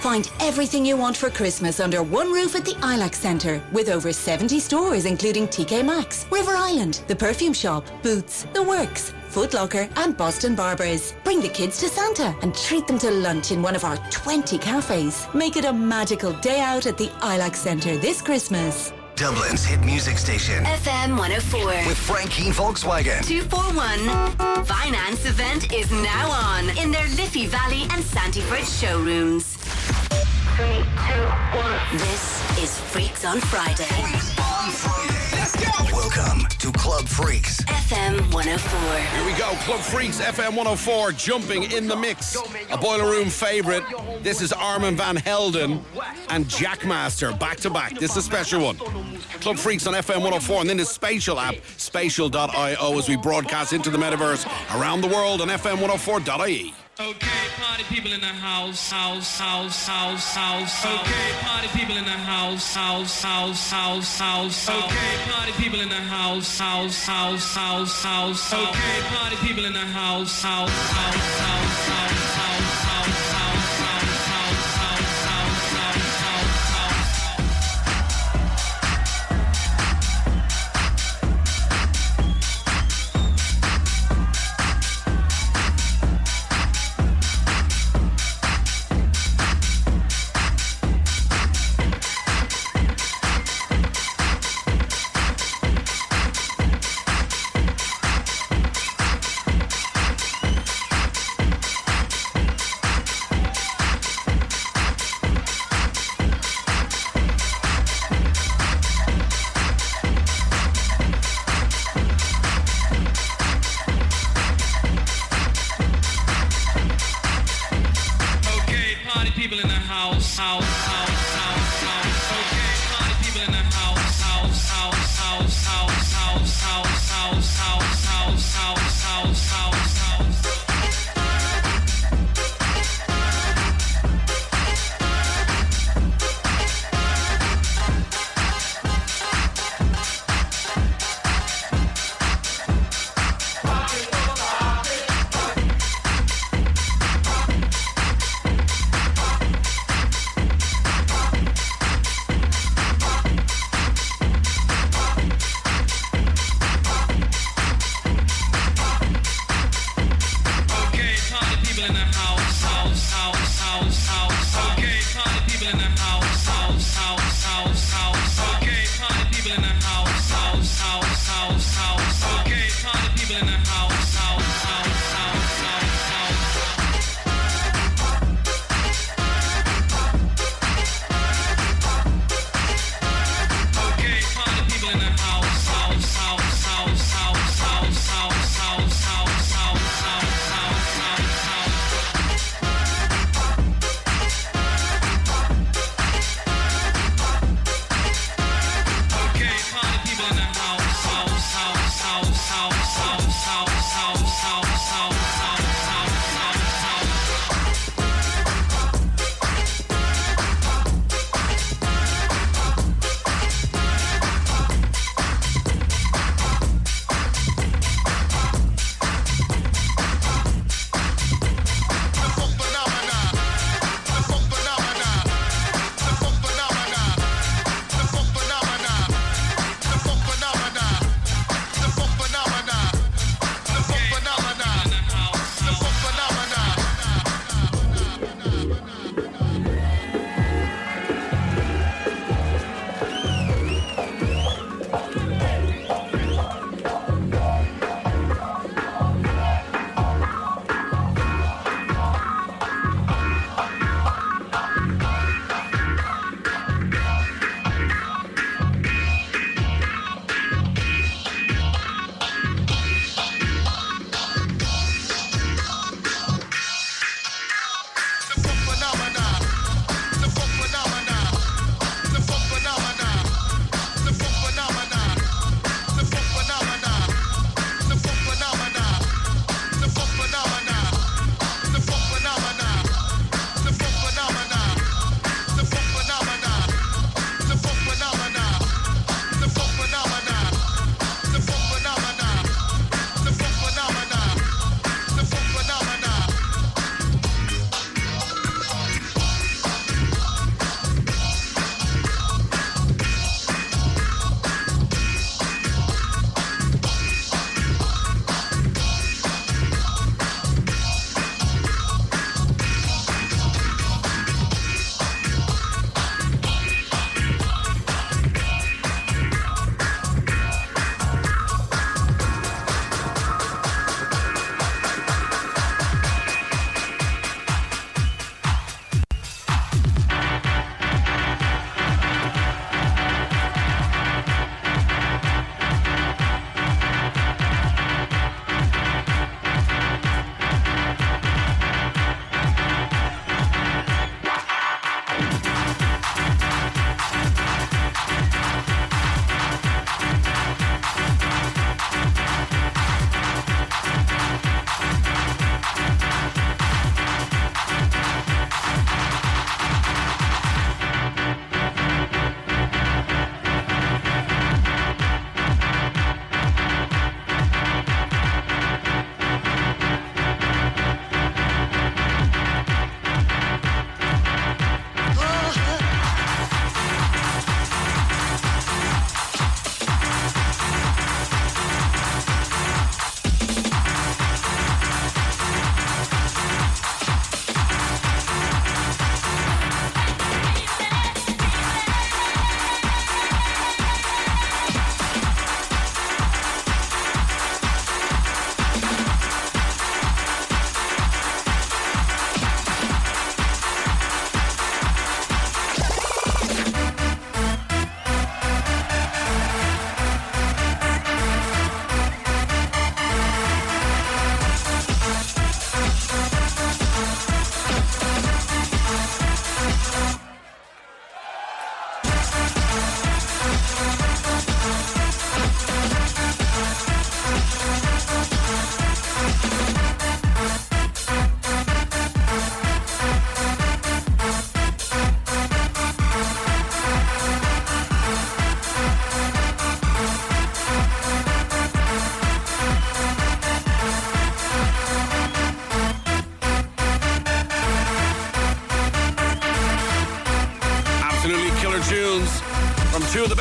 Find 0.00 0.30
everything 0.40 0.84
you 0.84 0.96
want 0.96 1.16
for 1.16 1.30
Christmas 1.30 1.80
under 1.80 2.02
one 2.02 2.32
roof 2.32 2.54
at 2.54 2.64
the 2.64 2.74
ILAC 2.82 3.14
Centre 3.14 3.62
with 3.72 3.88
over 3.88 4.12
70 4.12 4.60
stores 4.60 5.04
including 5.04 5.48
TK 5.48 5.84
Maxx, 5.84 6.26
River 6.30 6.52
Island, 6.52 7.02
The 7.08 7.16
Perfume 7.16 7.52
Shop, 7.52 7.84
Boots, 8.02 8.46
The 8.52 8.62
Works, 8.62 9.12
Foot 9.28 9.52
Locker 9.52 9.88
and 9.96 10.16
Boston 10.16 10.54
Barbers. 10.54 11.14
Bring 11.24 11.40
the 11.40 11.48
kids 11.48 11.78
to 11.80 11.88
Santa 11.88 12.34
and 12.42 12.54
treat 12.54 12.86
them 12.86 12.98
to 13.00 13.10
lunch 13.10 13.50
in 13.50 13.60
one 13.60 13.76
of 13.76 13.84
our 13.84 13.96
20 14.10 14.56
cafes. 14.58 15.26
Make 15.34 15.56
it 15.56 15.64
a 15.64 15.72
magical 15.72 16.32
day 16.34 16.60
out 16.60 16.86
at 16.86 16.96
the 16.96 17.08
ILAC 17.20 17.54
Centre 17.54 17.96
this 17.96 18.22
Christmas. 18.22 18.92
Dublin's 19.16 19.64
hit 19.64 19.80
music 19.80 20.18
station. 20.18 20.62
FM 20.64 21.16
104. 21.16 21.66
With 21.88 21.96
Frank 21.96 22.30
Keane 22.30 22.52
Volkswagen. 22.52 23.24
241. 23.24 24.66
Finance 24.66 25.24
event 25.24 25.72
is 25.72 25.90
now 25.90 26.30
on 26.30 26.68
in 26.76 26.90
their 26.90 27.08
Liffey 27.16 27.46
Valley 27.46 27.84
and 27.92 28.04
Sandyford 28.04 28.66
showrooms. 28.80 29.56
Three, 30.56 30.84
two, 31.08 31.22
one. 31.56 31.80
This 31.92 32.62
is 32.62 32.78
Freaks 32.78 33.24
on 33.24 33.40
Friday. 33.40 33.88
Let's 35.32 35.56
go. 35.56 35.96
Welcome 35.96 36.55
to 36.66 36.78
Club 36.78 37.06
Freaks. 37.06 37.60
FM 37.62 38.32
104. 38.32 38.98
Here 38.98 39.24
we 39.24 39.38
go, 39.38 39.50
Club 39.64 39.80
Freaks 39.80 40.20
FM 40.20 40.56
104 40.56 41.12
jumping 41.12 41.70
in 41.70 41.86
the 41.86 41.94
mix. 41.94 42.36
A 42.70 42.76
boiler 42.76 43.08
room 43.08 43.28
favorite. 43.28 43.84
This 44.22 44.40
is 44.40 44.52
Armand 44.52 44.96
Van 44.96 45.16
Helden 45.16 45.80
and 46.28 46.46
Jackmaster 46.46 47.38
back 47.38 47.58
to 47.58 47.70
back. 47.70 47.94
This 47.98 48.12
is 48.12 48.16
a 48.18 48.22
special 48.22 48.64
one. 48.64 48.76
Club 49.40 49.58
Freaks 49.58 49.86
on 49.86 49.94
FM 49.94 50.16
104 50.16 50.62
and 50.62 50.70
then 50.70 50.78
the 50.78 50.84
Spatial 50.84 51.38
app, 51.38 51.54
spatial.io 51.76 52.98
as 52.98 53.08
we 53.08 53.16
broadcast 53.16 53.72
into 53.72 53.90
the 53.90 53.98
metaverse 53.98 54.46
around 54.80 55.02
the 55.02 55.08
world 55.08 55.40
on 55.40 55.48
FM104.ie. 55.48 56.74
Okay, 56.98 57.28
party 57.60 57.84
people 57.90 58.10
in 58.10 58.22
the 58.22 58.26
house, 58.26 58.90
house, 58.90 59.38
house, 59.38 59.86
house, 59.86 60.34
house. 60.34 60.86
Okay, 60.86 61.32
party 61.42 61.68
people 61.76 61.94
in 61.94 62.04
the 62.04 62.10
house, 62.10 62.74
house, 62.74 63.20
house, 63.20 63.70
house, 63.70 64.18
house. 64.18 64.68
Okay, 64.70 65.30
party 65.30 65.52
people 65.62 65.78
in 65.82 65.90
the 65.90 65.94
house, 65.94 66.55
house, 66.58 67.04
house, 67.06 67.54
house, 67.54 68.02
house. 68.02 68.52
Okay, 68.52 69.00
party 69.08 69.36
people 69.36 69.64
in 69.64 69.72
the 69.72 69.78
house, 69.80 70.42
house, 70.42 70.70
house, 70.70 71.38
house, 71.38 71.85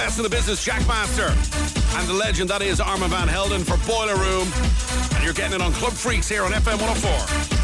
best 0.06 0.19
in 0.19 0.23
the 0.23 0.30
business, 0.30 0.64
Jackmaster, 0.64 1.30
and 1.98 2.07
the 2.07 2.14
legend 2.14 2.48
that 2.52 2.61
is 2.61 2.80
Armand 2.80 3.11
Van 3.11 3.27
Helden 3.27 3.64
for 3.64 3.76
Boiler 3.88 4.15
Room. 4.15 4.48
And 5.15 5.23
you're 5.23 5.34
getting 5.34 5.56
it 5.56 5.61
on 5.64 5.73
Club 5.73 5.94
Freaks 5.94 6.30
here 6.30 6.44
on 6.44 6.52
FM 6.52 6.80
104. 6.80 7.55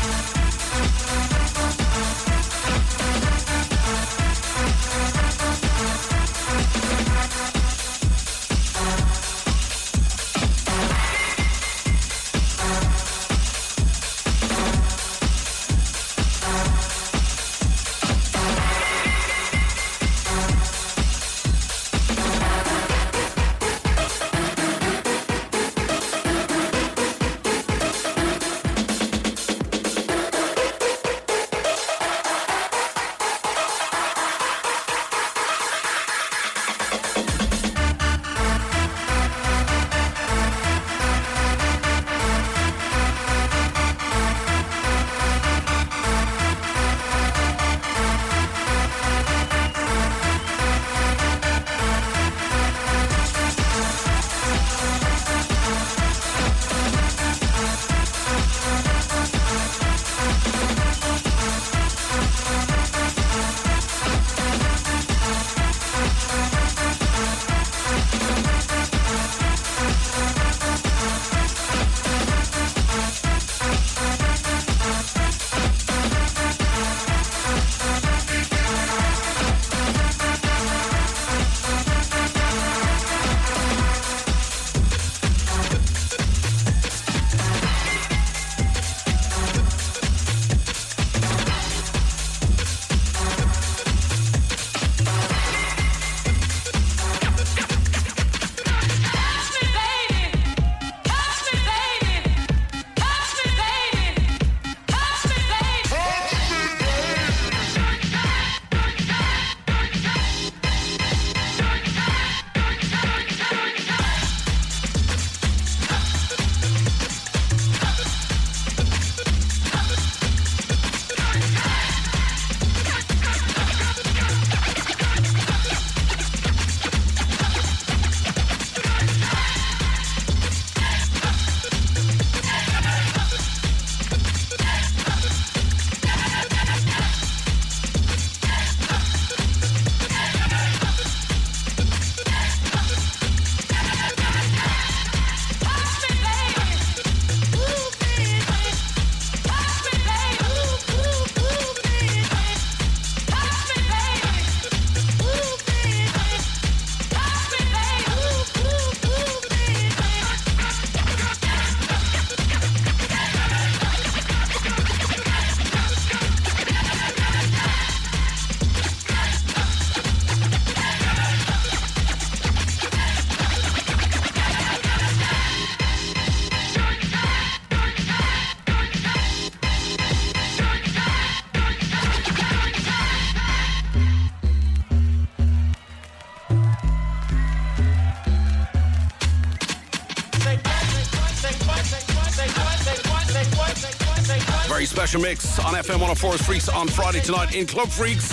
Very 195.12 195.24
mix 195.24 195.60
on 195.60 195.74
FM 195.74 195.98
104's 195.98 196.42
Freaks 196.42 196.70
on 196.70 196.88
Friday 196.88 197.20
tonight 197.20 197.56
in 197.56 197.66
Club 197.66 197.90
Freaks 197.90 198.32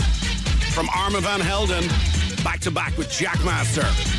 from 0.75 0.89
Armand 0.91 1.25
van 1.25 1.41
Helden, 1.41 1.89
back 2.45 2.61
to 2.61 2.71
back 2.71 2.97
with 2.97 3.09
Jackmaster. 3.09 4.18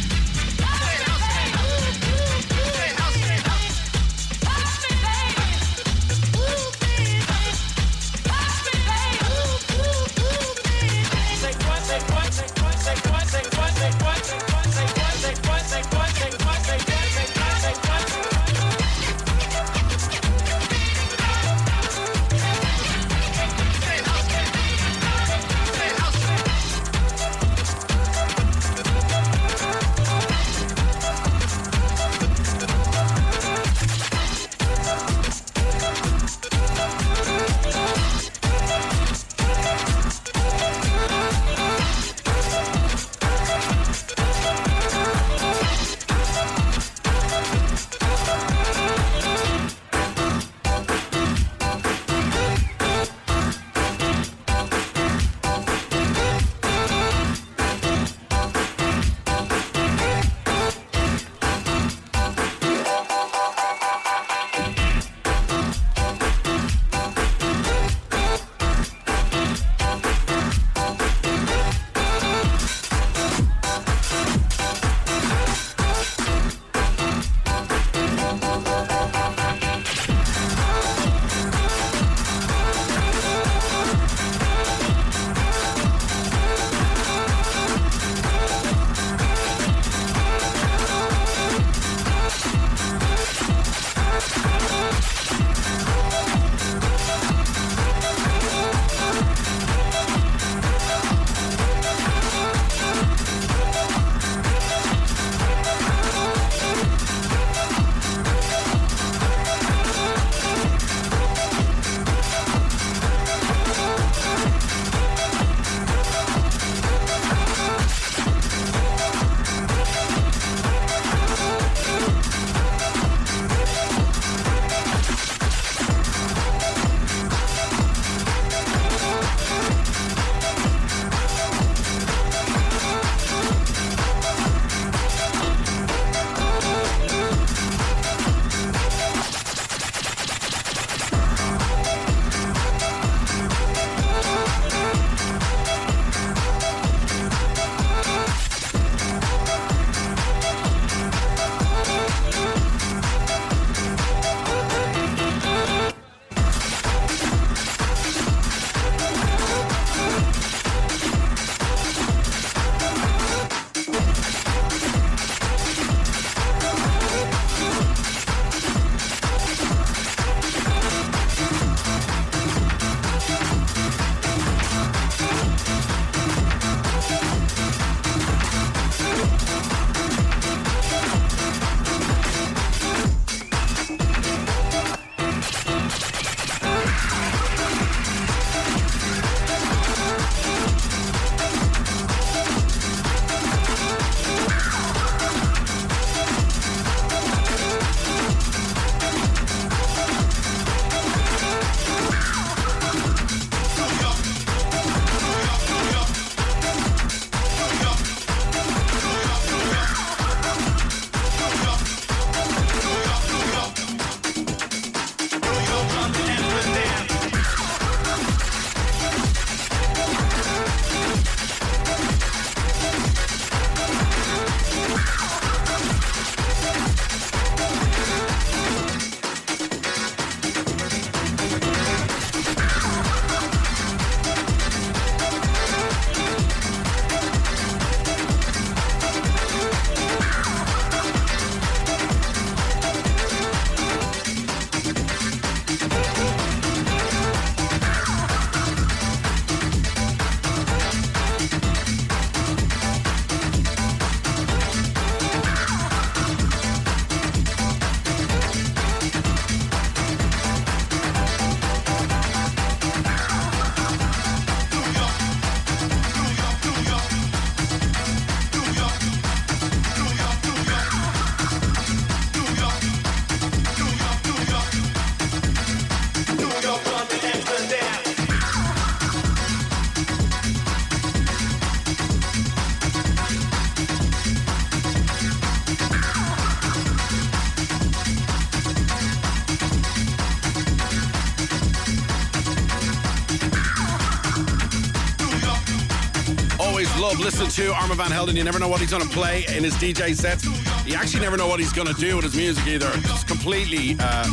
Listening 297.19 297.49
to 297.49 297.73
Armand 297.73 297.97
Van 297.97 298.11
Helden. 298.11 298.37
You 298.37 298.45
never 298.45 298.59
know 298.59 298.69
what 298.69 298.79
he's 298.79 298.91
going 298.91 299.03
to 299.03 299.09
play 299.09 299.43
in 299.49 299.61
his 299.61 299.73
DJ 299.75 300.15
sets. 300.15 300.45
You 300.87 300.95
actually 300.95 301.19
never 301.19 301.35
know 301.35 301.47
what 301.47 301.59
he's 301.59 301.73
going 301.73 301.87
to 301.87 301.93
do 301.95 302.15
with 302.15 302.23
his 302.23 302.35
music 302.35 302.65
either. 302.65 302.89
It's 302.93 303.25
completely 303.25 303.97
uh, 303.99 304.23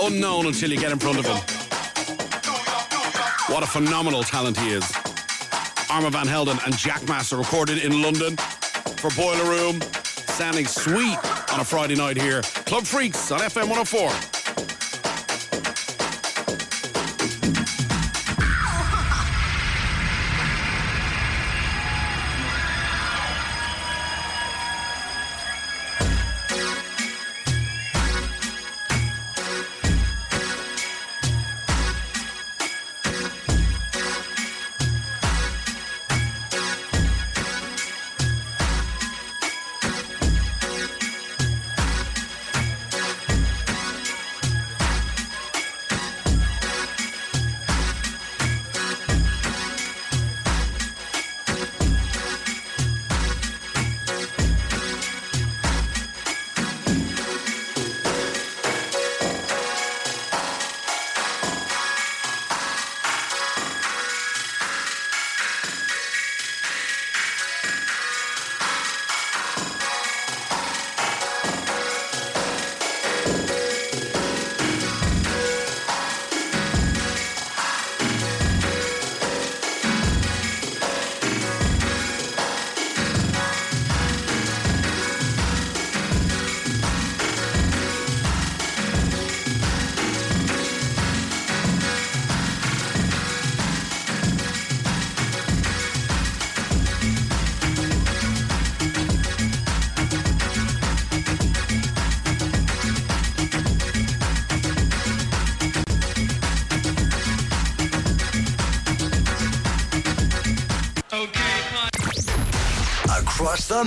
unknown 0.00 0.46
until 0.46 0.70
you 0.70 0.78
get 0.78 0.92
in 0.92 0.98
front 1.00 1.18
of 1.18 1.26
him. 1.26 1.36
What 3.52 3.64
a 3.64 3.66
phenomenal 3.66 4.22
talent 4.22 4.56
he 4.56 4.70
is. 4.70 4.88
Armand 5.90 6.12
Van 6.12 6.28
Helden 6.28 6.58
and 6.64 6.74
Jackmaster 6.74 7.36
recorded 7.36 7.78
in 7.78 8.02
London 8.02 8.36
for 8.96 9.10
Boiler 9.16 9.44
Room. 9.44 9.80
Sounding 9.82 10.66
sweet 10.66 11.18
on 11.52 11.58
a 11.58 11.64
Friday 11.64 11.96
night 11.96 12.16
here. 12.16 12.42
Club 12.66 12.84
Freaks 12.84 13.32
on 13.32 13.40
FM 13.40 13.68
104. 13.68 14.37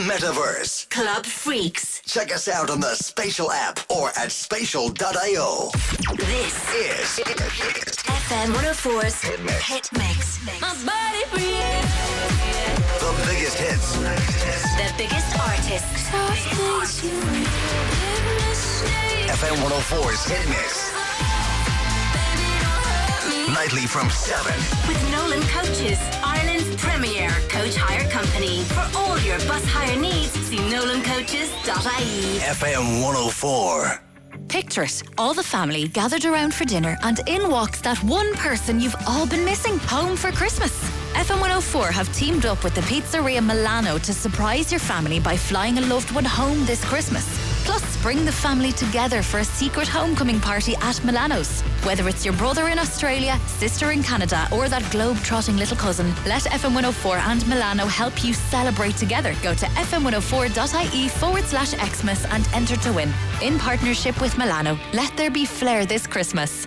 Metaverse. 0.02 0.90
Club 0.90 1.26
Freaks. 1.26 2.02
Check 2.06 2.34
us 2.34 2.48
out 2.48 2.70
on 2.70 2.80
the 2.80 2.96
Spatial 2.96 3.52
app 3.52 3.80
or 3.90 4.10
at 4.18 4.32
spatial.io. 4.32 5.70
This 6.16 6.56
is 6.74 7.20
FM 8.06 8.54
104's 8.54 9.22
Hit 9.22 9.44
Mix. 9.44 9.68
Hit 9.68 9.90
Mix. 9.94 10.40
My 10.62 10.74
body 10.86 11.24
The 13.00 13.12
biggest 13.28 13.58
hits. 13.58 13.94
The 13.98 14.94
biggest 14.98 15.40
artists. 15.40 16.10
FM 19.30 19.58
104's 19.58 20.26
Hit 20.26 20.50
Mix. 20.50 20.92
Nightly 23.54 23.86
from 23.86 24.10
7. 24.10 24.54
With 24.88 25.12
Nolan 25.12 25.42
Coaches, 25.44 26.00
Ireland's 26.42 26.76
premier 26.78 27.30
coach 27.50 27.76
hire 27.76 28.10
company. 28.10 28.64
For 28.64 28.90
all 28.98 29.20
your 29.20 29.38
bus 29.40 29.64
hire 29.66 29.96
needs, 30.00 30.32
see 30.32 30.58
nolancoaches.ie. 30.58 32.40
FM 32.40 33.04
104. 33.04 34.02
Picture 34.48 34.84
it, 34.84 35.04
all 35.20 35.34
the 35.36 35.44
family 35.44 35.88
gathered 35.88 36.26
around 36.26 36.54
for 36.54 36.66
dinner, 36.66 36.98
and 37.04 37.20
in 37.28 37.50
walks 37.50 37.80
that 37.82 37.98
one 38.04 38.34
person 38.34 38.80
you've 38.80 38.96
all 39.08 39.28
been 39.28 39.46
missing 39.46 39.78
home 39.80 40.18
for 40.18 40.32
Christmas. 40.32 40.74
FM 41.14 41.40
104 41.42 41.92
have 41.92 42.12
teamed 42.16 42.46
up 42.46 42.64
with 42.64 42.74
the 42.74 42.82
Pizzeria 42.82 43.46
Milano 43.46 44.00
to 44.00 44.14
surprise 44.14 44.72
your 44.72 44.80
family 44.80 45.20
by 45.20 45.38
flying 45.38 45.78
a 45.78 45.82
loved 45.82 46.12
one 46.12 46.26
home 46.26 46.66
this 46.66 46.84
Christmas. 46.86 47.41
Bring 48.02 48.26
the 48.26 48.32
family 48.32 48.72
together 48.72 49.22
for 49.22 49.42
a 49.42 49.46
secret 49.46 49.88
homecoming 49.88 50.40
party 50.40 50.76
at 50.78 51.04
Milano's. 51.06 51.62
Whether 51.86 52.08
it's 52.08 52.26
your 52.26 52.34
brother 52.34 52.68
in 52.68 52.80
Australia, 52.80 53.40
sister 53.46 53.92
in 53.92 54.02
Canada, 54.02 54.48
or 54.52 54.68
that 54.70 54.92
globe-trotting 54.92 55.56
little 55.56 55.78
cousin, 55.78 56.08
let 56.26 56.42
FM 56.46 56.74
104 56.74 57.18
and 57.18 57.48
Milano 57.48 57.86
help 57.86 58.24
you 58.26 58.34
celebrate 58.34 58.96
together. 58.98 59.36
Go 59.44 59.54
to 59.54 59.68
fm104.ie 59.68 61.10
forward 61.10 61.44
slash 61.44 61.74
Xmas 61.74 62.26
and 62.26 62.50
enter 62.56 62.76
to 62.78 62.92
win. 62.92 63.14
In 63.44 63.60
partnership 63.60 64.20
with 64.20 64.36
Milano, 64.36 64.80
let 64.94 65.16
there 65.16 65.30
be 65.30 65.46
flair 65.46 65.86
this 65.86 66.08
Christmas. 66.08 66.66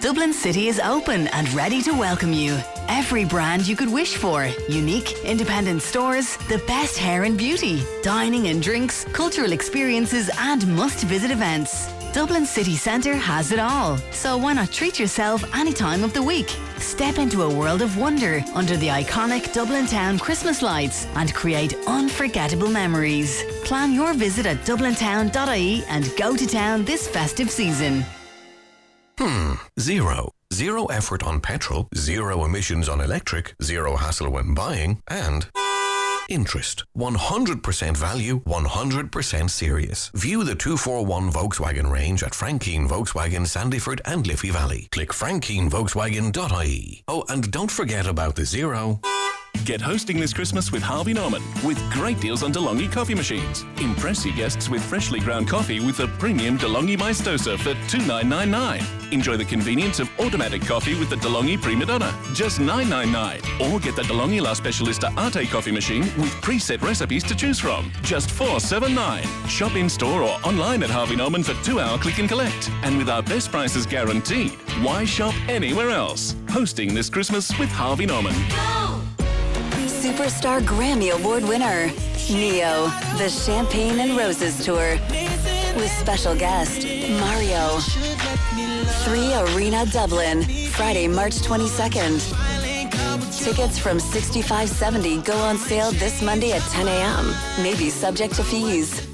Dublin 0.00 0.32
City 0.32 0.66
is 0.66 0.80
open 0.80 1.28
and 1.28 1.52
ready 1.54 1.80
to 1.82 1.92
welcome 1.92 2.32
you. 2.32 2.58
Every 2.88 3.24
brand 3.24 3.68
you 3.68 3.76
could 3.76 3.92
wish 3.92 4.16
for. 4.16 4.46
Unique, 4.68 5.12
independent 5.22 5.82
stores, 5.82 6.36
the 6.48 6.62
best 6.66 6.96
hair 6.96 7.24
and 7.24 7.36
beauty, 7.36 7.82
dining 8.02 8.48
and 8.48 8.62
drinks, 8.62 9.04
cultural 9.12 9.52
experiences, 9.52 10.30
and 10.38 10.66
must 10.74 11.04
visit 11.04 11.30
events. 11.30 11.88
Dublin 12.14 12.46
City 12.46 12.76
Centre 12.76 13.14
has 13.14 13.52
it 13.52 13.58
all. 13.58 13.98
So 14.10 14.38
why 14.38 14.54
not 14.54 14.72
treat 14.72 14.98
yourself 14.98 15.44
any 15.54 15.72
time 15.72 16.02
of 16.02 16.14
the 16.14 16.22
week? 16.22 16.48
Step 16.78 17.18
into 17.18 17.42
a 17.42 17.54
world 17.54 17.82
of 17.82 17.98
wonder 17.98 18.42
under 18.54 18.76
the 18.78 18.88
iconic 18.88 19.52
Dublin 19.52 19.86
Town 19.86 20.18
Christmas 20.18 20.62
lights 20.62 21.06
and 21.14 21.34
create 21.34 21.74
unforgettable 21.86 22.68
memories. 22.68 23.44
Plan 23.64 23.92
your 23.92 24.14
visit 24.14 24.46
at 24.46 24.64
dublintown.ie 24.64 25.84
and 25.88 26.10
go 26.16 26.34
to 26.36 26.46
town 26.46 26.84
this 26.86 27.06
festive 27.06 27.50
season. 27.50 28.04
Hmm, 29.18 29.54
zero. 29.78 30.32
Zero 30.52 30.86
effort 30.86 31.22
on 31.22 31.40
petrol, 31.40 31.88
zero 31.94 32.44
emissions 32.44 32.88
on 32.88 33.00
electric, 33.00 33.54
zero 33.62 33.96
hassle 33.96 34.30
when 34.30 34.54
buying, 34.54 35.00
and 35.06 35.46
interest. 36.28 36.84
100% 36.96 37.96
value, 37.96 38.40
100% 38.40 39.50
serious. 39.50 40.10
View 40.14 40.44
the 40.44 40.54
241 40.54 41.30
Volkswagen 41.32 41.90
range 41.90 42.22
at 42.22 42.34
Frank 42.34 42.62
Keane 42.62 42.88
Volkswagen 42.88 43.46
Sandyford 43.46 44.00
and 44.04 44.26
Liffey 44.26 44.50
Valley. 44.50 44.88
Click 44.90 45.10
frankkeanevolkswagen.ie. 45.10 47.04
Oh, 47.08 47.24
and 47.28 47.50
don't 47.50 47.70
forget 47.70 48.06
about 48.06 48.34
the 48.36 48.44
zero. 48.44 49.00
Get 49.68 49.82
hosting 49.82 50.18
this 50.18 50.32
Christmas 50.32 50.72
with 50.72 50.82
Harvey 50.82 51.12
Norman 51.12 51.42
with 51.62 51.78
great 51.92 52.18
deals 52.20 52.42
on 52.42 52.54
DeLonghi 52.54 52.90
coffee 52.90 53.14
machines. 53.14 53.66
Impress 53.82 54.24
your 54.24 54.34
guests 54.34 54.70
with 54.70 54.82
freshly 54.82 55.20
ground 55.20 55.46
coffee 55.46 55.78
with 55.78 55.98
the 55.98 56.06
premium 56.18 56.56
DeLonghi 56.56 56.96
Maestosa 56.96 57.58
for 57.58 57.74
$2.999. 57.94 59.12
Enjoy 59.12 59.36
the 59.36 59.44
convenience 59.44 60.00
of 60.00 60.08
automatic 60.20 60.62
coffee 60.62 60.98
with 60.98 61.10
the 61.10 61.16
DeLonghi 61.16 61.60
Prima 61.60 61.84
Donna, 61.84 62.18
just 62.32 62.60
$9.99. 62.60 63.70
Or 63.70 63.78
get 63.78 63.94
the 63.94 64.04
DeLonghi 64.04 64.40
La 64.40 64.54
Specialista 64.54 65.14
Arte 65.18 65.44
coffee 65.44 65.72
machine 65.72 66.04
with 66.16 66.32
preset 66.40 66.80
recipes 66.80 67.22
to 67.24 67.34
choose 67.34 67.58
from, 67.58 67.92
just 68.00 68.30
$4.79. 68.30 69.22
Shop 69.50 69.76
in 69.76 69.90
store 69.90 70.22
or 70.22 70.38
online 70.46 70.82
at 70.82 70.88
Harvey 70.88 71.16
Norman 71.16 71.42
for 71.42 71.52
two-hour 71.62 71.98
click 71.98 72.18
and 72.20 72.28
collect. 72.28 72.70
And 72.84 72.96
with 72.96 73.10
our 73.10 73.22
best 73.22 73.50
prices 73.50 73.84
guaranteed, 73.84 74.52
why 74.82 75.04
shop 75.04 75.34
anywhere 75.46 75.90
else? 75.90 76.36
Hosting 76.48 76.94
this 76.94 77.10
Christmas 77.10 77.58
with 77.58 77.68
Harvey 77.68 78.06
Norman. 78.06 78.34
Superstar 79.98 80.60
Grammy 80.60 81.10
Award 81.10 81.42
winner, 81.42 81.90
Ne-Yo, 82.30 82.86
the 83.18 83.28
Champagne 83.28 83.98
and 83.98 84.16
Roses 84.16 84.64
Tour. 84.64 84.96
With 85.74 85.90
special 85.90 86.36
guest, 86.36 86.86
Mario. 87.18 87.78
3 89.02 89.34
Arena 89.56 89.84
Dublin, 89.86 90.44
Friday, 90.70 91.08
March 91.08 91.38
22nd. 91.38 92.20
Tickets 93.44 93.76
from 93.76 93.98
65.70 93.98 95.24
go 95.24 95.36
on 95.36 95.58
sale 95.58 95.90
this 95.90 96.22
Monday 96.22 96.52
at 96.52 96.62
10 96.70 96.86
a.m. 96.86 97.34
Maybe 97.60 97.90
subject 97.90 98.34
to 98.34 98.44
fees. 98.44 99.04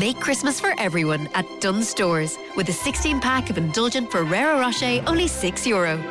Make 0.00 0.18
Christmas 0.18 0.58
for 0.58 0.74
everyone 0.78 1.28
at 1.34 1.46
Dunnes 1.60 1.88
Stores 1.88 2.36
with 2.56 2.68
a 2.68 2.72
16 2.72 3.20
pack 3.20 3.48
of 3.48 3.58
indulgent 3.58 4.10
Ferrero 4.10 4.58
Rocher, 4.58 5.04
only 5.06 5.26
€6. 5.26 5.66
Euro. 5.68 6.02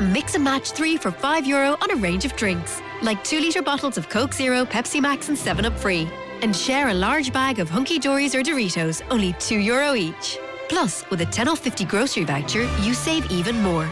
Mix 0.00 0.34
and 0.34 0.42
match 0.42 0.72
three 0.72 0.96
for 0.96 1.12
€5 1.12 1.46
Euro 1.46 1.76
on 1.80 1.90
a 1.90 1.96
range 1.96 2.24
of 2.24 2.34
drinks, 2.34 2.80
like 3.04 3.22
2 3.22 3.40
litre 3.40 3.62
bottles 3.62 3.98
of 3.98 4.08
Coke 4.08 4.32
Zero, 4.32 4.64
Pepsi 4.64 5.00
Max, 5.00 5.28
and 5.28 5.36
7 5.36 5.64
Up 5.64 5.78
Free. 5.78 6.08
And 6.42 6.56
share 6.56 6.88
a 6.88 6.94
large 6.94 7.32
bag 7.32 7.58
of 7.58 7.68
Hunky 7.68 7.98
Dories 7.98 8.34
or 8.34 8.42
Doritos, 8.42 9.02
only 9.10 9.34
€2 9.34 9.62
Euro 9.64 9.94
each. 9.94 10.38
Plus, 10.68 11.08
with 11.10 11.20
a 11.20 11.26
10 11.26 11.48
off 11.48 11.60
50 11.60 11.84
grocery 11.84 12.24
voucher, 12.24 12.62
you 12.82 12.94
save 12.94 13.30
even 13.30 13.60
more. 13.62 13.88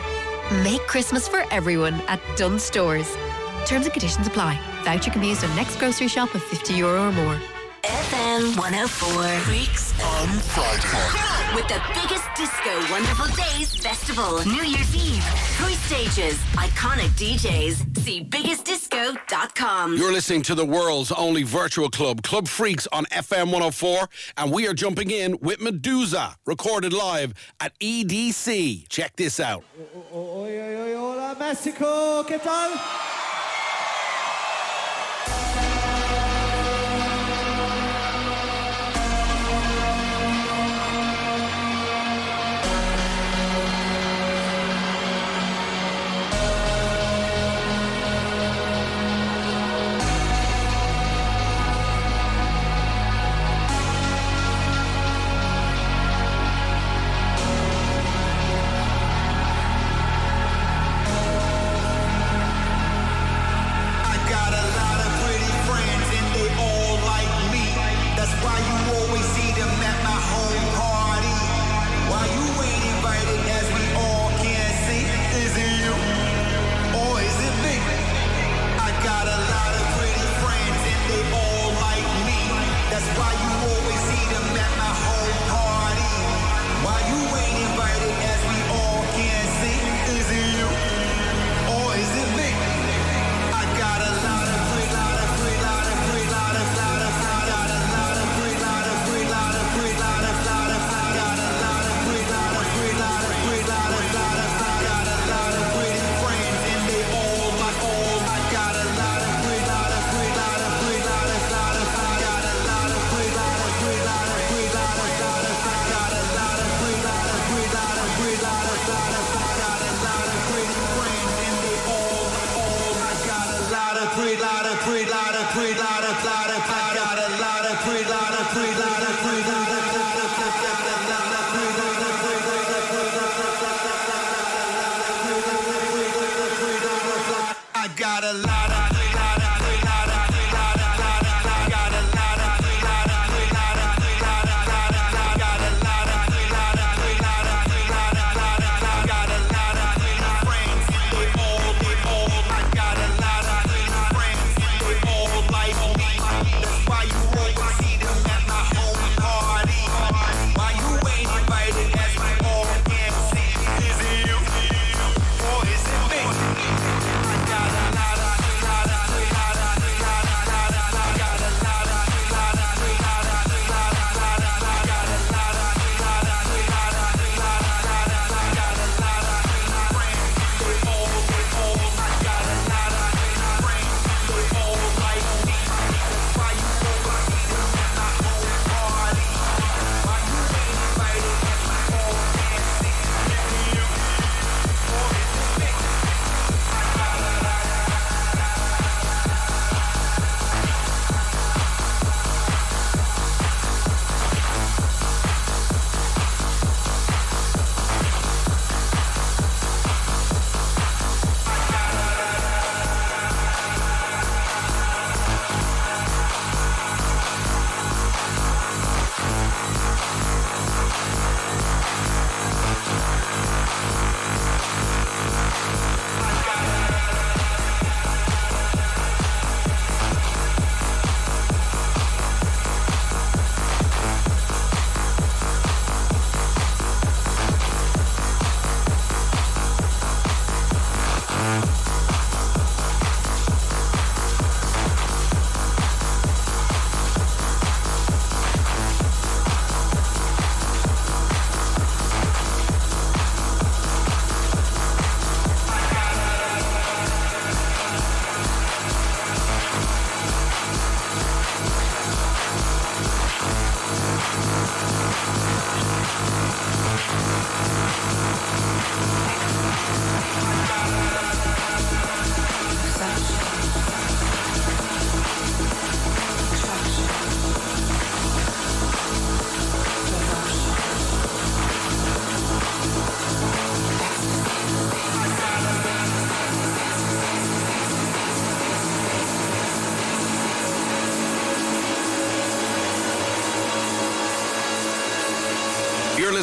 Make 0.65 0.81
Christmas 0.87 1.29
for 1.29 1.45
everyone 1.51 1.95
at 2.09 2.21
Dunnes 2.37 2.63
Stores. 2.63 3.17
Terms 3.67 3.87
and 3.87 3.93
conditions 3.93 4.27
apply. 4.27 4.59
Voucher 4.85 5.11
can 5.11 5.21
be 5.21 5.29
used 5.29 5.45
on 5.45 5.55
next 5.55 5.77
grocery 5.79 6.09
shop 6.09 6.35
of 6.35 6.43
50 6.43 6.75
euro 6.75 7.09
or 7.09 7.13
more. 7.13 7.39
FM 8.33 8.57
104 8.57 9.41
Freaks 9.41 9.93
on 10.01 10.27
Friday. 10.55 11.55
With 11.55 11.69
the 11.69 11.83
biggest 11.93 12.25
disco 12.35 12.91
Wonderful 12.91 13.27
Days 13.37 13.77
Festival, 13.77 14.43
New 14.47 14.63
Year's 14.65 14.97
Eve, 14.97 15.23
three 15.59 15.75
stages, 15.75 16.39
iconic 16.55 17.11
DJs. 17.11 17.99
See 17.99 18.25
biggestdisco.com. 18.25 19.99
You're 19.99 20.13
listening 20.13 20.41
to 20.43 20.55
the 20.55 20.65
world's 20.65 21.13
only 21.13 21.43
virtual 21.43 21.91
club, 21.91 22.23
Club 22.23 22.49
Freaks 22.49 22.89
on 22.91 23.05
FM 23.13 23.53
104, 23.53 24.09
and 24.39 24.51
we 24.51 24.67
are 24.67 24.73
jumping 24.73 25.11
in 25.11 25.39
with 25.43 25.59
Meduza, 25.59 26.37
recorded 26.47 26.95
live 26.95 27.35
at 27.61 27.79
EDC. 27.81 28.89
Check 28.89 29.15
this 29.17 29.41
out. 29.41 29.63
Hola 30.11 31.37
México, 31.39 32.27
¿qué 32.27 32.39
tal? 32.43 33.12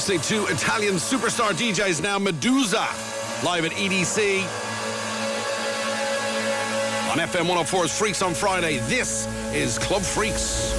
say 0.10 0.18
two 0.18 0.48
Italian 0.48 0.96
superstar 0.96 1.52
DJs 1.52 2.02
now, 2.02 2.18
Meduza, 2.18 2.84
live 3.44 3.64
at 3.64 3.72
EDC. 3.74 4.42
On 7.12 7.20
FM 7.20 7.46
104's 7.46 7.96
Freaks 7.96 8.24
on 8.24 8.34
Friday, 8.34 8.80
this 8.88 9.28
is 9.54 9.78
Club 9.78 10.02
Freaks. 10.02 10.79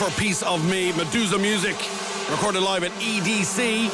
For 0.00 0.08
Piece 0.12 0.42
of 0.42 0.66
Me, 0.66 0.92
Meduza 0.92 1.38
Music, 1.38 1.76
recorded 2.30 2.62
live 2.62 2.84
at 2.84 2.90
EDC 2.92 3.84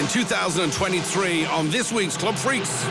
in 0.00 0.08
2023 0.08 1.44
on 1.44 1.68
this 1.68 1.92
week's 1.92 2.16
Club 2.16 2.36
Freaks. 2.36 2.86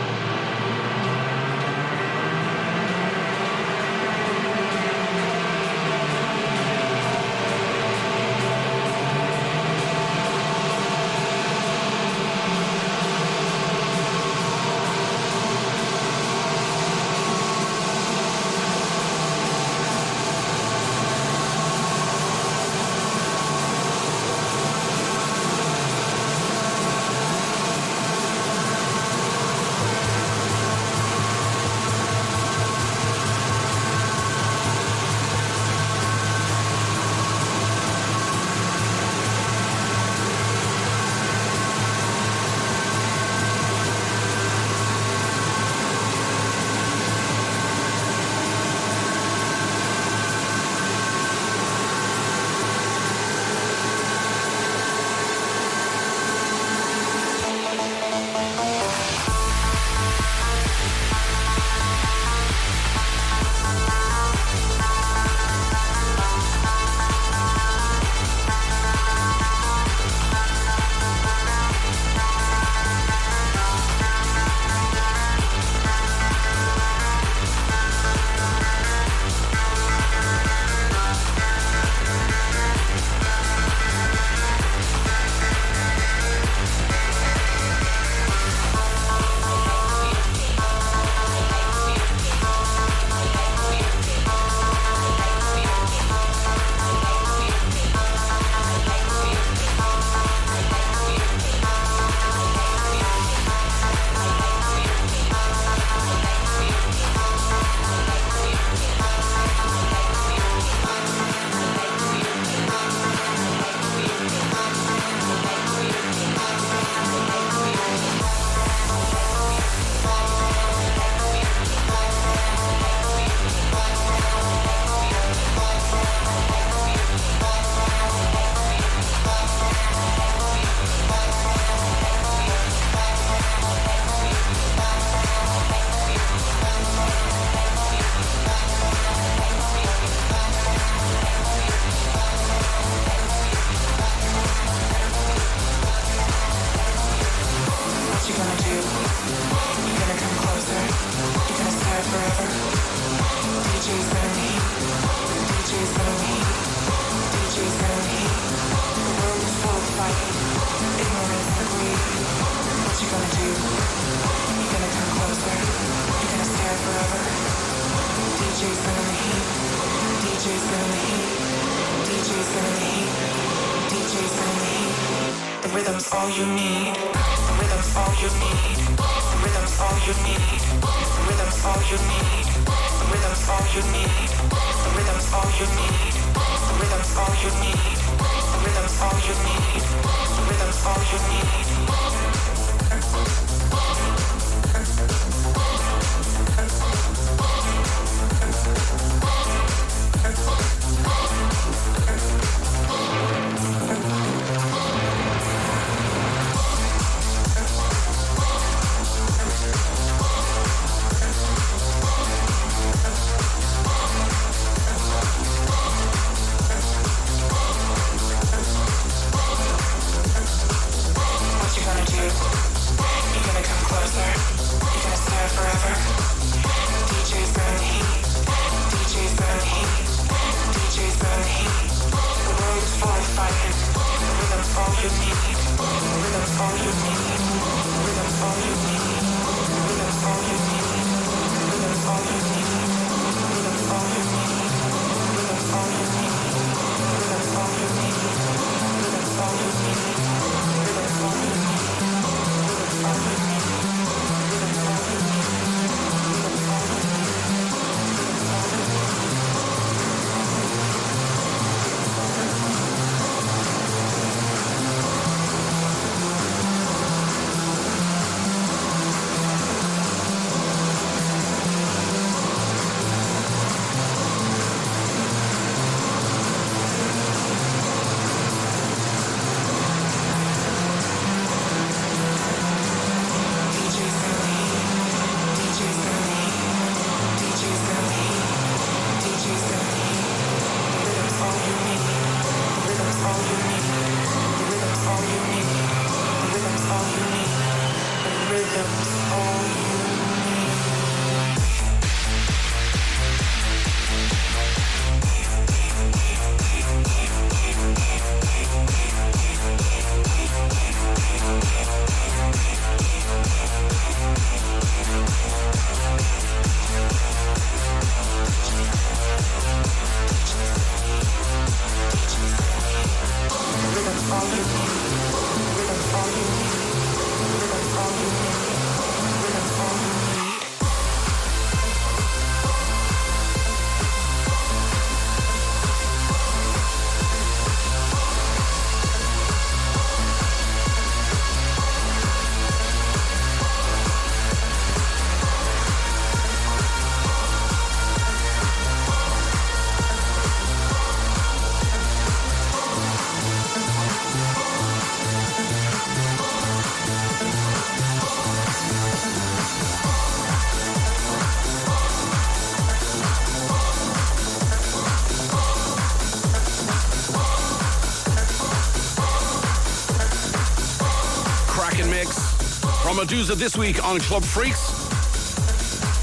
Meduza 373.44 373.56
this 373.56 373.76
week 373.76 374.04
on 374.06 374.20
Club 374.20 374.44
Freaks 374.44 375.12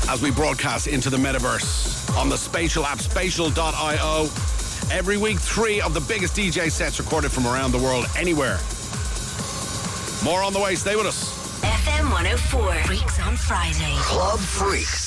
as 0.08 0.22
we 0.22 0.30
broadcast 0.30 0.86
into 0.86 1.10
the 1.10 1.16
metaverse 1.18 2.16
on 2.16 2.28
the 2.30 2.36
spatial 2.36 2.86
app 2.86 2.98
spatial.io. 2.98 4.22
Every 4.90 5.18
week, 5.18 5.38
three 5.38 5.80
of 5.82 5.92
the 5.92 6.00
biggest 6.00 6.34
DJ 6.34 6.70
sets 6.70 6.98
recorded 6.98 7.30
from 7.30 7.46
around 7.46 7.72
the 7.72 7.78
world, 7.78 8.06
anywhere. 8.16 8.58
More 10.24 10.42
on 10.42 10.52
the 10.52 10.60
way. 10.60 10.74
Stay 10.74 10.96
with 10.96 11.06
us. 11.06 11.38
FM 11.60 12.10
104. 12.10 12.74
Freaks 12.84 13.20
on 13.20 13.36
Friday. 13.36 13.94
Club 13.98 14.40
Freaks. 14.40 14.99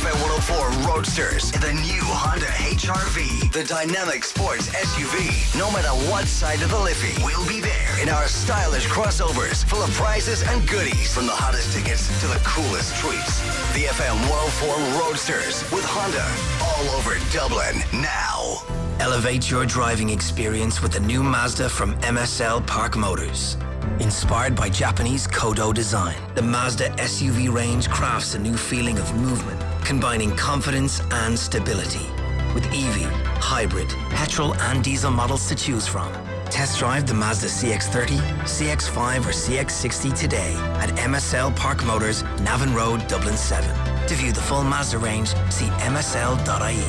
FM 0.00 0.16
104 0.48 0.88
Roadsters, 0.88 1.52
the 1.52 1.74
new 1.74 2.00
Honda 2.00 2.46
HRV, 2.46 3.52
the 3.52 3.62
dynamic 3.64 4.24
sports 4.24 4.70
SUV. 4.70 5.28
No 5.58 5.70
matter 5.70 5.92
what 6.08 6.26
side 6.26 6.62
of 6.62 6.70
the 6.70 6.78
Liffey, 6.78 7.22
we'll 7.22 7.46
be 7.46 7.60
there 7.60 8.00
in 8.00 8.08
our 8.08 8.26
stylish 8.26 8.86
crossovers, 8.86 9.62
full 9.62 9.82
of 9.82 9.90
prizes 9.90 10.42
and 10.42 10.66
goodies, 10.66 11.12
from 11.12 11.26
the 11.26 11.36
hottest 11.36 11.76
tickets 11.76 12.08
to 12.22 12.28
the 12.28 12.40
coolest 12.44 12.96
treats. 12.96 13.40
The 13.76 13.92
FM 13.92 14.16
104 14.32 15.04
Roadsters 15.04 15.70
with 15.70 15.84
Honda, 15.84 16.24
all 16.64 16.96
over 16.96 17.20
Dublin 17.30 17.76
now. 18.00 18.64
Elevate 19.00 19.50
your 19.50 19.66
driving 19.66 20.08
experience 20.08 20.80
with 20.80 20.92
the 20.92 21.00
new 21.00 21.22
Mazda 21.22 21.68
from 21.68 21.92
MSL 22.00 22.66
Park 22.66 22.96
Motors. 22.96 23.58
Inspired 23.98 24.56
by 24.56 24.70
Japanese 24.70 25.26
Kodo 25.26 25.74
design, 25.74 26.16
the 26.34 26.42
Mazda 26.42 26.88
SUV 26.96 27.52
range 27.52 27.90
crafts 27.90 28.34
a 28.34 28.38
new 28.38 28.56
feeling 28.56 28.98
of 28.98 29.14
movement, 29.14 29.59
combining 29.90 30.30
confidence 30.36 31.00
and 31.10 31.36
stability. 31.36 32.06
With 32.54 32.64
EV, 32.66 33.10
hybrid, 33.42 33.88
petrol, 34.10 34.54
and 34.54 34.84
diesel 34.84 35.10
models 35.10 35.48
to 35.48 35.56
choose 35.56 35.84
from. 35.84 36.12
Test 36.44 36.78
drive 36.78 37.08
the 37.08 37.14
Mazda 37.14 37.48
CX-30, 37.48 38.20
CX-5, 38.44 39.26
or 39.26 39.32
CX-60 39.32 40.16
today 40.16 40.54
at 40.78 40.90
MSL 40.90 41.56
Park 41.56 41.84
Motors, 41.84 42.22
Navan 42.40 42.72
Road, 42.72 43.04
Dublin 43.08 43.36
7. 43.36 43.68
To 44.06 44.14
view 44.14 44.30
the 44.30 44.40
full 44.40 44.62
Mazda 44.62 44.98
range, 44.98 45.30
see 45.50 45.66
msl.ie. 45.90 46.86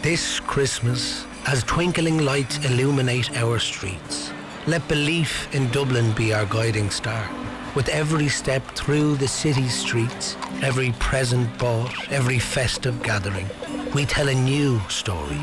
This 0.00 0.40
Christmas, 0.40 1.26
as 1.46 1.62
twinkling 1.64 2.24
lights 2.24 2.64
illuminate 2.64 3.36
our 3.36 3.58
streets, 3.58 4.32
let 4.66 4.88
belief 4.88 5.54
in 5.54 5.70
Dublin 5.72 6.12
be 6.12 6.32
our 6.32 6.46
guiding 6.46 6.88
star. 6.88 7.28
With 7.74 7.88
every 7.88 8.28
step 8.28 8.64
through 8.76 9.16
the 9.16 9.26
city's 9.26 9.76
streets, 9.76 10.36
every 10.62 10.92
present 10.92 11.58
bought, 11.58 11.92
every 12.10 12.38
festive 12.38 13.02
gathering, 13.02 13.48
we 13.94 14.04
tell 14.04 14.28
a 14.28 14.34
new 14.34 14.80
story, 14.88 15.36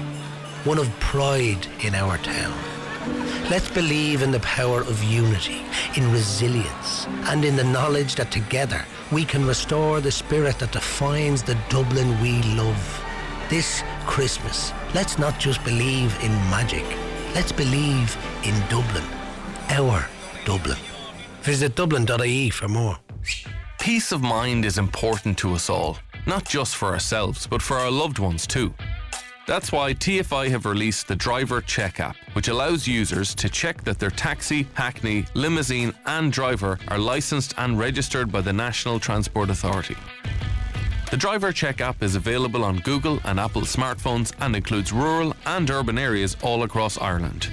one 0.64 0.78
of 0.78 0.90
pride 1.00 1.68
in 1.84 1.96
our 1.96 2.18
town. 2.20 2.58
Let's 3.50 3.70
believe 3.70 4.22
in 4.22 4.32
the 4.32 4.40
power 4.42 4.82
of 4.82 5.04
unity, 5.04 5.62
in 5.96 6.12
resilience, 6.12 7.08
and 7.30 7.44
in 7.44 7.56
the 7.56 7.64
knowledge 7.64 8.16
that 8.16 8.32
together 8.32 8.86
we 9.12 9.26
can 9.26 9.46
restore 9.46 10.00
the 10.00 10.12
spirit 10.12 10.60
that 10.60 10.72
defines 10.72 11.44
the 11.44 11.58
Dublin 11.70 12.20
we 12.22 12.42
love. 12.56 13.04
This 13.50 13.84
Christmas, 14.06 14.72
let's 14.94 15.18
not 15.18 15.40
just 15.40 15.64
believe 15.64 16.16
in 16.24 16.32
magic, 16.50 16.86
let's 17.36 17.52
believe 17.52 18.16
in 18.44 18.58
Dublin, 18.70 19.04
our 19.70 20.08
Dublin. 20.46 20.78
Visit 21.42 21.76
dublin.ie 21.76 22.50
for 22.52 22.68
more. 22.68 22.98
Peace 23.82 24.12
of 24.12 24.22
mind 24.22 24.64
is 24.64 24.78
important 24.78 25.40
to 25.40 25.56
us 25.56 25.68
all, 25.68 25.98
not 26.28 26.48
just 26.48 26.76
for 26.76 26.90
ourselves, 26.90 27.48
but 27.48 27.64
for 27.64 27.78
our 27.78 27.90
loved 27.90 28.20
ones 28.20 28.46
too. 28.46 28.72
That's 29.48 29.72
why 29.72 29.96
TFI 29.96 30.52
have 30.52 30.68
released 30.68 31.08
the 31.08 31.16
Driver 31.16 31.62
Check 31.62 32.00
app, 32.00 32.16
which 32.34 32.48
allows 32.48 32.88
users 32.88 33.34
to 33.34 33.50
check 33.50 33.84
that 33.84 33.98
their 33.98 34.12
taxi, 34.12 34.68
hackney, 34.76 35.26
limousine, 35.34 35.96
and 36.06 36.32
driver 36.32 36.78
are 36.90 37.00
licensed 37.00 37.56
and 37.58 37.80
registered 37.80 38.32
by 38.32 38.42
the 38.42 38.54
National 38.54 39.00
Transport 39.00 39.50
Authority. 39.50 39.98
The 41.10 41.18
Driver 41.18 41.52
Check 41.52 41.82
app 41.82 42.04
is 42.04 42.16
available 42.16 42.64
on 42.64 42.78
Google 42.82 43.20
and 43.24 43.40
Apple 43.40 43.64
smartphones 43.64 44.32
and 44.42 44.56
includes 44.56 44.94
rural 44.94 45.34
and 45.48 45.68
urban 45.72 45.98
areas 45.98 46.38
all 46.44 46.62
across 46.62 47.00
Ireland. 47.00 47.50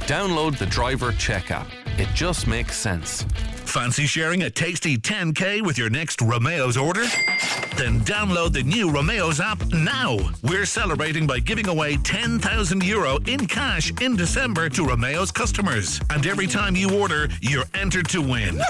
Download 0.00 0.54
the 0.58 0.66
Driver 0.66 1.12
Check 1.12 1.50
app. 1.50 1.68
It 1.96 2.08
just 2.14 2.46
makes 2.46 2.76
sense. 2.76 3.24
Fancy 3.66 4.06
sharing 4.06 4.44
a 4.44 4.50
tasty 4.50 4.96
10K 4.96 5.60
with 5.62 5.76
your 5.76 5.90
next 5.90 6.20
Romeo's 6.20 6.76
order? 6.76 7.04
Then 7.76 8.00
download 8.00 8.52
the 8.52 8.62
new 8.62 8.90
Romeo's 8.90 9.40
app 9.40 9.62
now. 9.72 10.18
We're 10.42 10.64
celebrating 10.64 11.26
by 11.26 11.40
giving 11.40 11.68
away 11.68 11.96
10,000 11.98 12.82
euro 12.82 13.18
in 13.26 13.46
cash 13.46 13.92
in 14.00 14.16
December 14.16 14.68
to 14.70 14.82
Romeo's 14.84 15.30
customers. 15.30 16.00
And 16.10 16.26
every 16.26 16.46
time 16.46 16.74
you 16.74 16.98
order, 16.98 17.28
you're 17.42 17.66
entered 17.74 18.08
to 18.10 18.22
win. 18.22 18.60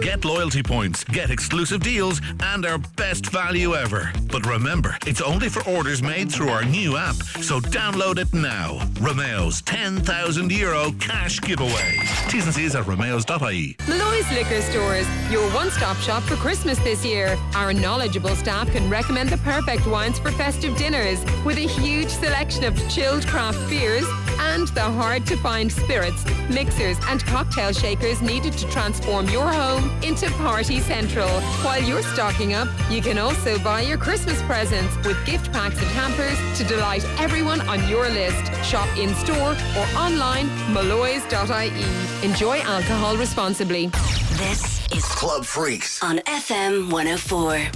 Get 0.00 0.24
loyalty 0.24 0.62
points, 0.62 1.04
get 1.04 1.30
exclusive 1.30 1.80
deals, 1.80 2.20
and 2.40 2.66
our 2.66 2.78
best 2.96 3.26
value 3.26 3.74
ever. 3.74 4.12
But 4.30 4.46
remember, 4.46 4.96
it's 5.06 5.20
only 5.20 5.48
for 5.48 5.68
orders 5.68 6.02
made 6.02 6.32
through 6.32 6.48
our 6.48 6.64
new 6.64 6.96
app, 6.96 7.14
so 7.14 7.60
download 7.60 8.18
it 8.18 8.32
now. 8.34 8.80
Romeo's 9.00 9.62
10,000 9.62 10.50
euro 10.50 10.90
cash 10.98 11.40
giveaway. 11.40 11.98
T's 12.28 12.46
and 12.46 12.54
C's 12.54 12.74
at 12.74 12.86
romeos.ie. 12.86 13.76
Molloy's 14.12 14.32
Liquor 14.32 14.60
Stores, 14.60 15.06
your 15.30 15.48
one-stop 15.52 15.96
shop 15.96 16.22
for 16.24 16.36
Christmas 16.36 16.78
this 16.80 17.02
year. 17.02 17.38
Our 17.54 17.72
knowledgeable 17.72 18.36
staff 18.36 18.70
can 18.70 18.90
recommend 18.90 19.30
the 19.30 19.38
perfect 19.38 19.86
wines 19.86 20.18
for 20.18 20.30
festive 20.32 20.76
dinners 20.76 21.24
with 21.46 21.56
a 21.56 21.66
huge 21.66 22.10
selection 22.10 22.64
of 22.64 22.76
chilled 22.90 23.26
craft 23.26 23.58
beers 23.70 24.04
and 24.38 24.68
the 24.68 24.82
hard-to-find 24.82 25.72
spirits, 25.72 26.26
mixers 26.50 26.98
and 27.08 27.24
cocktail 27.24 27.72
shakers 27.72 28.20
needed 28.20 28.52
to 28.54 28.68
transform 28.70 29.30
your 29.30 29.50
home 29.50 29.90
into 30.02 30.30
Party 30.32 30.80
Central. 30.80 31.28
While 31.64 31.82
you're 31.82 32.02
stocking 32.02 32.52
up, 32.52 32.68
you 32.90 33.00
can 33.00 33.16
also 33.16 33.58
buy 33.60 33.80
your 33.80 33.96
Christmas 33.96 34.42
presents 34.42 34.94
with 35.06 35.24
gift 35.24 35.50
packs 35.52 35.78
and 35.78 35.86
hampers 35.86 36.36
to 36.58 36.64
delight 36.64 37.04
everyone 37.18 37.62
on 37.62 37.88
your 37.88 38.10
list. 38.10 38.52
Shop 38.62 38.88
in-store 38.98 39.56
or 39.78 39.86
online, 39.96 40.48
molloys.ie. 40.74 42.26
Enjoy 42.26 42.58
alcohol 42.58 43.16
responsibly. 43.16 43.90
This 44.38 44.86
is 44.92 45.04
Club 45.04 45.44
Freaks 45.44 46.02
on 46.02 46.18
FM 46.18 46.90
104. 46.90 47.68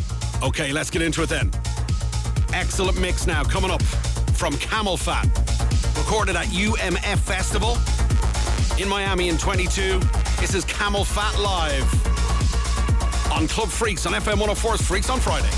Okay, 0.47 0.73
let's 0.73 0.91
get 0.91 1.03
into 1.03 1.23
it 1.23 1.29
then. 1.29 1.51
Excellent 2.53 3.01
mix 3.01 3.27
now 3.27 3.45
coming 3.45 3.71
up 3.71 3.83
from 4.35 4.55
Camelphat. 4.55 5.25
Recorded 5.97 6.37
at 6.37 6.47
UMF 6.47 7.19
Festival 7.19 7.77
in 8.81 8.89
Miami 8.89 9.29
in 9.29 9.39
22. 9.39 9.99
This 10.41 10.55
is 10.55 10.65
Camelphat 10.65 11.43
Live 11.43 11.91
on 13.33 13.49
Club 13.49 13.69
Freaks 13.69 14.07
on 14.07 14.13
FM 14.13 14.37
104's 14.37 14.83
Freaks 14.83 15.11
on 15.11 15.21
Friday. 15.21 15.51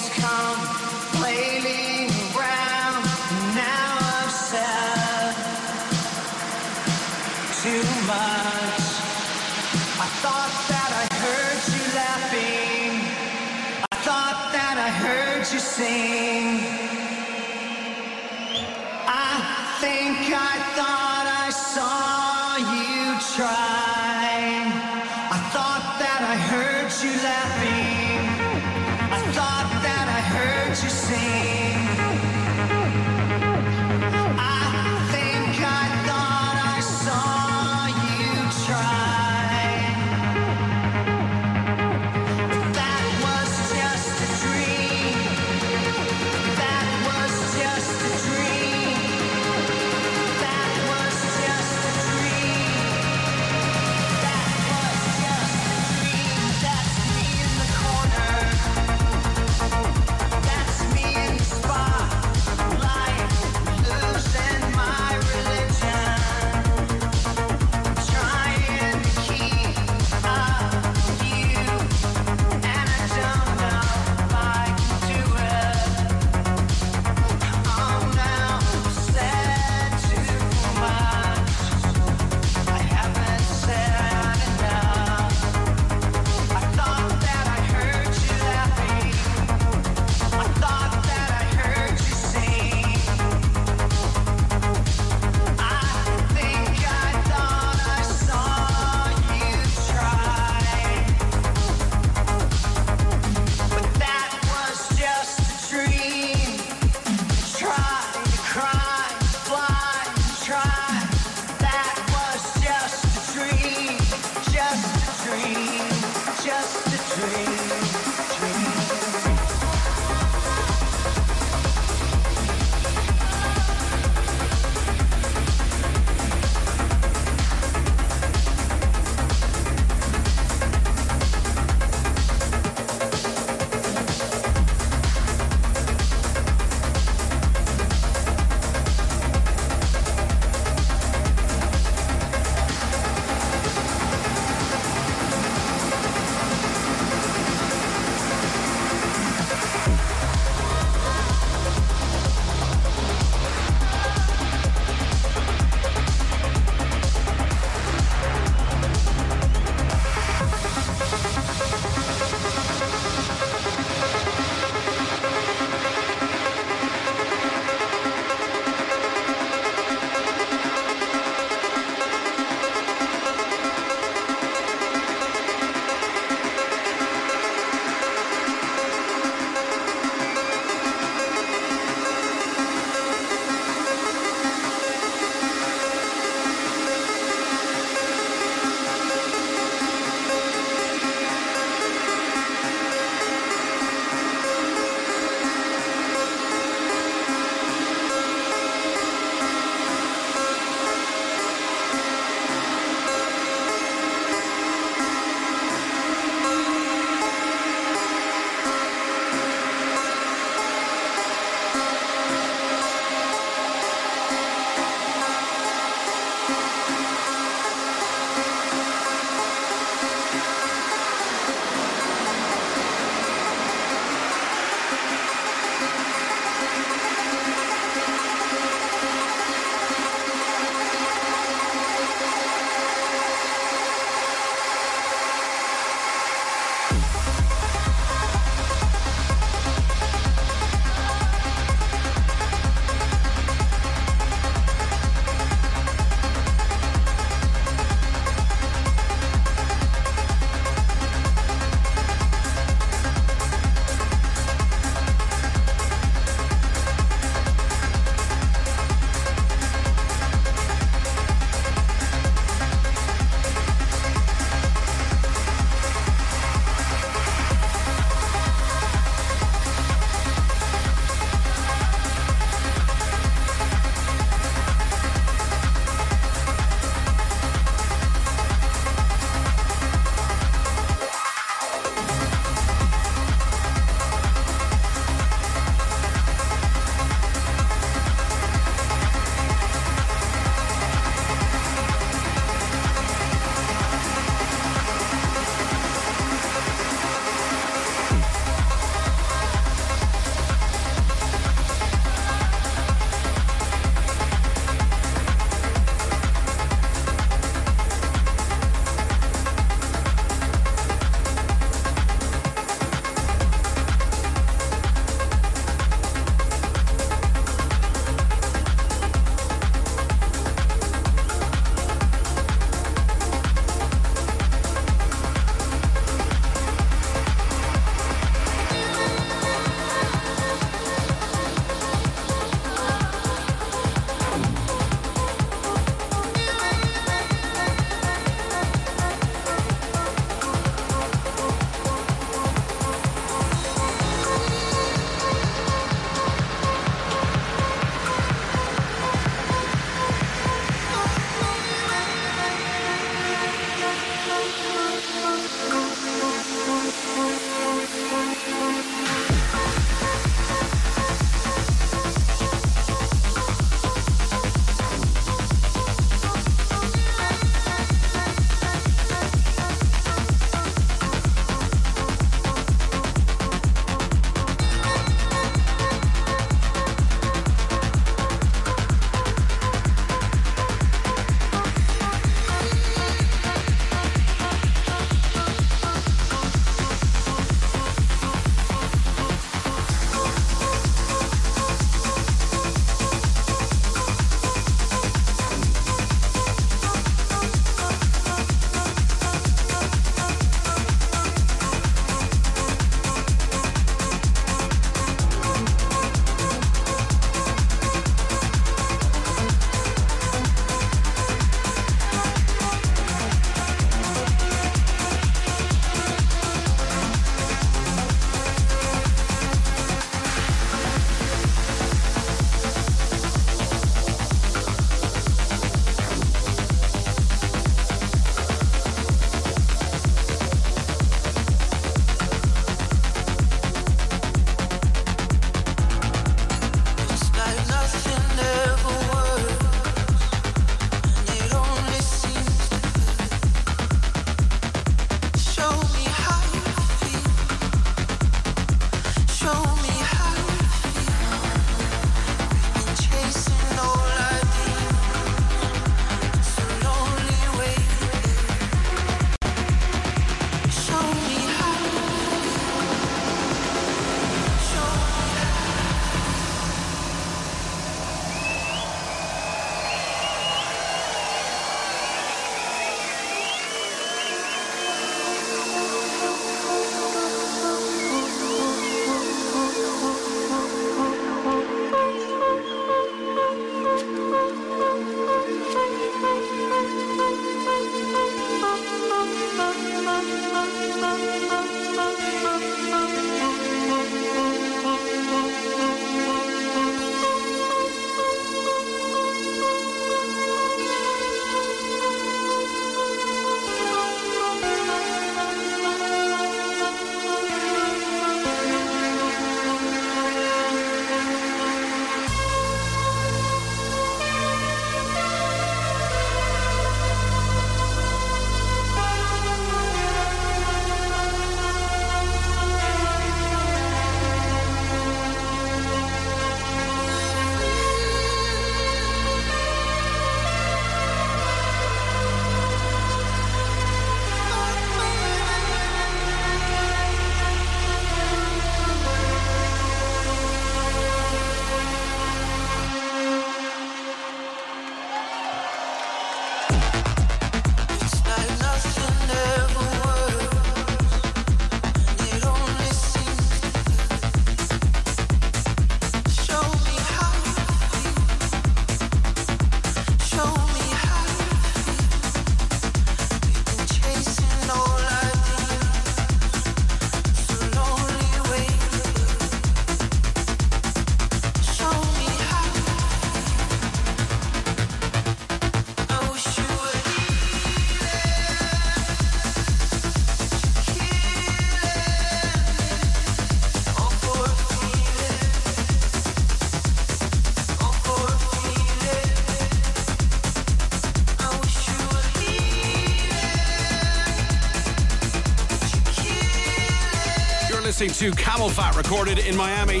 Listening 598.00 598.32
to 598.32 598.42
Camelphat 598.42 598.96
recorded 598.96 599.40
in 599.40 599.54
Miami, 599.54 600.00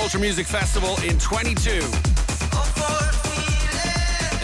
Ultra 0.00 0.20
Music 0.20 0.46
Festival 0.46 0.96
in 1.02 1.18
22. 1.18 1.80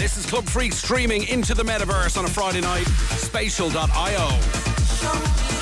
This 0.01 0.17
is 0.17 0.27
Club 0.27 0.45
Freak 0.47 0.73
streaming 0.73 1.29
into 1.29 1.55
the 1.55 1.63
metaverse 1.63 2.19
on 2.19 2.25
a 2.25 2.29
Friday 2.29 2.61
night, 2.61 2.89
spatial.io. 3.19 5.58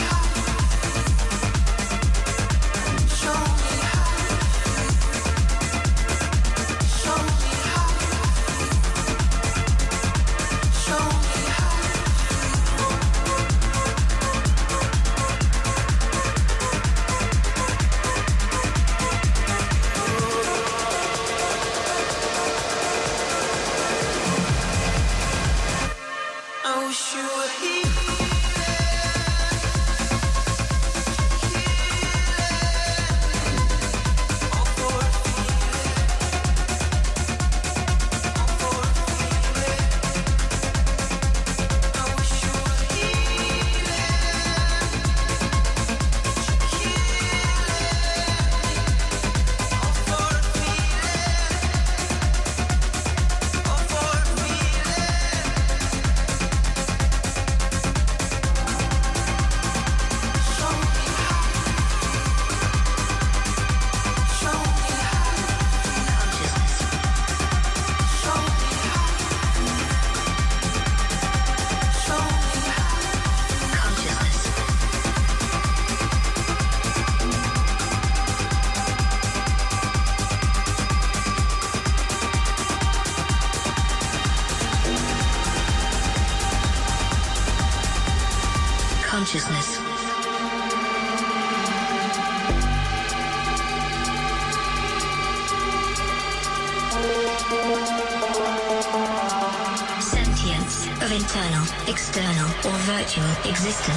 virtual 103.59 103.96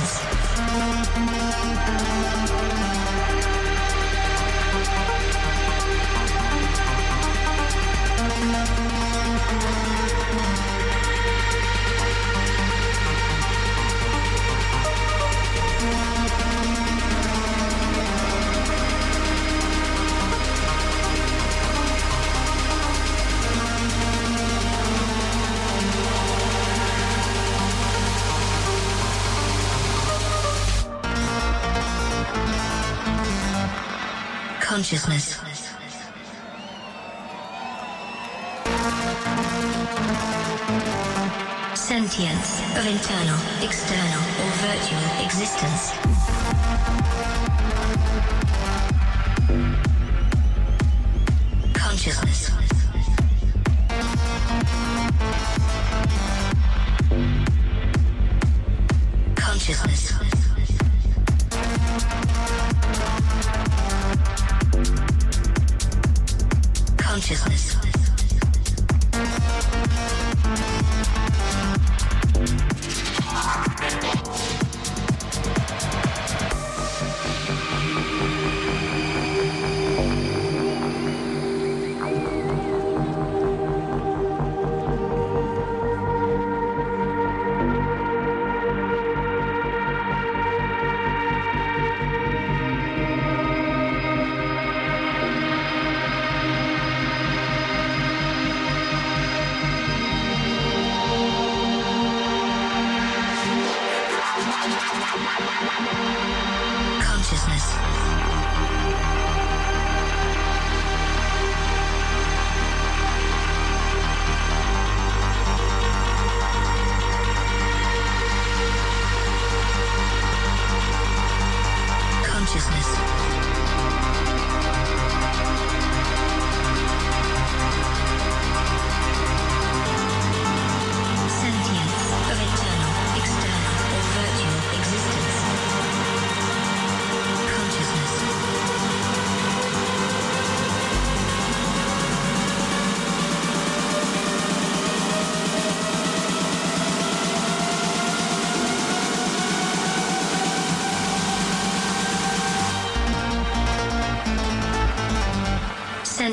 Consciousness. 34.89 35.38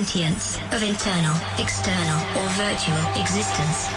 Sentience 0.06 0.58
of 0.70 0.84
internal, 0.84 1.34
external, 1.58 2.20
or 2.38 2.48
virtual 2.50 2.96
existence. 3.20 3.88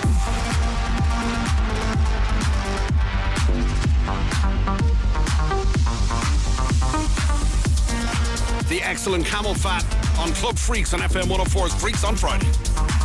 The 8.70 8.82
excellent 8.82 9.24
Camelphat 9.24 10.20
on 10.20 10.32
Club 10.34 10.58
Freaks 10.58 10.96
on 10.96 11.02
FM 11.02 11.26
104's 11.26 11.76
Freaks 11.76 12.04
on 12.04 12.16
Friday. 12.16 12.48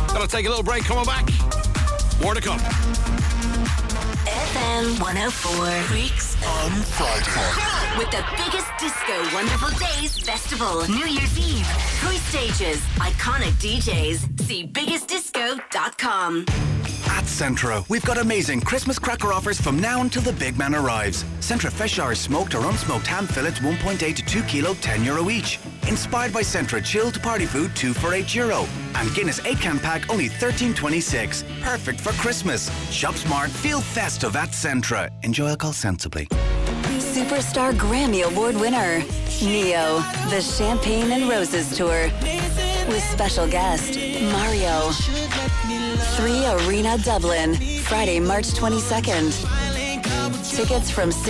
Gonna 0.07 0.25
take 0.27 0.47
a 0.47 0.49
little 0.49 0.63
break, 0.63 0.83
coming 0.85 1.05
back. 1.05 1.29
More 2.23 2.33
to 2.33 2.41
come. 2.41 2.59
FM 4.25 4.99
104. 4.99 5.83
Freaks 5.83 6.24
on 6.45 6.71
Friday. 6.97 7.97
With 7.97 8.11
the 8.11 8.23
biggest 8.37 8.67
disco 8.79 9.35
Wonderful 9.35 9.69
Days 9.79 10.19
Festival. 10.19 10.87
New 10.87 11.05
Year's 11.07 11.37
Eve. 11.37 11.67
Three 12.01 12.17
stages. 12.17 12.79
Iconic 12.97 13.53
DJs. 13.53 14.41
See 14.41 14.67
biggestdisco.com. 14.67 16.45
At 17.07 17.23
Centra, 17.25 17.87
we've 17.87 18.03
got 18.03 18.17
amazing 18.17 18.61
Christmas 18.61 18.99
cracker 18.99 19.31
offers 19.31 19.61
from 19.61 19.79
now 19.79 20.01
until 20.01 20.21
the 20.23 20.33
big 20.33 20.57
man 20.57 20.75
arrives. 20.75 21.23
Centra 21.39 21.71
Fresh 21.71 21.99
Hours 21.99 22.19
smoked 22.19 22.55
or 22.55 22.61
unsmoked 22.61 23.05
ham 23.05 23.27
fillets 23.27 23.59
1.8 23.59 24.15
to 24.15 24.25
2 24.25 24.43
kilo, 24.43 24.73
10 24.75 25.03
euro 25.03 25.29
each. 25.29 25.59
Inspired 25.87 26.33
by 26.33 26.41
Centra 26.41 26.83
chilled 26.83 27.21
party 27.21 27.45
food 27.45 27.75
2 27.75 27.93
for 27.93 28.13
8 28.13 28.33
euro. 28.35 28.67
And 28.95 29.13
Guinness 29.13 29.39
8 29.45 29.57
can 29.59 29.79
pack 29.79 30.09
only 30.09 30.29
13.26. 30.29 31.43
Perfect 31.61 32.01
for 32.01 32.11
Christmas. 32.13 32.69
Shop 32.91 33.15
smart, 33.15 33.49
feel 33.51 33.81
festive 33.81 34.35
at 34.35 34.49
Centra. 34.49 35.09
Enjoy 35.23 35.47
alcohol 35.47 35.73
sensibly. 35.73 36.27
Superstar 37.15 37.71
Grammy 37.71 38.23
Award 38.29 38.57
winner, 38.57 38.99
Ne-Yo, 39.41 39.99
the 40.29 40.41
Champagne 40.41 41.13
and 41.13 41.29
Roses 41.29 41.73
Tour. 41.77 42.09
With 42.89 43.01
special 43.01 43.47
guest, 43.47 43.97
Mario. 44.33 44.91
3 46.17 46.45
Arena 46.67 46.97
Dublin, 46.97 47.55
Friday, 47.83 48.19
March 48.19 48.47
22nd. 48.47 49.31
Tickets 50.57 50.91
from 50.91 51.09